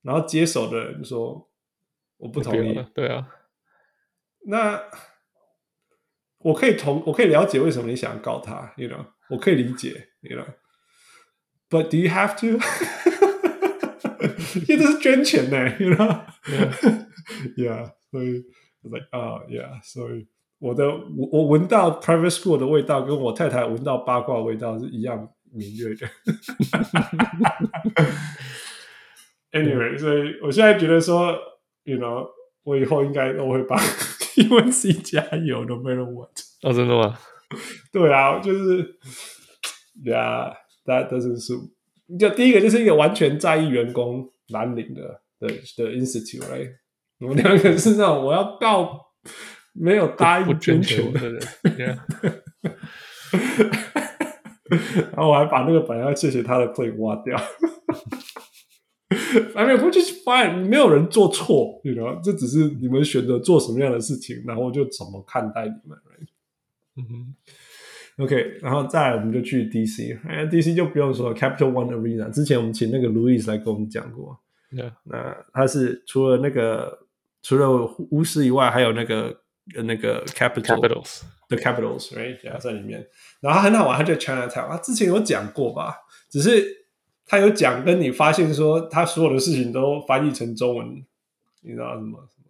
[0.01, 1.47] 然后接手的人说。
[2.23, 3.27] 我不同意，对啊，
[4.45, 4.79] 那
[6.37, 12.59] 我可以同我可以了解为什么你想告他，you know，我可以理解，you know，but do you have to？
[14.67, 18.43] 因为这是捐钱呢， you know，yeah，所以
[18.83, 20.27] ，like 啊，yeah，所以
[20.59, 26.07] 我的我我闻到 private school 的味道，跟我太太闻到八卦的味道是一样敏锐的。
[29.51, 31.37] Anyway，所以我现在觉得说。
[31.83, 32.27] You know，
[32.61, 36.29] 我以后应该都会帮 UNC 加油，no matter what。
[36.61, 37.17] 哦，真的吗？
[37.91, 38.99] 对啊，就是
[40.05, 41.71] ，Yeah，that doesn't suit。
[42.19, 45.47] 就第一个就是一个完全在意员工蓝领的的
[45.77, 46.71] 的 institute，right？
[47.19, 48.99] 我们两个是那种我要告
[49.73, 51.41] 没有答应捐球的人。
[55.11, 57.37] 然后我还把那个本来要谢谢他的 play 挖掉。
[59.55, 65.97] I mean, which is fine，没有人做错，你知道，这只是你们选择做什么样的事情，然后就怎么看待你们。
[66.95, 67.35] 嗯哼
[68.17, 74.39] ，OK，然后再来我们就去 DC，哎，DC 就不用说了，Capital One Arena，之前我们请那个 Louis 来跟我们讲过。
[75.03, 77.07] 那他是除了那个
[77.41, 79.41] 除了巫师以外，还有那个
[79.83, 82.59] 那个 Capital Capitals 的 Capitals，right？
[82.59, 83.07] 在里面，
[83.39, 85.95] 然后他很好玩，他叫 Chinatown，他之前有讲过吧，
[86.29, 86.79] 只是。
[87.23, 91.01] 他有讲跟你发现说，他所有的事情都翻译成中文，
[91.61, 92.49] 你知道什么什么？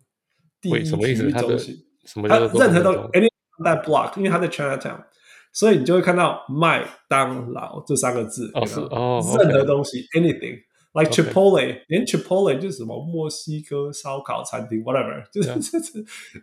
[0.60, 1.30] 第一什么意思？
[1.30, 1.72] 他的什
[2.20, 2.28] 么？
[2.28, 3.30] 他任何都 any
[3.60, 5.04] that block，因为他在 Chinatown，
[5.53, 8.51] 所以你就会看到麦当劳这三个字。
[8.55, 10.59] 哦是哦，任何东西 anything
[10.93, 15.99] like Chipotle，连 Chipotle 就是什么墨西哥烧烤餐厅，whatever，就是就是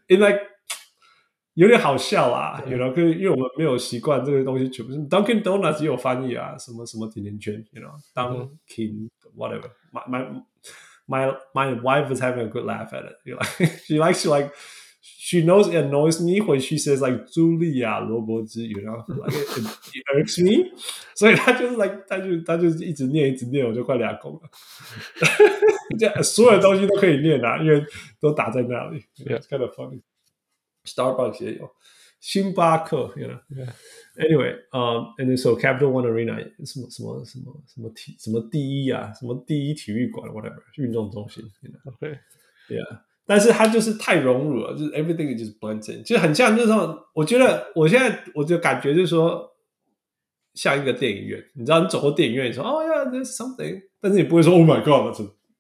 [0.08, 0.40] in like
[1.54, 10.44] 有点好笑啦，you know，因为我们没有习惯这个东西，全部是 Dunkin' Donuts 有翻译啊，什么什么甜甜圈，you know，Dunkin' whatever，my my
[11.08, 13.44] my my wife is having a good laugh at it，you know,
[13.86, 14.52] she likes to like。
[15.28, 20.72] She knows it annoys me when she says like 茱莉亚萝卜汁，you know，like it, it irks me，
[21.14, 24.42] 所以他就是 like 他就他就一直念一直念，我就快俩拱了。
[26.00, 27.84] 这样 所有东西都可以念啊，因为
[28.22, 29.04] 都打在那里。
[29.18, 30.02] Yeah, it's kind of funny.
[30.86, 31.70] Starbucks 也有，
[32.22, 33.40] 星巴克，you know.
[33.50, 33.74] Yeah.
[34.16, 41.94] Anyway, um, and then so Capital One Arena 什么什么什么什么体什么第一啊，什么第一体育馆，whatever，运动中心，you know.
[41.94, 42.20] Okay.
[42.70, 43.02] Yeah.
[43.29, 46.99] 但是它就是太融入了，就是 everything is just blends in，就很像那种。
[47.15, 49.47] 我觉得我现在我就感觉就是说，
[50.55, 51.39] 像一个电影院。
[51.55, 55.15] 你知道，你走过电影院，你说哦呀，there's something，但是你不会说 oh my god，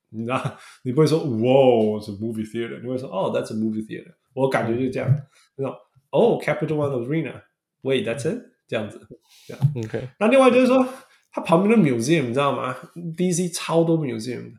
[0.09, 4.15] 你知道，你不会说 wow，是 movie theater，你会说哦，that's a movie theater。
[4.33, 5.15] 我感觉就这样，
[5.57, 5.77] 那种
[6.11, 8.99] 哦，Capital One Arena，wait that's it，这样子，
[9.47, 9.63] 这样。
[9.77, 10.09] OK。
[10.19, 10.87] 那另外就是说，
[11.31, 12.75] 它旁边的 museum，你知道吗
[13.15, 14.55] ？DC 超多 museum，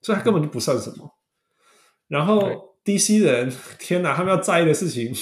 [0.00, 1.15] 所以它根本就不算什么。
[2.08, 5.12] 然后 DC 人，天哪，他们要在意的事情，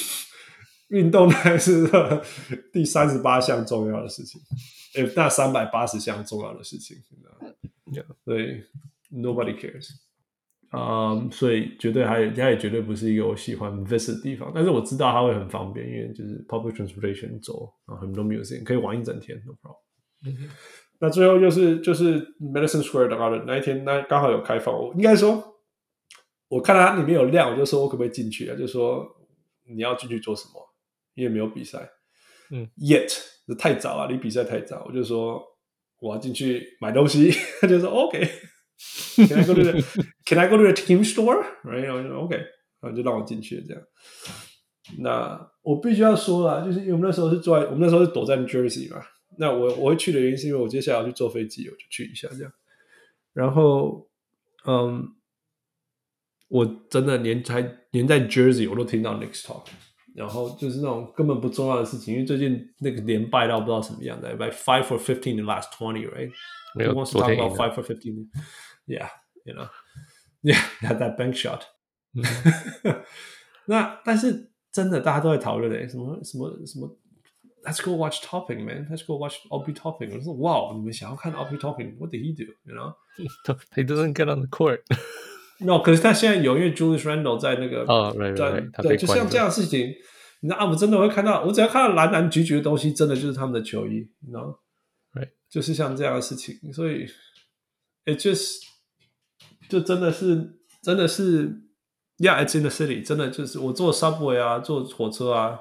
[0.88, 1.88] 运动还是
[2.72, 4.40] 第三十八项重要的事情，
[4.94, 6.96] 哎，那三百八十项重要的事情？
[8.24, 8.62] 所以
[9.10, 9.88] nobody cares，
[10.68, 19.78] 啊、um，所以绝对还有，它也绝对不是一个我喜欢 visit 的地方，但是我知道它会很方便，因为就是 public transportation 走，然后很多 museum 可以玩一整天，no problem。
[20.26, 20.50] 嗯、
[20.98, 25.53] 那最后就是就是 Medicine Square Garden 那一天，那刚好有开放，我应该说。
[26.48, 28.56] 我看到它里面有亮，我就说我可不可以进去啊？
[28.56, 29.06] 就说
[29.66, 30.74] 你要进去做什么？
[31.14, 31.88] 因为没有比赛，
[32.50, 33.08] 嗯，yet
[33.46, 34.84] 这太早了，离比赛太早。
[34.86, 35.40] 我就说
[36.00, 37.30] 我要进去买东西，
[37.60, 39.72] 他就说 OK，Can I go to the
[40.26, 41.92] Can I go to the team store？Right？
[41.94, 42.36] 我就说 OK，
[42.80, 43.82] 然后就让我进去这样。
[44.98, 49.00] 那我必须要说了，就是因为我们那时候是坐在，我们那时候是躲在 New Jersey 嘛。
[49.38, 52.52] 那我我会去的原因是因为我接下来要去坐飞机，我就去一下这样。
[53.32, 54.08] 然后，
[54.66, 55.14] 嗯。
[56.53, 59.65] 我真的连在连在 Jersey 我都听到 Knicks talk，
[60.15, 66.31] 然后就是那种根本不重要的事情，因为最近那个连败到不知道什么样的，like five for fifteen in the last twenty，right？
[66.75, 71.61] 没有 Who wants to talk about five for fifteen，yeah，you know，yeah，had that bank shot。
[73.65, 76.97] 那但是真的大家都在讨论诶，什么什么什么，
[77.63, 80.15] Let's go watch Topping man，Let's go watch Obi Topping。
[80.15, 84.81] 我说哇，你们想要看 Obi Topping？What did he do？You know？He doesn't get on the court。
[85.64, 89.94] No，可是他现在有，因为 Julius Randle 在那个，oh, right, 在 right, 对，就像这样的事情，
[90.40, 94.60] 你知道啊，我真的会看到，我只要看到蓝蓝橘橘的东西，真的就是他们的球衣，你知道
[95.48, 97.06] 就是像这样的事情，所以
[98.04, 98.58] ，it just
[99.68, 101.48] 就真的是，真的是
[102.18, 105.60] ，Yeah，it's in the city，真的就是我坐 subway 啊，坐火车啊，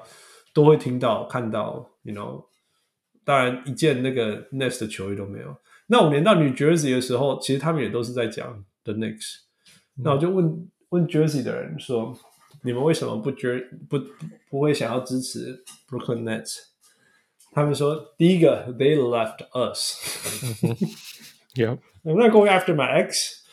[0.52, 2.44] 都会听到看到，you know，
[3.24, 5.56] 当然一件那个 Nets 的球衣都没有。
[5.86, 9.44] 那我连到 New Jersey 的时候，其实他们也都是在讲 The Knicks。
[10.02, 12.16] 那我就问问 Jersey 的人说
[12.62, 13.98] ：“你们为什么不觉不
[14.50, 16.56] 不，会想要支持 Brooklyn Nets？”
[17.52, 20.00] 他们说：“第一个，They left us。
[21.54, 23.44] Yeah, I'm not going after my ex.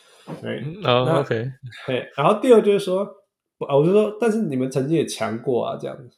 [0.42, 0.64] Right?
[0.84, 1.52] Oh, OK.
[1.86, 3.04] 对，然后第二就是说，
[3.58, 6.16] 啊，我就说，但是你们曾经也强过啊，这样子。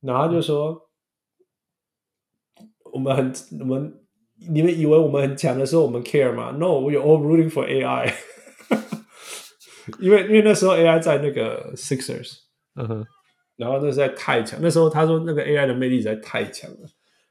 [0.00, 0.88] 然后就说，
[2.92, 4.00] 我们很我们
[4.48, 8.12] 你们以为我们很强的时候，我们 care 吗？No，we are all rooting for AI。”
[9.99, 12.39] 因为因为那时候 AI 在那个 Sixers，
[12.75, 13.05] 嗯哼，
[13.55, 14.59] 然后那实在太强。
[14.61, 16.87] 那时候他说那个 AI 的魅力实在太强了。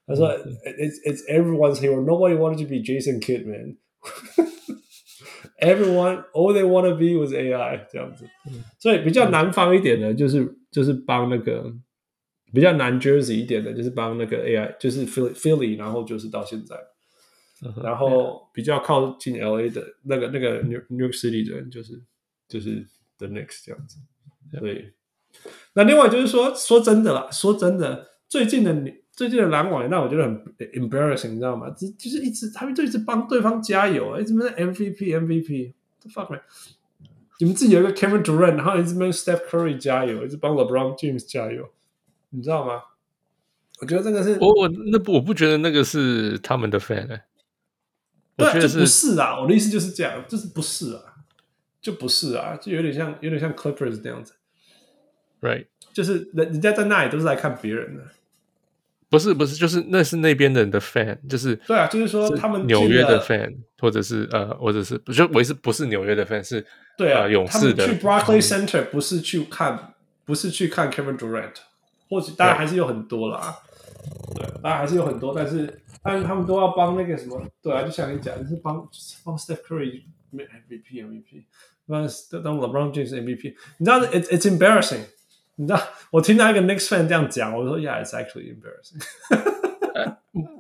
[0.06, 2.00] 他说、嗯、It's it's everyone's hero.
[2.00, 3.76] Nobody wanted to be Jason Kidd, man.
[5.58, 8.24] Everyone, all they want to be was AI 这样子。
[8.78, 11.72] 所以比较南方一点的，就是就是帮那个
[12.52, 16.76] 比较南 Jersey 一点的，就是帮那个 AI，就是 Philly Philly，然后就是到现在。
[17.82, 22.02] 然后比较靠近 LA 的那个那个 New New York City 的人，就是。
[22.51, 22.85] 就是
[23.17, 23.97] the next 这样子，
[24.59, 24.93] 对。
[25.73, 28.75] 那另外就是说，说真的啦，说真的，最近的
[29.13, 31.69] 最近的篮网让我觉得很 embarrassing，你知道吗？
[31.69, 36.41] 就就是一直他们就一直帮对方加油，一直在 MVP MVP，the fuck man，
[37.39, 41.69] 你们自己有一个 Kevin Durant，然后一直帮 Steph Curry 加油，一直帮 LeBron James 加油，
[42.31, 42.81] 你知道吗？
[43.79, 47.23] 我觉得这个是，我我那不我不觉得那个是他们的 fan，欸，
[48.35, 49.39] 对，我觉得是不是啊？
[49.39, 51.10] 我的意思就是这样，就是不是啊。
[51.81, 54.33] 就不是啊，就有点像，有点像 Clippers 那样子
[55.41, 55.65] ，right？
[55.91, 58.03] 就是人人家在那里都是来看别人的，
[59.09, 66.65] 不是不是，就是那是那边的人的 fan，就是对啊，就是说他们纽约的 fan，或者是呃，或者是就我是不是纽约的 fan，是
[66.97, 67.85] 对啊，呃、勇士的。
[67.85, 69.93] 去 Broccoli Center 不是去看，
[70.23, 71.55] 不是去看 Kevin Durant，
[72.07, 73.57] 或许当然还是有很多啦，
[74.35, 78.87] 对，当然还是有很多，但是但是他们都要帮那个什么，对啊，就像你讲，就是帮
[79.25, 81.43] 帮 Steph Curry MVP MVP，
[81.87, 82.07] 帮
[82.43, 85.05] 当 LeBron James MVP，你知道，it's it's embarrassing。
[85.55, 89.03] 你知道，我听到一个 Knicks fan 这样讲，我说，Yeah, it's actually embarrassing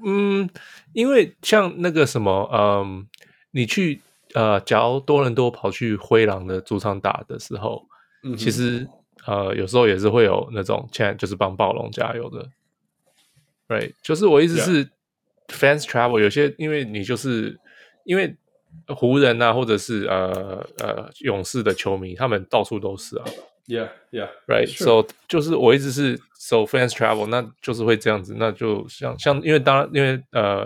[0.05, 0.49] 嗯，
[0.93, 3.07] 因为像那个什么，嗯，
[3.51, 4.01] 你去
[4.33, 7.87] 呃，假如多伦多跑去灰狼的主场打的时候，
[8.23, 8.87] 嗯、其实
[9.25, 12.49] 呃，有时候也是会有那种，现在就是帮暴龙加油的
[13.67, 13.93] ，Right？
[14.01, 14.85] 就是我意思是
[15.47, 17.59] fans travel，有些因为你就是
[18.03, 18.35] 因为
[18.87, 23.25] 湖人啊，或者是呃呃勇士的球迷，他们到处都是啊。
[23.67, 24.67] Yeah, yeah, right.
[24.67, 28.35] So 就是我一直是 so fans travel，那就是会这样子。
[28.37, 30.63] 那就像像因为当然因为呃，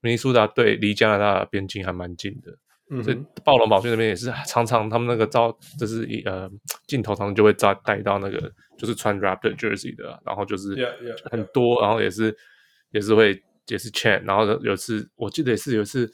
[0.00, 2.50] 明尼苏达队离加拿大边境还蛮近的，
[2.90, 6.50] 嗯，所以暴龙堡区那边也是常常他们那个照就是一呃
[6.86, 10.74] 镜头，常常就会照带到那个就是穿 Raptor jersey 的，然后就是
[11.30, 12.34] 很多.然后也是
[12.90, 16.10] 也是会也是 chant，然后有次我记得也是有一次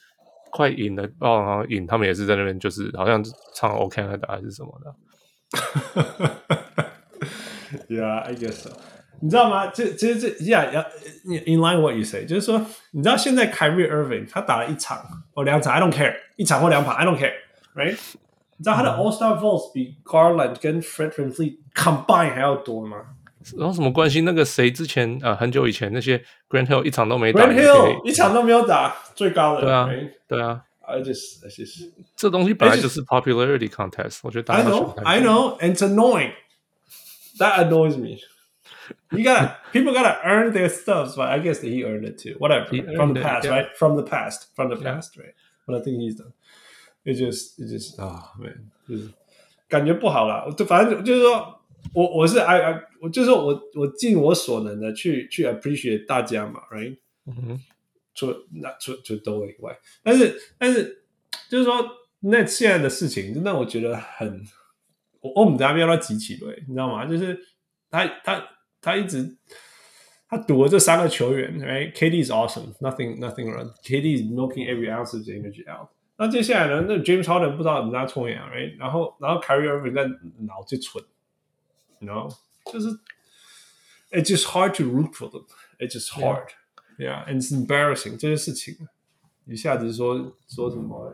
[0.57, 3.21] 快赢了暴龙，然后赢他们也是在那边就是好像
[3.57, 4.95] 唱 O Canada 还是什么的。
[7.89, 8.71] Yeah, I guess so.
[9.21, 9.67] 你知道吗？
[9.67, 10.85] 这、这、这，Yeah, yeah.
[11.25, 15.05] In line what you say，就是说，你知道现在 Kyrie Irving 他打了一场
[15.35, 17.97] 或两场，I don't care，一场或两场，I don't care，right？
[18.57, 23.14] 你知道他的 All Star votes 比 Garland 跟 Fred VanVleet combine 还要多吗？
[23.58, 24.22] 然后什么关系？
[24.22, 26.18] 那个谁之前呃很久以前那些
[26.50, 30.12] Grant Hill 一场都没打，Grant Hill 一场都没有打，最高的对啊，right?
[30.28, 30.64] 对啊。
[30.82, 36.32] I just, I just 这东西本来就是 popularity contest，我觉得 I know, I know, and it's annoying.
[37.38, 38.18] That annoys me.
[39.12, 42.38] You gotta, people gotta earn their stuff, but I guess that he earned it too.
[42.40, 42.66] Whatever,
[42.96, 43.68] from the past, right?
[43.78, 45.36] From the past, from the past, right?
[45.68, 46.34] But I think he's done.
[47.06, 49.12] It just, it just, oh man，就是
[49.70, 50.50] 感觉不好啦。
[50.58, 51.62] 就反正就是说
[51.93, 56.97] 我我是 I I，我就是说我我尽我所能的去去 appreciate 大家嘛，right？
[57.27, 57.61] 嗯哼。
[58.17, 58.33] 除
[58.63, 61.03] 那除除都以外，但是但是
[61.51, 61.85] 就是说，
[62.21, 64.41] 那现在的事情，那我觉得很，
[65.19, 67.05] 我我们这边要集起来，你知道吗？
[67.07, 67.37] 就是
[67.91, 68.41] 他他
[68.81, 69.37] 他一直
[70.29, 75.89] 他赌了这三个球员，right？KD is awesome，nothing nothing wrong，KD is milking every ounce of energy out。
[76.17, 76.87] 那接下来呢？
[76.87, 78.79] 那 James Harden 不知道怎么冲呀，right？
[78.79, 80.05] 然后然后 Kyrie Irving 在
[80.47, 81.03] 脑子蠢，
[82.05, 82.29] 然后
[82.73, 82.89] 就是
[84.11, 86.47] it's just hard to root for them，it's just hard。
[86.47, 86.55] Yeah.
[86.97, 88.77] Yeah, and it's embarrassing 这些事情，
[89.47, 91.13] 一下子说说什么？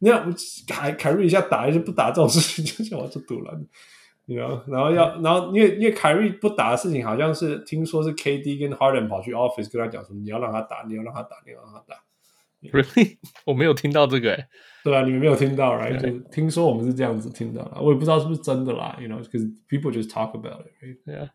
[0.00, 0.30] 那
[0.68, 3.66] 凯凯瑞一下打一下不打这种事情，就像我这赌烂，
[4.26, 4.62] 你知道？
[4.68, 12.04] 然后要然后因为因为凯瑞不打的事情，好像是听说是 KD 跟 Harden 跑去 office 跟他讲说，你要让他打，你要让他打，你要让他打。
[12.63, 13.17] Really？
[13.45, 14.47] 我没有听到这个诶。
[14.83, 15.97] 对啊，你们没有听到，right？
[15.99, 20.97] 就听说我们是这样子听到的，我也不知道是不是真的啦，you know，because people just talk about it, right?
[21.05, 21.29] Yeah.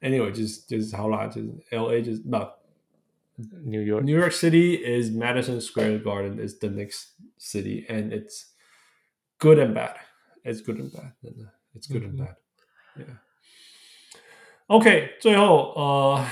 [0.00, 2.36] Anyway，就是就是好啦，就是 L A 就是不
[3.36, 8.52] New York New York City is Madison Square Garden is the next city and it's
[9.38, 9.96] good and bad.
[10.44, 11.12] It's good and bad.
[11.74, 12.36] It's good and bad.
[12.96, 13.18] Yeah.
[14.66, 16.26] OK，最后呃，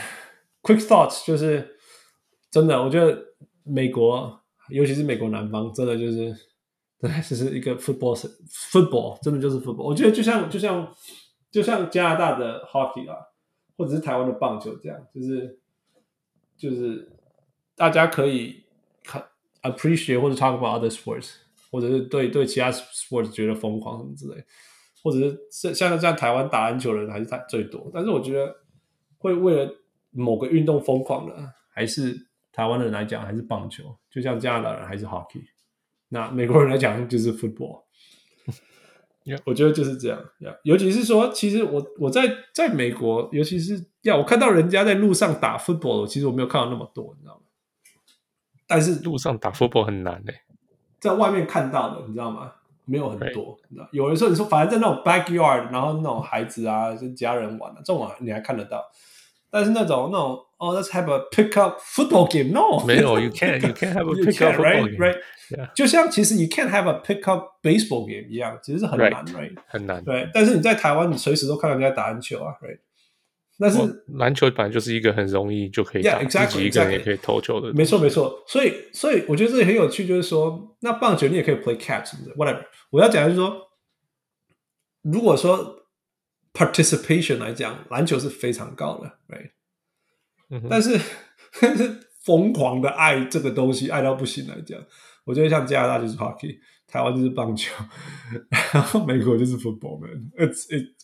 [0.63, 1.76] quick thoughts 就是
[2.60, 3.18] 真的，我觉得
[3.64, 4.40] 美国，
[4.70, 6.36] 尤其是美国南方，真的就是
[7.00, 8.16] 真的就是一个 football
[8.50, 9.84] football，真的就是 football。
[9.84, 10.94] 我觉得就像就像。
[11.50, 13.16] 就像加拿大的 hockey 啊，
[13.78, 15.58] 或者是台湾的棒球这样，就是
[16.58, 17.10] 就是
[17.74, 18.66] 大家可以
[19.02, 19.26] 看
[19.62, 21.36] appreciate 或者 talk about other sports，
[21.72, 24.44] 或者是对对其他 sports 觉得疯狂什么之类，
[25.02, 25.20] 或者
[25.50, 28.54] 是像像台湾打篮球的人还是太最多，但是我觉得
[29.18, 29.74] 会为了
[30.12, 32.28] 某个运动疯狂的，还是
[32.58, 35.44] 台湾人来讲还是棒球，就像加拿大人还是 hockey，
[36.10, 37.84] 那美国人来讲就是 football。
[39.46, 42.24] 我觉得就是这样，yeah, 尤其是说，其实我我在
[42.56, 47.42] 在美国，尤其是要我看到人家在路上打 football，其实我没有看到那么多，你知道吗？
[48.66, 50.42] 但是路上打 football 很难嘞，
[51.00, 52.54] 在外面看到的，你知道吗？
[52.86, 53.88] 没有很多，你知道？
[53.92, 58.84] 有人说你说，反正在那种 backyard，然后那种孩子啊，跟家人玩的、啊、这种你还看得到，
[59.57, 65.73] 但是那种那种哦、oh,，let's have a pick up football game，no，没有，you can't，you can't have a pick up football game，right，right。Yeah.
[65.75, 69.57] 就像其实你 can't have a pickup baseball game 一样，其实是很难，right？, right?
[69.67, 70.03] 很难。
[70.05, 72.79] 对，但是你在台湾，你随时都看到人家打篮球啊，right？
[73.59, 73.79] 但是
[74.15, 77.73] 篮球本来就是一个很容易就可以打，yeah, exactly, 自己一个人也可以投球的。
[77.75, 78.43] 没错，没错。
[78.47, 82.31] 所以，所以我觉得这里很有趣，就是说，那棒球你也可以 play catch，是不是？
[82.37, 82.63] Whatever。
[82.91, 83.57] 我要讲的是说，
[85.03, 85.77] 如果说
[86.58, 89.52] participation 来讲，篮球是非常高的，right？
[90.50, 91.00] 嗯、 但是
[92.24, 94.80] 疯狂的爱这个东西爱到不行来讲，
[95.26, 96.58] 我觉得像加拿大就是 hockey，
[96.88, 97.72] 台湾就是棒球，
[98.74, 100.32] 然后美国就是 football man。
[100.38, 100.52] It,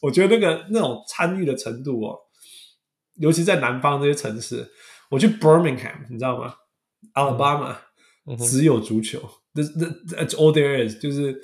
[0.01, 2.17] 我觉得那个那种参与的程度哦，
[3.15, 4.67] 尤其在南方这些城市，
[5.11, 6.55] 我去 Birmingham，你知道吗
[7.13, 7.75] ？Alabama、
[8.25, 9.19] 嗯、只有足球。
[9.53, 11.39] This, that's all there is，就是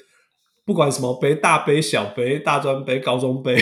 [0.65, 3.55] 不管什么杯，大杯、小杯、大专杯、高中杯，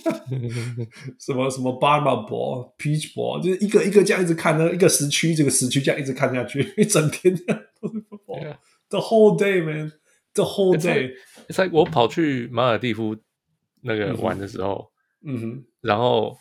[1.18, 8.42] 什么什么 Bama ball、Peach ball，就是一个一个这样一直看，呢一个时区这个时区这样一直看下去， 一整天的都是 football。
[8.42, 8.56] Yeah.
[8.88, 9.92] The whole day, man,
[10.34, 11.14] the whole day。
[11.48, 13.16] It's like 我跑去马尔地夫
[13.82, 14.90] 那个玩的时候，
[15.24, 16.36] 嗯哼，然后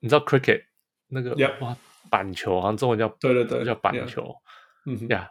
[0.00, 0.62] 你知道 cricket
[1.08, 1.76] 那个.哇
[2.10, 4.34] 板球，好像中文叫对对对，叫板球，
[4.86, 5.30] 嗯哼呀。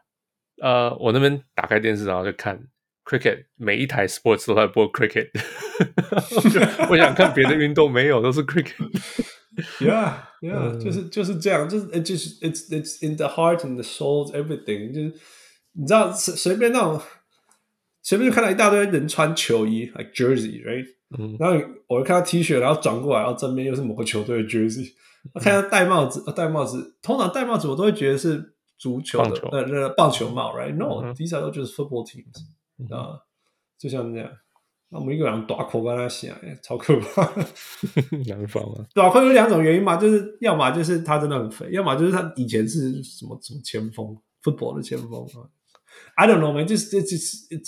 [0.62, 2.60] 呃，我那边打开电视，然后就看
[3.08, 5.30] cricket，每一台 sports 都在播 cricket。
[6.90, 8.76] 我想看别的运动，没有，都是 cricket。
[9.80, 14.94] Yeah, yeah，就是就是这样，就是 it 就是 it's it's in the heart and the soul everything。
[14.94, 15.14] 就是
[15.72, 17.02] 你知道随随便那种
[18.04, 20.86] 随便就看到一大堆人穿球衣，like jersey，right？
[21.18, 21.56] 嗯，然后
[21.88, 24.92] 我就看到 T 恤，然后转过来，然后正面又是某个球队的 jersey。
[25.34, 28.54] 我看到戴帽子，戴帽子，通常戴帽子我都会觉得是。
[28.80, 32.28] 足球的呃呃棒球帽，right？No，these are 就是 football teams
[32.92, 33.20] 啊，
[33.78, 34.30] 就像这样。
[34.90, 36.34] 那我们一个人打口跟他想，
[36.64, 37.24] 超可怕。
[38.28, 45.50] 南方啊，打口有两种原因嘛，就是要么就是他真的很肥，要么就是他以前是什么什么前锋，football 的前锋啊。
[46.16, 47.64] I don't know man，就是这这这，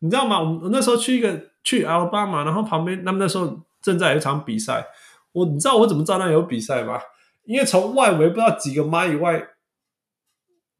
[0.00, 0.40] 你知道吗？
[0.40, 4.86] 我们那时候去一个去 Alabama，然后旁边他们那时候正在有一场比赛，
[5.32, 7.00] 我你知道我怎么知道那有比赛吗？
[7.44, 9.48] 因为从外围不知道几个迈以外。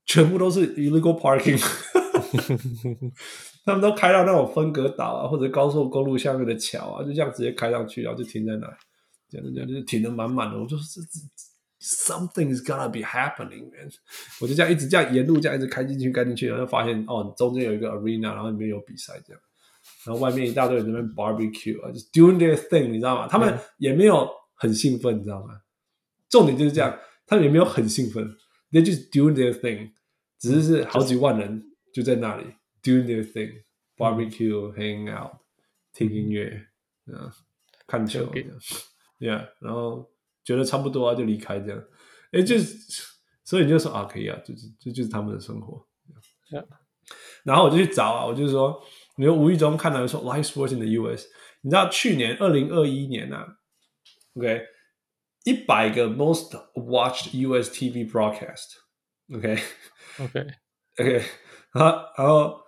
[0.05, 1.57] 全部都是 illegal parking，
[3.65, 8.67] 他们都开到那种分隔岛啊，或者高速公路下面的桥啊，就这样直接开上去，然后就停在那，
[9.29, 10.59] 这样这样就是停的满满的。
[10.59, 11.21] 我就这这
[11.81, 13.91] something is gonna be happening，man。
[14.41, 19.43] 我就这样一直这样沿路这样一直开进去开进去，然后就发现哦，中间有一个 arena，然后里面有比赛这样，
[20.07, 23.27] 然后外面一大堆人在那边 barbecue 啊，就是 doing their thing，你知道吗？
[23.29, 25.55] 他们也没有很兴奋，你知道吗？
[26.29, 26.97] 重点就是这样，
[27.27, 28.25] 他们也没有很兴奋。
[28.71, 29.91] They just doing their thing，
[30.39, 31.63] 只是是好几万人
[31.94, 32.44] 就在那里
[32.82, 35.38] doing their thing，barbecue，hang out，
[35.94, 36.68] 听音乐，
[37.14, 37.34] 啊，
[37.88, 38.32] 看球，
[39.20, 40.12] yeah，然后
[40.44, 41.84] 觉得差不多啊，就离开这样。
[42.32, 42.78] 哎，就是，
[43.44, 45.88] 所以你就说啊，可以啊，就是这就是他们的生活。
[46.52, 46.66] Yeah.
[47.44, 48.84] 然后我就去找啊，我就说，
[49.18, 51.26] 你说无意中看到说 live sports in the US，
[51.62, 53.58] 你知道去年二零二一年啊，
[54.36, 54.66] OK。
[55.46, 60.46] 一百个 most watched US TV broadcast，OK，OK，OK，
[61.06, 61.24] 然
[61.73, 62.61] 后然后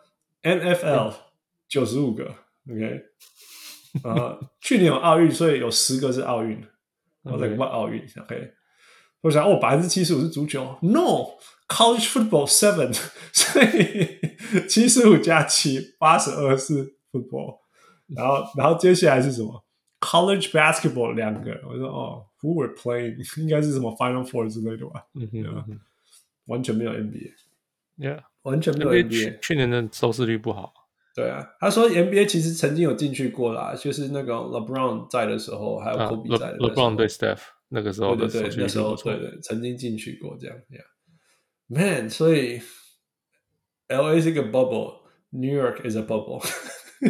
[0.43, 1.15] NFL
[1.69, 2.25] 九十五个
[2.71, 3.03] ，OK，
[4.03, 6.59] 然后去年有奥运，所以有十个是奥运，
[7.23, 8.53] 然后再个奥运，OK，
[9.23, 12.93] 我想哦，百分之七十五是足球，No，College football seven，
[13.33, 17.59] 所以七十五加七八十二是 football，
[18.09, 19.65] 然后然后接下来是什么
[20.01, 23.41] ？College basketball 两个，我说哦，Who were playing？
[23.41, 25.07] 应该是什么 Final Four 之类的吧？
[25.15, 25.27] 嗯
[25.67, 25.81] 哼，
[26.45, 29.41] 完全没有 NBA，Yeah，完全没有 NBA。
[29.41, 30.73] 去年的收视率不好。
[31.15, 36.69] 对啊，他说 NBA 其实曾经有进去过啦，就是那个 LeBron 在的时候，还有 Kobe 在的时候。
[36.69, 40.87] LeBron 对 Steph 那个时候的对对对，那时候对对，曾经进去过这样，Yeah。
[41.67, 42.61] Man，所以
[43.89, 46.43] LA 是一个 bubble，New York is a bubble。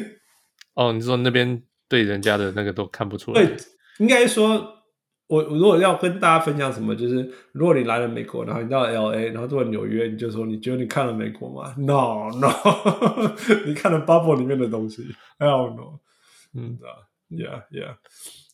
[0.75, 1.63] 哦，你说那边？
[1.87, 3.45] 对人家的那个都看不出来。
[3.45, 3.57] 对，
[3.99, 4.84] 应该说，
[5.27, 12.51] 我如果要跟大家分享什么，就是如果你来了美国，然后你到 LA，然后到纽约，你就说你觉得你看了美国吗？No No，
[13.67, 15.07] 你看了 bubble 里面的东西。
[15.39, 15.99] Hell no。
[16.55, 17.97] 嗯，对，Yeah Yeah，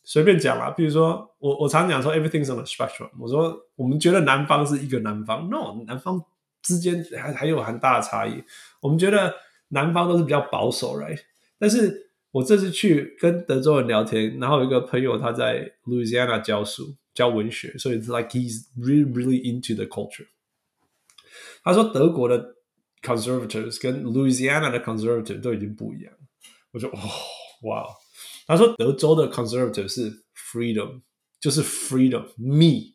[0.03, 0.71] 随便讲啦。
[0.71, 3.09] 比如说，我我常讲说 Everything's on the spectrum。
[3.19, 6.23] 我说我们觉得南方是一个南方，No，南方
[6.61, 8.43] 之间还还有很大的差异。
[8.81, 9.33] 我们觉得
[9.67, 11.19] 南方都是比较保守，Right？
[11.59, 20.26] 但是我这次去跟德州人聊天，然后有一个朋友他在 Louisiana 教书教文学，所以 it's like he's really really into the culture。
[21.62, 22.56] 他说德国的
[23.02, 26.12] conservatives 跟 Louisiana 的 conservatives 都已经不一样。
[26.72, 26.98] 我说哦，
[27.62, 27.86] 哇！
[28.46, 31.00] 他说德州的 conservative 是 freedom，
[31.40, 32.94] 就是 freedom，me，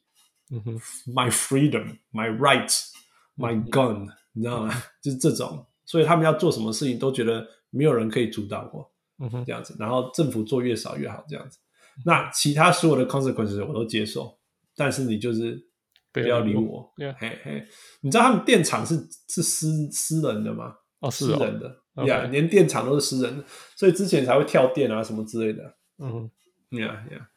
[0.52, 4.84] 嗯哼，my freedom，my rights，my gun，你知道吗？
[5.02, 8.92] 就是这种，所以他们要做什么事情都觉得没有人可以阻挡我。
[9.19, 11.59] 嗯哼，这样子，然后政府做越少越好，这样子。
[12.05, 14.39] 那其他所有的 consequences 我都接受，
[14.77, 15.67] 但是你就是
[16.13, 16.93] 不要理我。
[16.97, 17.67] 嘿嘿，
[18.03, 18.97] 你知道他们电厂是
[19.29, 20.75] 是私私人的吗？
[21.01, 23.45] 哦，是哦私人的，呀连电厂都是私人的，
[23.75, 25.77] 所以之前才会跳电啊什么之类的。
[25.99, 26.31] 嗯
[26.71, 27.29] 哼，呀呀。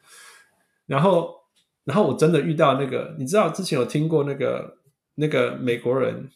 [0.85, 1.33] 然后，
[1.85, 4.77] 然后我真的遇到那个，你知道之前有听过那个
[5.15, 6.29] 那个美国人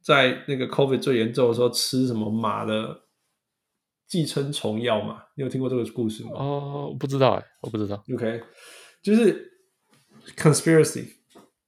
[0.00, 3.03] 在那个 COVID 最严重的时候吃什么马的
[4.06, 5.22] 寄生虫药嘛？
[5.36, 6.30] 你有听过这个故事吗？
[6.34, 8.02] 哦，我不知道哎，我不知道。
[8.12, 8.40] OK，
[9.02, 9.50] 就是
[10.36, 11.06] conspiracy，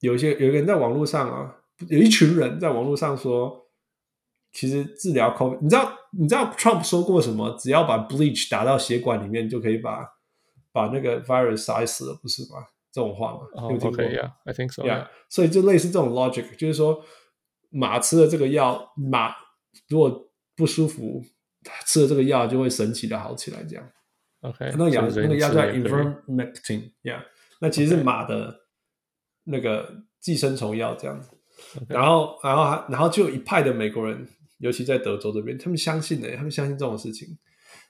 [0.00, 1.56] 有一些有一个人在网络上啊，
[1.88, 3.66] 有一群人在网络上说，
[4.52, 7.56] 其实治疗 COVID，你知道你知道 Trump 说过什么？
[7.58, 10.06] 只要把 bleach 打到血管里面，就可以把
[10.72, 12.66] 把那个 virus 杀死了，不是吗？
[12.92, 13.40] 这种话吗？
[13.52, 14.82] 哦、oh, OK，Yeah，I think so。
[14.82, 17.04] Yeah，所以就类似这种 logic，就是说
[17.68, 19.34] 马吃了这个药，马
[19.88, 21.22] 如果不舒服，
[21.84, 23.88] 吃了这个药就会神奇的好起来，这样。
[24.40, 27.22] OK，那药那个药叫 Ivermectin，Yeah，
[27.60, 28.60] 那其实是马的
[29.44, 31.30] 那个寄生虫药这样子。
[31.88, 34.28] 然后，然后还，然后就有一派的美国人，
[34.58, 37.38] 尤其在德州这边，他们相信的，他们相信这种事情。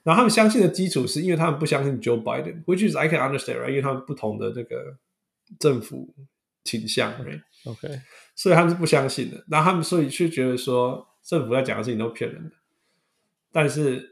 [0.05, 4.97] 然后他们相信的基础是因为他们不相信 Joe Biden，which is I can understand right，因为他们不同的这个
[5.59, 6.15] 政府
[6.62, 8.01] 倾向，right？OK，
[8.36, 9.44] 所以他们是不相信的。
[9.48, 12.51] 然后他们所以却觉得说政府在讲的事情都骗人的，
[13.52, 14.02] 但是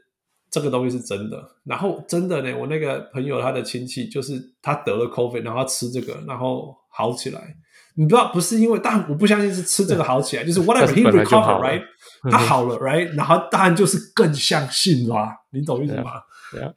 [0.49, 1.43] 这个东西是真的。
[1.63, 7.55] 然后真的呢，我那个朋友他的亲戚就是他得了 COVID，然后他吃这个，然后好起来。
[7.97, 11.81] 你不知道不是因为，但我不相信是吃这个好起来，就是 whatever he recover，right？
[12.29, 13.07] 他好了，right？
[13.15, 16.21] 然后当然就是更相信啦，你懂意思吗？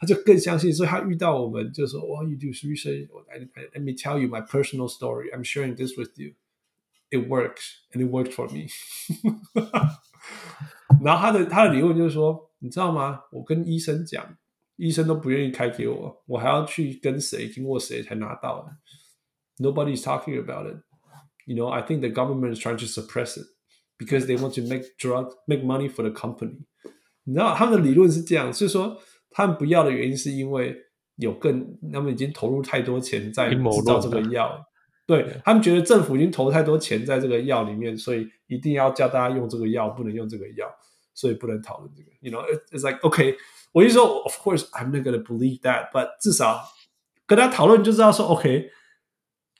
[0.01, 5.31] 他就更相信，所以他遇到我们就说，What you do research？Let me tell you my personal story.
[5.33, 6.35] I'm sharing this with you.
[7.11, 8.69] It works, and it worked for me.
[11.03, 13.21] 然后他的他的理论就是说，你知道吗？
[13.31, 14.37] 我跟医生讲，
[14.77, 19.65] 医生都不愿意开给我，我还要去跟谁经过谁才拿到的。
[19.65, 20.77] Nobody's talking about it.
[21.47, 23.47] You know, I think the government is trying to suppress it
[23.97, 26.65] because they want to make drug, make money for the company.
[27.25, 30.77] 你知道他们的理论是这样，所以说他们不要的原因是因为
[31.17, 34.65] 有更，他们已经投入太多钱在制造这个药。
[35.07, 40.71] 对，他们觉得政府已经投太多钱在这个药里面，所以一定要叫大家用这个药，不能用这个药，
[41.19, 42.11] 所以不能讨论这个。
[42.21, 43.37] You know, it's like okay，
[43.73, 46.65] 我就说，of course I'm not gonna believe that，but 至少
[47.27, 48.71] 跟他讨论就知道说，OK，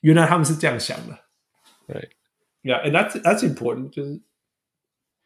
[0.01, 1.19] 原来他们是这样想的。
[1.85, 2.09] 对
[2.63, 4.21] ，Yeah，and that's that's important，就是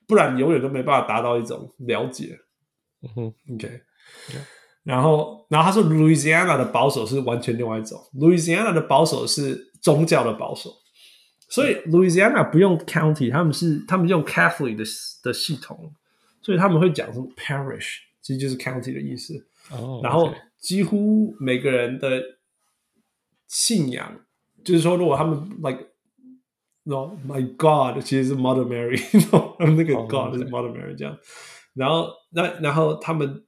[0.07, 2.39] 不然永远都没办法达到一种了解。
[3.01, 3.81] 嗯哼，OK。
[4.84, 10.72] 然后，然后他说，Louisiana 的保守是完全另外一种，Louisiana 的保守是宗教的保守，
[11.47, 14.84] 所以 Louisiana 不用 county，他们是他们用 Catholic 的
[15.23, 15.95] 的系统，
[16.44, 19.48] 所以他们会讲什么 parish，其实就是 county 的意思。
[19.72, 22.22] 哦，然后几乎每个人的
[23.48, 24.20] 信仰，
[24.64, 25.88] 就是说，如果他们 like
[26.86, 28.99] No, my God，其实是 Mother Mary，
[29.74, 31.18] 那个 God 是 Mother Mary 这样。
[31.74, 33.45] 然后，那然后他们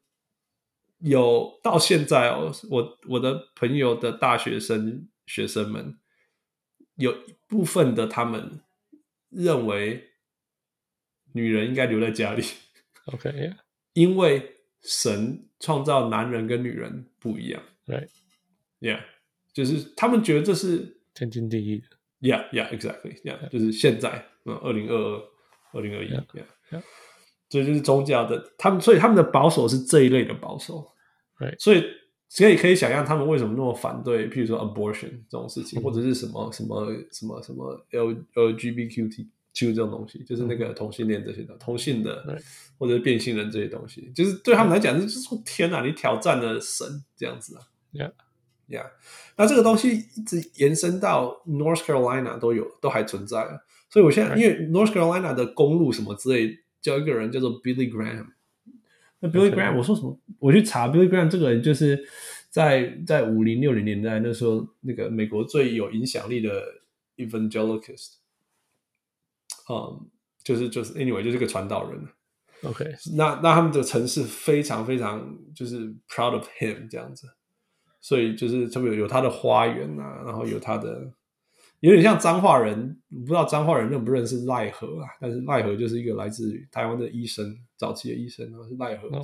[1.00, 6.00] 有到现在哦，我我的朋友的大学生学生们
[6.96, 8.62] 有一部分的他们
[9.30, 10.12] 认为
[11.34, 12.44] 女人应该留在家里。
[13.06, 13.53] OK，
[13.94, 17.61] 因为神创造男人跟女人不一样。
[17.86, 19.02] Right，Yeah，
[19.53, 21.86] 就是他们觉得这是天经地义的。
[22.22, 23.22] Yeah, yeah, exactly.
[23.23, 25.23] Yeah，就是现在，嗯，二零二二、
[25.73, 26.82] 二零二一，Yeah，
[27.49, 30.91] 所以就是宗教的，他们，所以他们的保守是这一类的保守，
[31.38, 31.84] 对，所以
[32.27, 38.14] 所以可以想象他们为什么那么反对，譬如说 abortion 这种事情，或者是什么什么什么什么 L
[39.56, 42.38] LGBTQ 这种东西，就是那个同性恋这些的，同性的
[42.77, 47.64] 或者是变性人这些东西，就是对他们来讲，就是说天哪，你挑战了神这样子啊
[47.94, 48.11] ，Yeah。
[48.68, 48.88] Yeah，
[49.38, 53.48] 那这个东西一直延伸到 North Carolina 都有，都还存在。
[53.91, 58.26] 所以我现在.因为 North Carolina 的公路什么之类，叫一个人叫做 Billy Graham。
[59.19, 59.77] 那 Billy Graham，Okay.
[59.77, 60.19] 我说什么？
[60.40, 62.03] 我去查 Billy Graham 这个人，就是
[62.49, 66.64] 在在五零六零年代那时候，那个美国最有影响力的
[67.18, 68.14] Evangelist。
[69.70, 70.10] 嗯，
[70.44, 72.08] 就是就是 Anyway，就是个传道人。
[72.64, 72.86] OK，
[73.16, 77.28] 那那他们的城市非常非常就是 proud of him 这样子。
[78.02, 81.12] 所以就是特别有有他的花园啊，然后有他的，
[81.80, 85.10] 有点像彰化人，不知道彰化人认不认识赖和啊？
[85.20, 89.22] 但是赖和就是一个来自于台湾的医生，早期的医生，然后是赖和奖。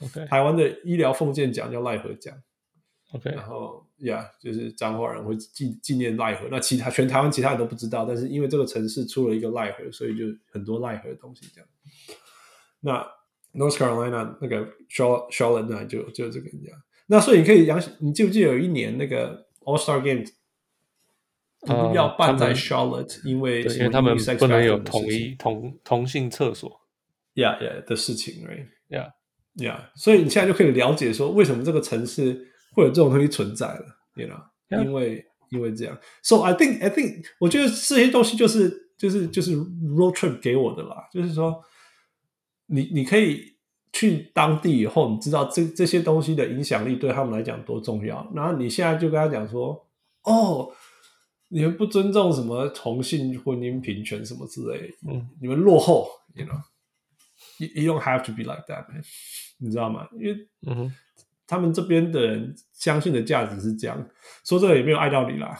[0.00, 2.36] Oh, OK，台湾的医疗奉献奖叫赖和奖。
[3.12, 6.46] OK，然后呀，yeah, 就是彰化人会纪纪念赖和。
[6.50, 11.68] 那其他全台湾其他人都不知道，但是因为这个城市出了一个赖和，所以就很多赖和的东西这样。
[12.80, 13.04] 那
[13.52, 16.72] North Carolina 那个 Charlotte Charlotte 那就就这个人讲。
[17.06, 20.24] 那所以你可以想，你记不记得有一年那个 All Star Game
[21.62, 26.80] 不要办在 Charlotte，因为因为他们不能有统一同同性厕所
[27.34, 29.10] ，Yeah Yeah 的事情，Right？Yeah
[29.56, 33.84] Yeah，所以你现在就可以了解说，为什么这个城市会有这种东西存在了
[34.14, 34.84] ，You know？
[34.84, 35.98] 因为因为这样。
[36.22, 41.60] So I think I think 我觉得这些东西就是就是就是 road trip 给我的啦，就是说
[42.66, 43.56] 你你可以
[43.92, 48.30] 去当地以后，你知道这这些东西的影响力对他们来讲多重要。
[48.32, 49.88] 然后你现在就跟他讲说，
[50.22, 50.70] 哦，
[51.48, 58.86] 你们不尊重什么同性婚姻平权什么之类，嗯，你们落后，you know，you you don't have to be like that
[59.58, 60.06] 你知道吗？
[60.12, 60.94] 因为嗯哼。
[61.50, 64.08] 他们这边的人相信的价值是这样，
[64.44, 65.58] 说这个也没有爱到你啦。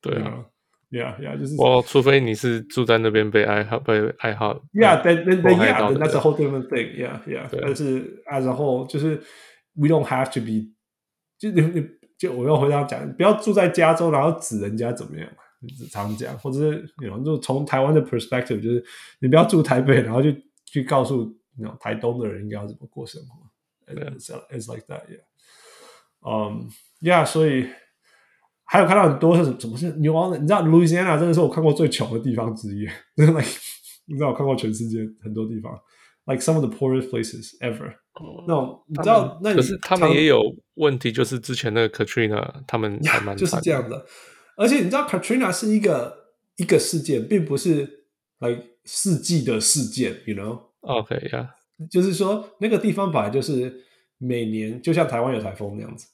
[0.00, 0.46] 对啊，
[0.90, 6.96] 对啊，对啊，就是我除非你是住在那边被爱好被爱好，Yeah，then then yeah，then that's a whole different thing。
[6.96, 9.22] Yeah，yeah，但是 as a whole，就是
[9.74, 10.72] we don't have to be，
[11.38, 11.86] 就你你
[12.18, 15.28] 就我要回答讲，不要住在加州，然后指人家怎么样，
[15.76, 18.82] 只常讲，或者是你就从台湾的 perspective，就是
[19.20, 20.30] 你不要住台北，然后就
[20.64, 23.43] 去告诉那种台东的人应该要怎么过生活。
[23.86, 25.24] It's, it's like that, yeah.
[26.22, 26.70] Um,
[27.00, 27.24] yeah.
[27.24, 27.68] 所以
[28.64, 32.88] 还有看到很多是什么是 New Orleans，你知道 Louisiana 真的是我看过最穷的地方之一。
[33.16, 33.40] 真的，
[34.06, 35.78] 你知道我看过全世界很多地方
[36.26, 37.94] ，like some of the poorest places ever。
[38.46, 40.40] 那种你知道，那可是他们也有
[40.74, 44.06] 问题，就是之前那个 Katrina，他们还蛮就是这样的。
[44.56, 48.06] 而且你知道 Katrina 是一个一个事件，并不是
[48.38, 51.48] like 世纪的事件，you know？Okay，yeah。
[51.90, 53.84] 就是说，那个地方本来就是
[54.18, 56.06] 每年就像台湾有台风那样子，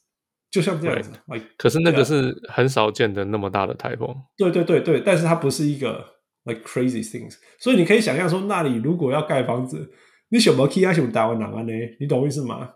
[0.49, 1.11] 就像这样子。
[1.27, 4.15] Like, 可是那个是很少见的那么大的台风。
[4.35, 6.03] 对对对对，但是它不是一个
[6.45, 7.35] like crazy things。
[7.59, 9.93] 所以你可以想象说，那里如果要盖房子，
[10.29, 11.73] 你什么 key 啊，什么台湾人啊呢？
[11.99, 12.73] 你懂我意思吗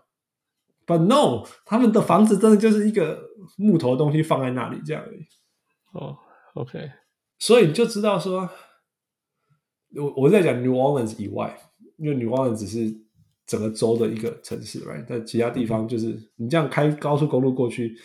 [0.86, 3.20] ？But no，他们的房子真的就是一个
[3.58, 5.26] 木头的东西放在那里这样而已。
[5.92, 6.16] 哦、
[6.54, 6.92] oh，OK。
[7.38, 8.48] 所以你就知道说，
[9.96, 11.58] 我我在讲 New Orleans 以外。
[11.96, 12.94] 因为 New Orleans 只是
[13.46, 15.04] 整个州的一个城市，right？
[15.08, 17.96] 但其他地方就是你这样开高速公路过去，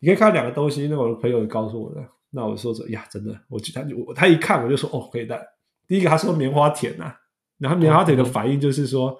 [0.00, 0.86] 你可以看到两个东西。
[0.88, 5.40] 那我的朋友也告诉我的，那我说说呀，真的，我他我他一看我就说哦，可以的。
[5.86, 7.16] 第一个他说棉花田呐、啊，
[7.58, 9.16] 然后棉花田的反应就是说，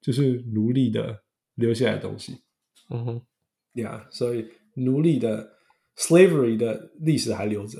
[0.00, 1.22] 就是奴隶的
[1.54, 2.36] 留下来的东西。
[2.88, 3.22] 嗯哼，
[3.74, 5.52] 呀，所以奴隶的
[5.96, 7.78] slavery 的历史还留着。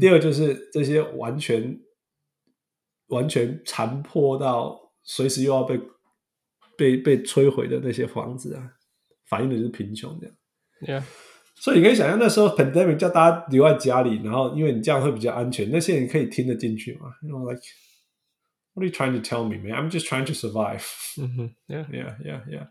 [0.00, 1.78] 第二个就是这些完全。
[3.08, 5.80] 完全残破到随时又要被
[6.76, 8.70] 被被摧毁的那些房子啊，
[9.26, 10.36] 反映的就是贫穷这样。
[10.80, 11.04] Yeah.
[11.58, 17.62] 所以你可以想象那时候 pandemic 叫大家留在家里，然后因为你这样会比较安全，那些人可以听得进去吗？You know, like
[18.74, 19.72] what are you trying to tell me, man?
[19.72, 20.84] I'm just trying to survive.
[21.66, 22.68] Yeah, yeah, yeah, yeah.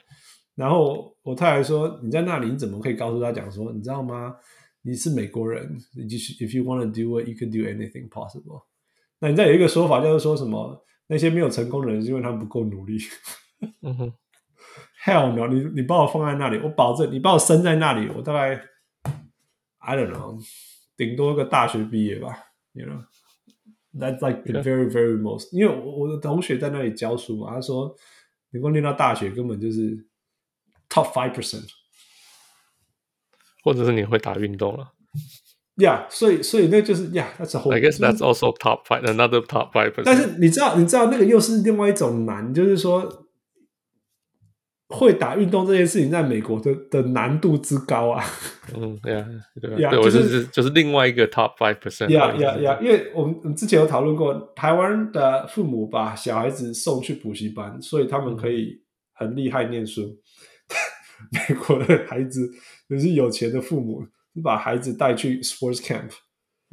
[0.53, 4.35] 然后我太太说你在那里你怎么可以告诉他讲说你知道吗？
[4.83, 8.65] 你是美国人，你就是 if you want to do it, you can do anything possible.
[9.19, 12.97] 那你再有一个说法，就是说什么那些没有成功的人是因为他们不够努力。
[13.81, 14.13] 嗯哼
[15.05, 15.47] ，Hell no！
[15.47, 18.61] 你你把我放在那里，我保证你把我生在那里，我大概
[19.77, 20.39] I don't know，
[20.97, 22.37] 顶多个大学毕业吧。
[22.73, 25.55] You know，that's like the very very most。
[25.55, 27.95] 因为我我的同学在那里教书嘛，他说
[28.51, 30.05] 能够念到大学根本就是
[30.89, 31.69] top five percent，
[33.63, 34.91] 或者是你会打运动了。
[35.77, 37.73] Yeah，所以所以那就是 Yeah，that's a whole.
[37.73, 39.91] I guess that's also top five, another top five.
[40.05, 43.27] 但是你知道，你知道那个又是另外一种难，就是说
[44.87, 48.23] 会打运动这件事情，在美国的的难度之高啊。
[48.73, 49.27] 嗯，对啊，
[49.61, 52.07] 对啊，对，我就是就是另外一个 top five percent。
[52.07, 58.81] Yeah，Yeah，Yeah，因为我们我们之前有讨论过，台湾的父母把小孩子送去补习班，所以他们可以
[59.13, 60.17] 很厉害念书。
[61.31, 62.49] 美国的孩子
[62.89, 64.05] 就是有钱的父母。
[64.41, 66.11] 把孩子带去 sports camp，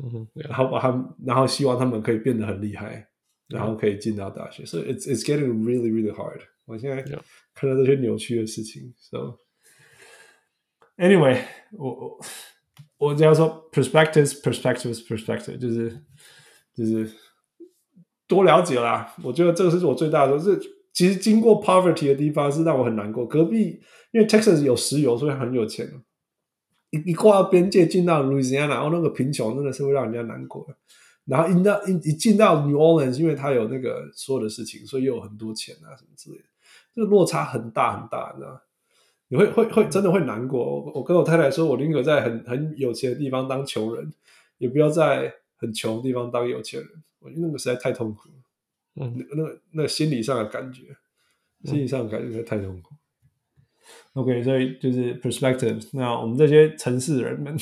[0.02, 3.06] 嗯哼，然后把他们，然后希望他们可以变得很厉害，
[3.48, 4.64] 然后可以进到大学。
[4.64, 6.40] 所以 it's it's getting really really hard。
[6.64, 7.02] 我现在
[7.54, 8.94] 看到这些扭曲的事情。
[8.98, 9.38] So
[10.96, 12.20] anyway，我我
[12.98, 16.04] 我只要说 perspectives perspectives perspective，就是
[16.74, 17.10] 就是
[18.26, 19.14] 多了解啦。
[19.22, 20.58] 我觉得这个是我最大的，是
[20.92, 23.26] 其实经过 poverty 的地方是让我很难过。
[23.26, 23.80] 隔壁
[24.12, 25.88] 因为 Texas 有石油，所以很有钱。
[26.92, 30.64] 一一跨边界进到 Louisiana，然后那个贫穷真的是会让人家难过。
[31.24, 36.44] 然后一到一一进到 New Orleans，因为他有那个所有的事情，所以又有很多钱啊什么之类的，
[36.94, 38.60] 这个落差很大很大，你知道吗？
[39.28, 40.82] 你会会会真的会难过。
[40.82, 44.12] 我我跟我太太说，我宁可在很很有钱的地方当穷人，
[44.58, 46.88] 也不要在很穷的地方当有钱人。
[47.20, 48.34] 我觉得那个实在太痛苦了。
[48.96, 50.96] 嗯，那那个那个心理上的感觉，
[51.64, 52.94] 心理上的感觉实在太痛苦。
[54.13, 55.87] OK，所以就是 perspective。
[55.93, 57.57] 那我们这些城市人们，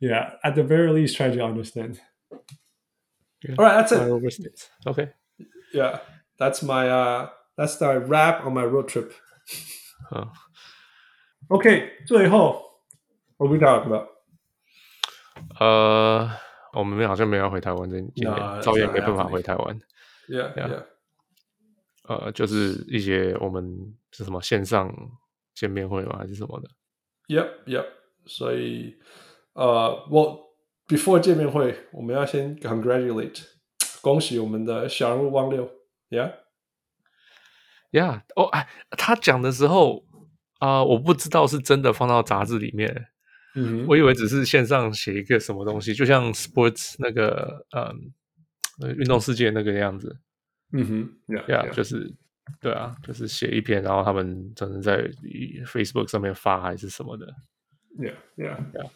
[0.00, 1.98] Yeah，at the very least try to understand.
[3.42, 4.68] Yeah, All right, that's it.
[4.86, 5.12] OK,
[5.72, 6.00] Yeah,
[6.38, 9.12] that's my uh, that's the wrap on my road trip.
[10.10, 10.32] 好，
[11.48, 12.62] OK，最后
[13.36, 14.08] What we talk about？
[15.58, 16.30] 呃，
[16.74, 19.80] 我们好像没有要回台湾这今年，赵燕没办法回台湾。
[20.28, 20.68] Yeah, yeah.
[20.68, 20.84] yeah.
[22.07, 24.93] 呃，就是一些我们是什么线上
[25.53, 26.17] 见面会吗？
[26.17, 26.69] 还是什么的
[27.27, 27.85] ？Yep, yep.
[28.25, 28.97] 所以，
[29.53, 30.39] 呃，我
[30.87, 33.43] before 见面会，我们要先 congratulate，
[34.01, 35.69] 恭喜我们的小人物汪六。
[36.09, 36.33] Yeah,
[37.91, 38.21] yeah.
[38.35, 40.05] 哦，哎，他讲的时候
[40.59, 43.07] 啊、呃，我不知道是真的放到杂志里面。
[43.55, 50.19] 嗯，我以为只是线上写一个什么东西，就像 sports 那个，嗯，运动世界那个样子。
[50.77, 52.13] 嗯哼，Yeah, yeah, 就是，
[52.59, 55.09] 对啊，就是写一篇，然后他们可能在
[55.65, 57.33] Facebook 上面发还是什么的。
[57.97, 58.89] Yeah, yeah, yeah.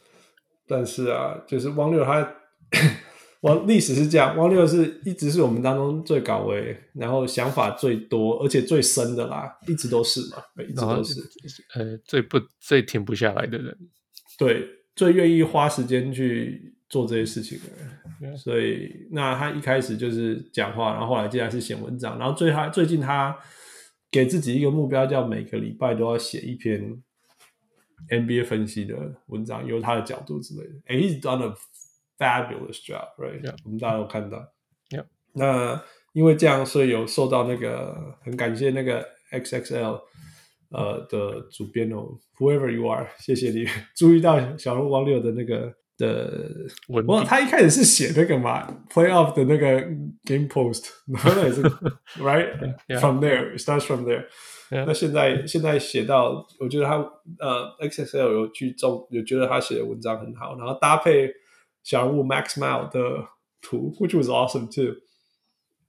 [0.68, 2.35] 但是啊，就是汪六他，
[3.41, 11.22] 汪历史是这样，汪六是一直是我们当中最高位，然后想法最多，而且最深的啦，一直都是嘛，一直都是，
[11.76, 13.77] 呃，最不最停不下来的人。
[14.38, 17.66] 对，最愿意花时间去做这些事情的
[18.20, 23.38] 人，所以那他一开始就是讲话，然后后来接下来是写文章，然后最他最近他
[24.11, 27.02] 给自己一个目标，叫每个礼拜都要写一篇
[28.10, 28.95] NBA 分析的
[29.28, 30.74] 文章，由他的角度之类的。
[30.88, 31.56] And he's done a
[32.18, 33.53] fabulous job, right？.
[33.64, 34.52] 我们大家都看到。
[35.34, 35.82] 那
[36.14, 40.02] 因为这样，所以有受到那个很感谢那个 XXL。
[40.72, 43.66] 呃的主编哦，Whoever you are，谢谢你
[43.98, 49.80] 注意到小人物汪六的那个的文，哇，他一开始是写那个嘛，Playoff 的那个
[50.23, 51.61] Game Post，然后那也是
[52.17, 54.26] Right from there starts from there。
[54.71, 56.95] 那现在现在写到，我觉得他
[57.38, 61.31] 呃 XXL 有去中有觉得他写的文章很好，然后搭配
[61.84, 63.27] 小人物 Max Mile 的
[63.61, 64.95] 图，which was awesome too。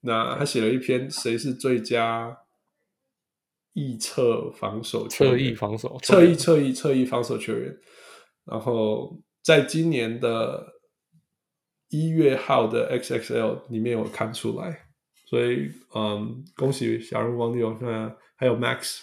[0.02, 2.36] 那他写了一篇谁是最佳。
[3.72, 7.72] 臆测防守，侧翼防守，侧翼侧翼侧翼防守球员。
[8.44, 10.74] 然后在今年的
[11.88, 14.86] 一月号的 XXL 里面有看出来，
[15.26, 19.00] 所以嗯，恭喜小人物网友，那还有 Max。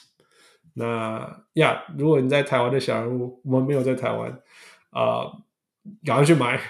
[0.74, 4.32] 那呀，如果你在台湾的小人物，我们没有在台湾
[4.92, 5.26] 啊，
[6.06, 6.62] 赶快去买。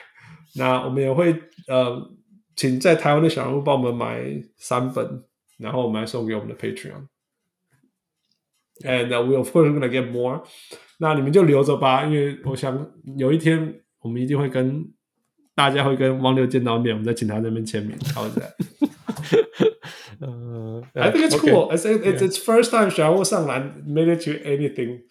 [0.56, 1.34] 那我们也会
[1.68, 2.10] 呃，
[2.56, 4.24] 请在台湾的小人物帮我们买
[4.56, 5.26] 三本，
[5.58, 7.08] 然后我们来送给我们的 Patreon。
[8.82, 10.44] And we of course gonna get more。
[10.99, 14.85] 那你们就留着吧，因为我想有一天我们一定会跟
[15.55, 17.97] 大家会跟汪六见到面，我们再请他那边签名。
[18.15, 18.55] 好的。
[20.21, 21.69] 嗯，I think it's cool.
[21.71, 25.03] I think it's it's first time 小人物上篮 made it to anything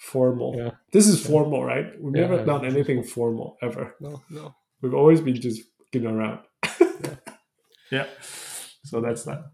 [0.00, 0.74] formal.
[0.92, 1.98] This is formal, right?
[2.00, 3.94] We've never done anything formal ever.
[4.00, 4.54] No, no.
[4.82, 6.40] We've always been just getting around.
[7.90, 8.06] Yeah.
[8.84, 9.44] So that's that.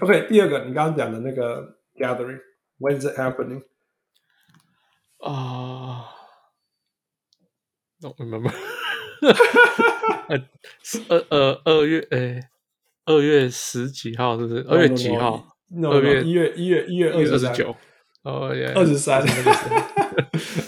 [0.00, 3.62] OK，第二个你刚刚讲的那个 gathering。When's it happening?
[5.19, 6.05] 啊、
[7.99, 8.53] uh,，Don't remember
[11.09, 12.41] 二二二月诶，
[13.05, 14.65] 二月十几号是不是？
[14.69, 15.57] 二月几号？
[15.83, 17.75] 二月一月一月一月二十九。
[18.23, 19.21] 哦耶，二十三。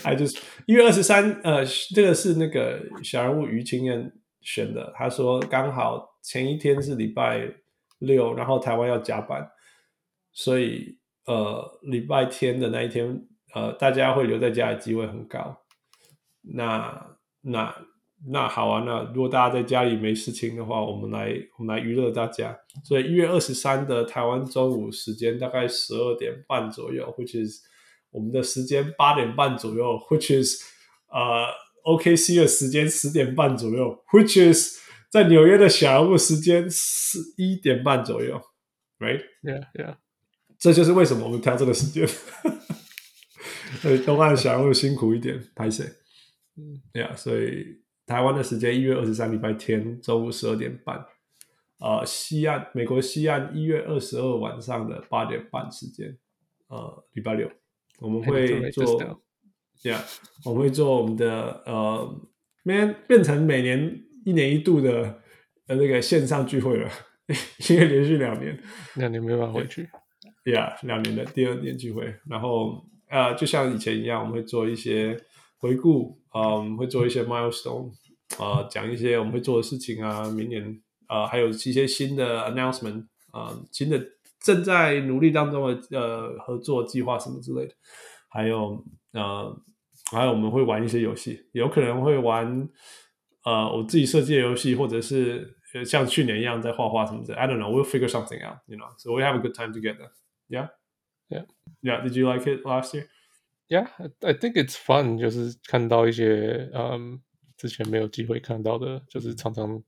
[0.04, 0.38] I just
[0.68, 1.40] 一月二十三。
[1.44, 1.66] 呃，
[1.96, 4.12] 这个是那个小人物于清燕
[4.42, 4.94] 选的。
[4.98, 7.48] 他说刚好前一天是礼拜
[8.00, 9.50] 六，然后台湾要加班，
[10.34, 10.98] 所以。
[11.28, 15.62] 呃，礼拜天的那一天，呃，大家会留在家的机会很高。
[16.42, 17.76] 那、那、
[18.32, 22.58] 那好啊，那如果大家在家里没事情的话，我们来我们来娱乐大家。
[22.84, 27.64] 所以一月二十三的台湾中午时间大概十二点半左右，which is
[28.12, 30.62] 我们的时间八点半左右，which is
[31.10, 31.46] 呃
[31.84, 34.80] OKC 的时间十点半左右，which is
[35.10, 38.40] 在纽约的小人物时间十一点半左右
[39.00, 39.96] ，right？Yeah, yeah.
[40.60, 42.08] 这就是为什么我们挑这个时间，
[43.80, 45.84] 所以东岸小人物辛苦一点，拍谢。
[46.58, 51.06] 嗯，对啊，所以台湾的时间一月二十三礼拜天中午十二点半，
[51.80, 56.18] 呃，西岸美国西岸一月二十二晚上的八点半时间，
[56.68, 57.50] 呃，礼拜六
[58.00, 59.00] 我们会做，
[59.82, 60.04] 对啊，
[60.46, 62.22] 我们会做我们的呃，
[62.64, 65.22] 变变成每年一年一度的
[65.68, 66.90] 呃那个线上聚会了，
[67.70, 68.60] 因为连续两年，
[68.96, 69.90] 两年没办法回去。
[70.44, 75.20] Yeah，两年的第二年聚会，然后呃，就像以前一样，我们会做一些
[75.58, 77.92] 回顾，嗯，会做一些 milestone，
[78.40, 83.02] 呃，讲一些我们会做的事情啊，明年呃，还有一些新的 announcement，
[83.32, 84.02] 啊、呃，新的
[84.40, 87.74] 正在努力当中的呃合作计划什么之类的，
[88.30, 89.56] 还有呃，
[90.12, 92.70] 还有我们会玩一些游戏，有可能会玩
[93.44, 100.10] 呃我自己设计的游戏，或者是像去年一样在画画什么的，I don't know，we'll figure something out，you know，so we have a good time together。
[100.48, 100.70] Yeah,
[101.31, 101.45] yeah,
[101.83, 102.03] yeah.
[102.03, 103.07] Did you like it last year?
[103.69, 103.89] Yeah,
[104.23, 107.21] I think it's fun，就是看到一些嗯
[107.57, 109.83] 之前没有机会看到的，就是常常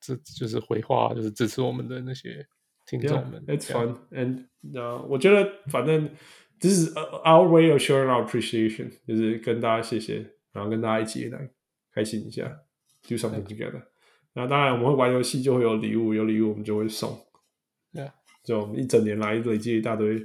[0.00, 2.46] 支就是回话，就是支持我们的那些
[2.86, 3.44] 听众们。
[3.46, 6.08] Yeah, it's fun, and 呃，我觉得反正
[6.60, 11.50] this is our way of showing our appreciation，就是跟大家谢谢，然后跟大家一起来
[11.92, 12.62] 开心一下，
[13.06, 13.82] do something together。
[14.32, 17.18] 那当然我们会玩游戏，就会有礼物，有礼物我们就会送。
[17.92, 18.12] Yeah，
[18.44, 20.24] 就我们一整年来累积一大堆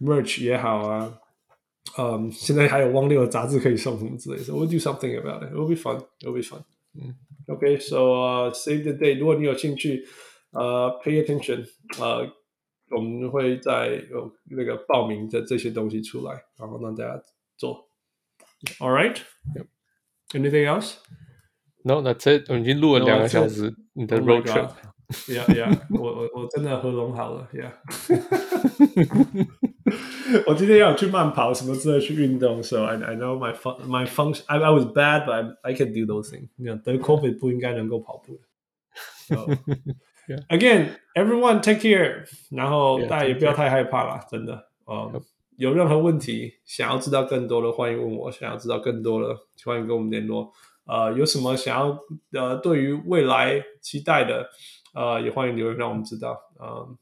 [0.00, 1.18] merch 也好啊。
[1.96, 5.50] 嗯，um, 现在还有汪六的杂志可以送什么之类的，so we'll do something about it.
[5.50, 5.98] It will be fun.
[6.20, 6.62] It will be fun.
[6.94, 7.16] 嗯，
[7.46, 7.78] OK.
[7.78, 9.18] So、uh, save the date.
[9.18, 10.06] 如果你有兴趣，
[10.52, 11.66] 呃、uh,，pay attention.
[11.98, 12.32] 呃、uh,，
[12.90, 17.20] 我们会在有那个报名的这些东西出来，然后让大家
[17.56, 17.88] 做。
[18.78, 19.16] All right.
[19.56, 19.66] Yep.
[20.34, 20.96] Anything else?
[21.82, 22.50] No, that's it.
[22.50, 23.62] 我已经录了两个小时。
[23.62, 24.70] No, 你的 road trip.
[25.26, 25.78] Yeah, yeah.
[25.98, 27.48] 我我我真的喉咙好了。
[27.52, 27.72] Yeah.
[30.46, 35.92] 我今天要去慢跑什么之类去运动，so I I know my fun my function I I was bad but I can
[35.92, 36.48] do those things。
[36.56, 38.42] 你看得 COVID 不应该能够跑步的。
[39.26, 39.46] So,
[40.48, 42.24] again, everyone take care。
[42.50, 44.68] 然后大家也不要太害怕啦，真的。
[44.84, 45.20] 呃，
[45.56, 48.30] 有任何问题想要知道更多的，欢迎问我。
[48.30, 50.52] 想要知道更多的，欢迎跟我们联络。
[50.86, 51.98] 呃，有什么想要
[52.32, 54.48] 呃对于未来期待的，
[54.94, 56.38] 呃，也欢迎留言让我们知道。
[56.60, 56.96] 嗯。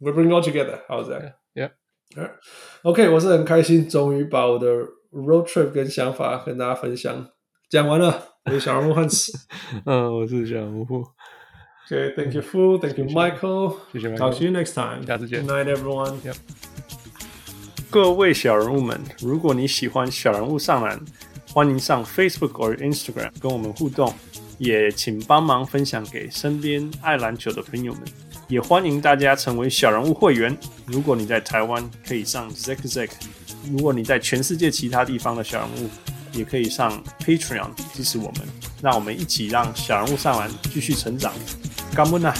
[0.00, 0.78] We bring it all together.
[0.86, 1.22] How's that?
[1.22, 1.32] Yeah.
[2.83, 4.67] OK，我是很开心，终于把我的
[5.11, 7.27] road trip 跟想法跟大家分享
[7.69, 8.29] 讲完了。
[8.45, 9.31] 我是小人物汉斯，
[9.85, 10.85] 嗯，我是小人物。
[11.85, 12.77] OK，Thank you, Fu.
[12.77, 13.75] Thank you, Michael.
[13.91, 15.05] 谢谢 Talk to you next time.
[15.05, 15.45] 下次见。
[15.45, 16.15] Good night, everyone.
[17.89, 20.99] 各位小人物们，如果你喜欢小人物上篮，
[21.53, 24.13] 欢迎上 Facebook 或 Instagram 跟我们互动，
[24.57, 28.01] 也请帮忙分享给身边爱篮球的朋友们。
[28.47, 30.55] 也欢迎大家成为小人物会员。
[30.85, 33.09] 如果你在台湾，可以上 Zack Zack；
[33.71, 35.89] 如果你在全世界其他地方的小人物，
[36.31, 38.47] 也可以上 Patreon 支持我们。
[38.81, 41.33] 让我们一起让小人物上完继续成长。
[41.95, 42.33] 干不呢？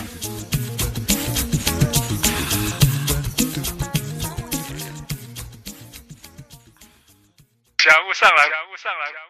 [7.78, 9.23] 小人物上篮。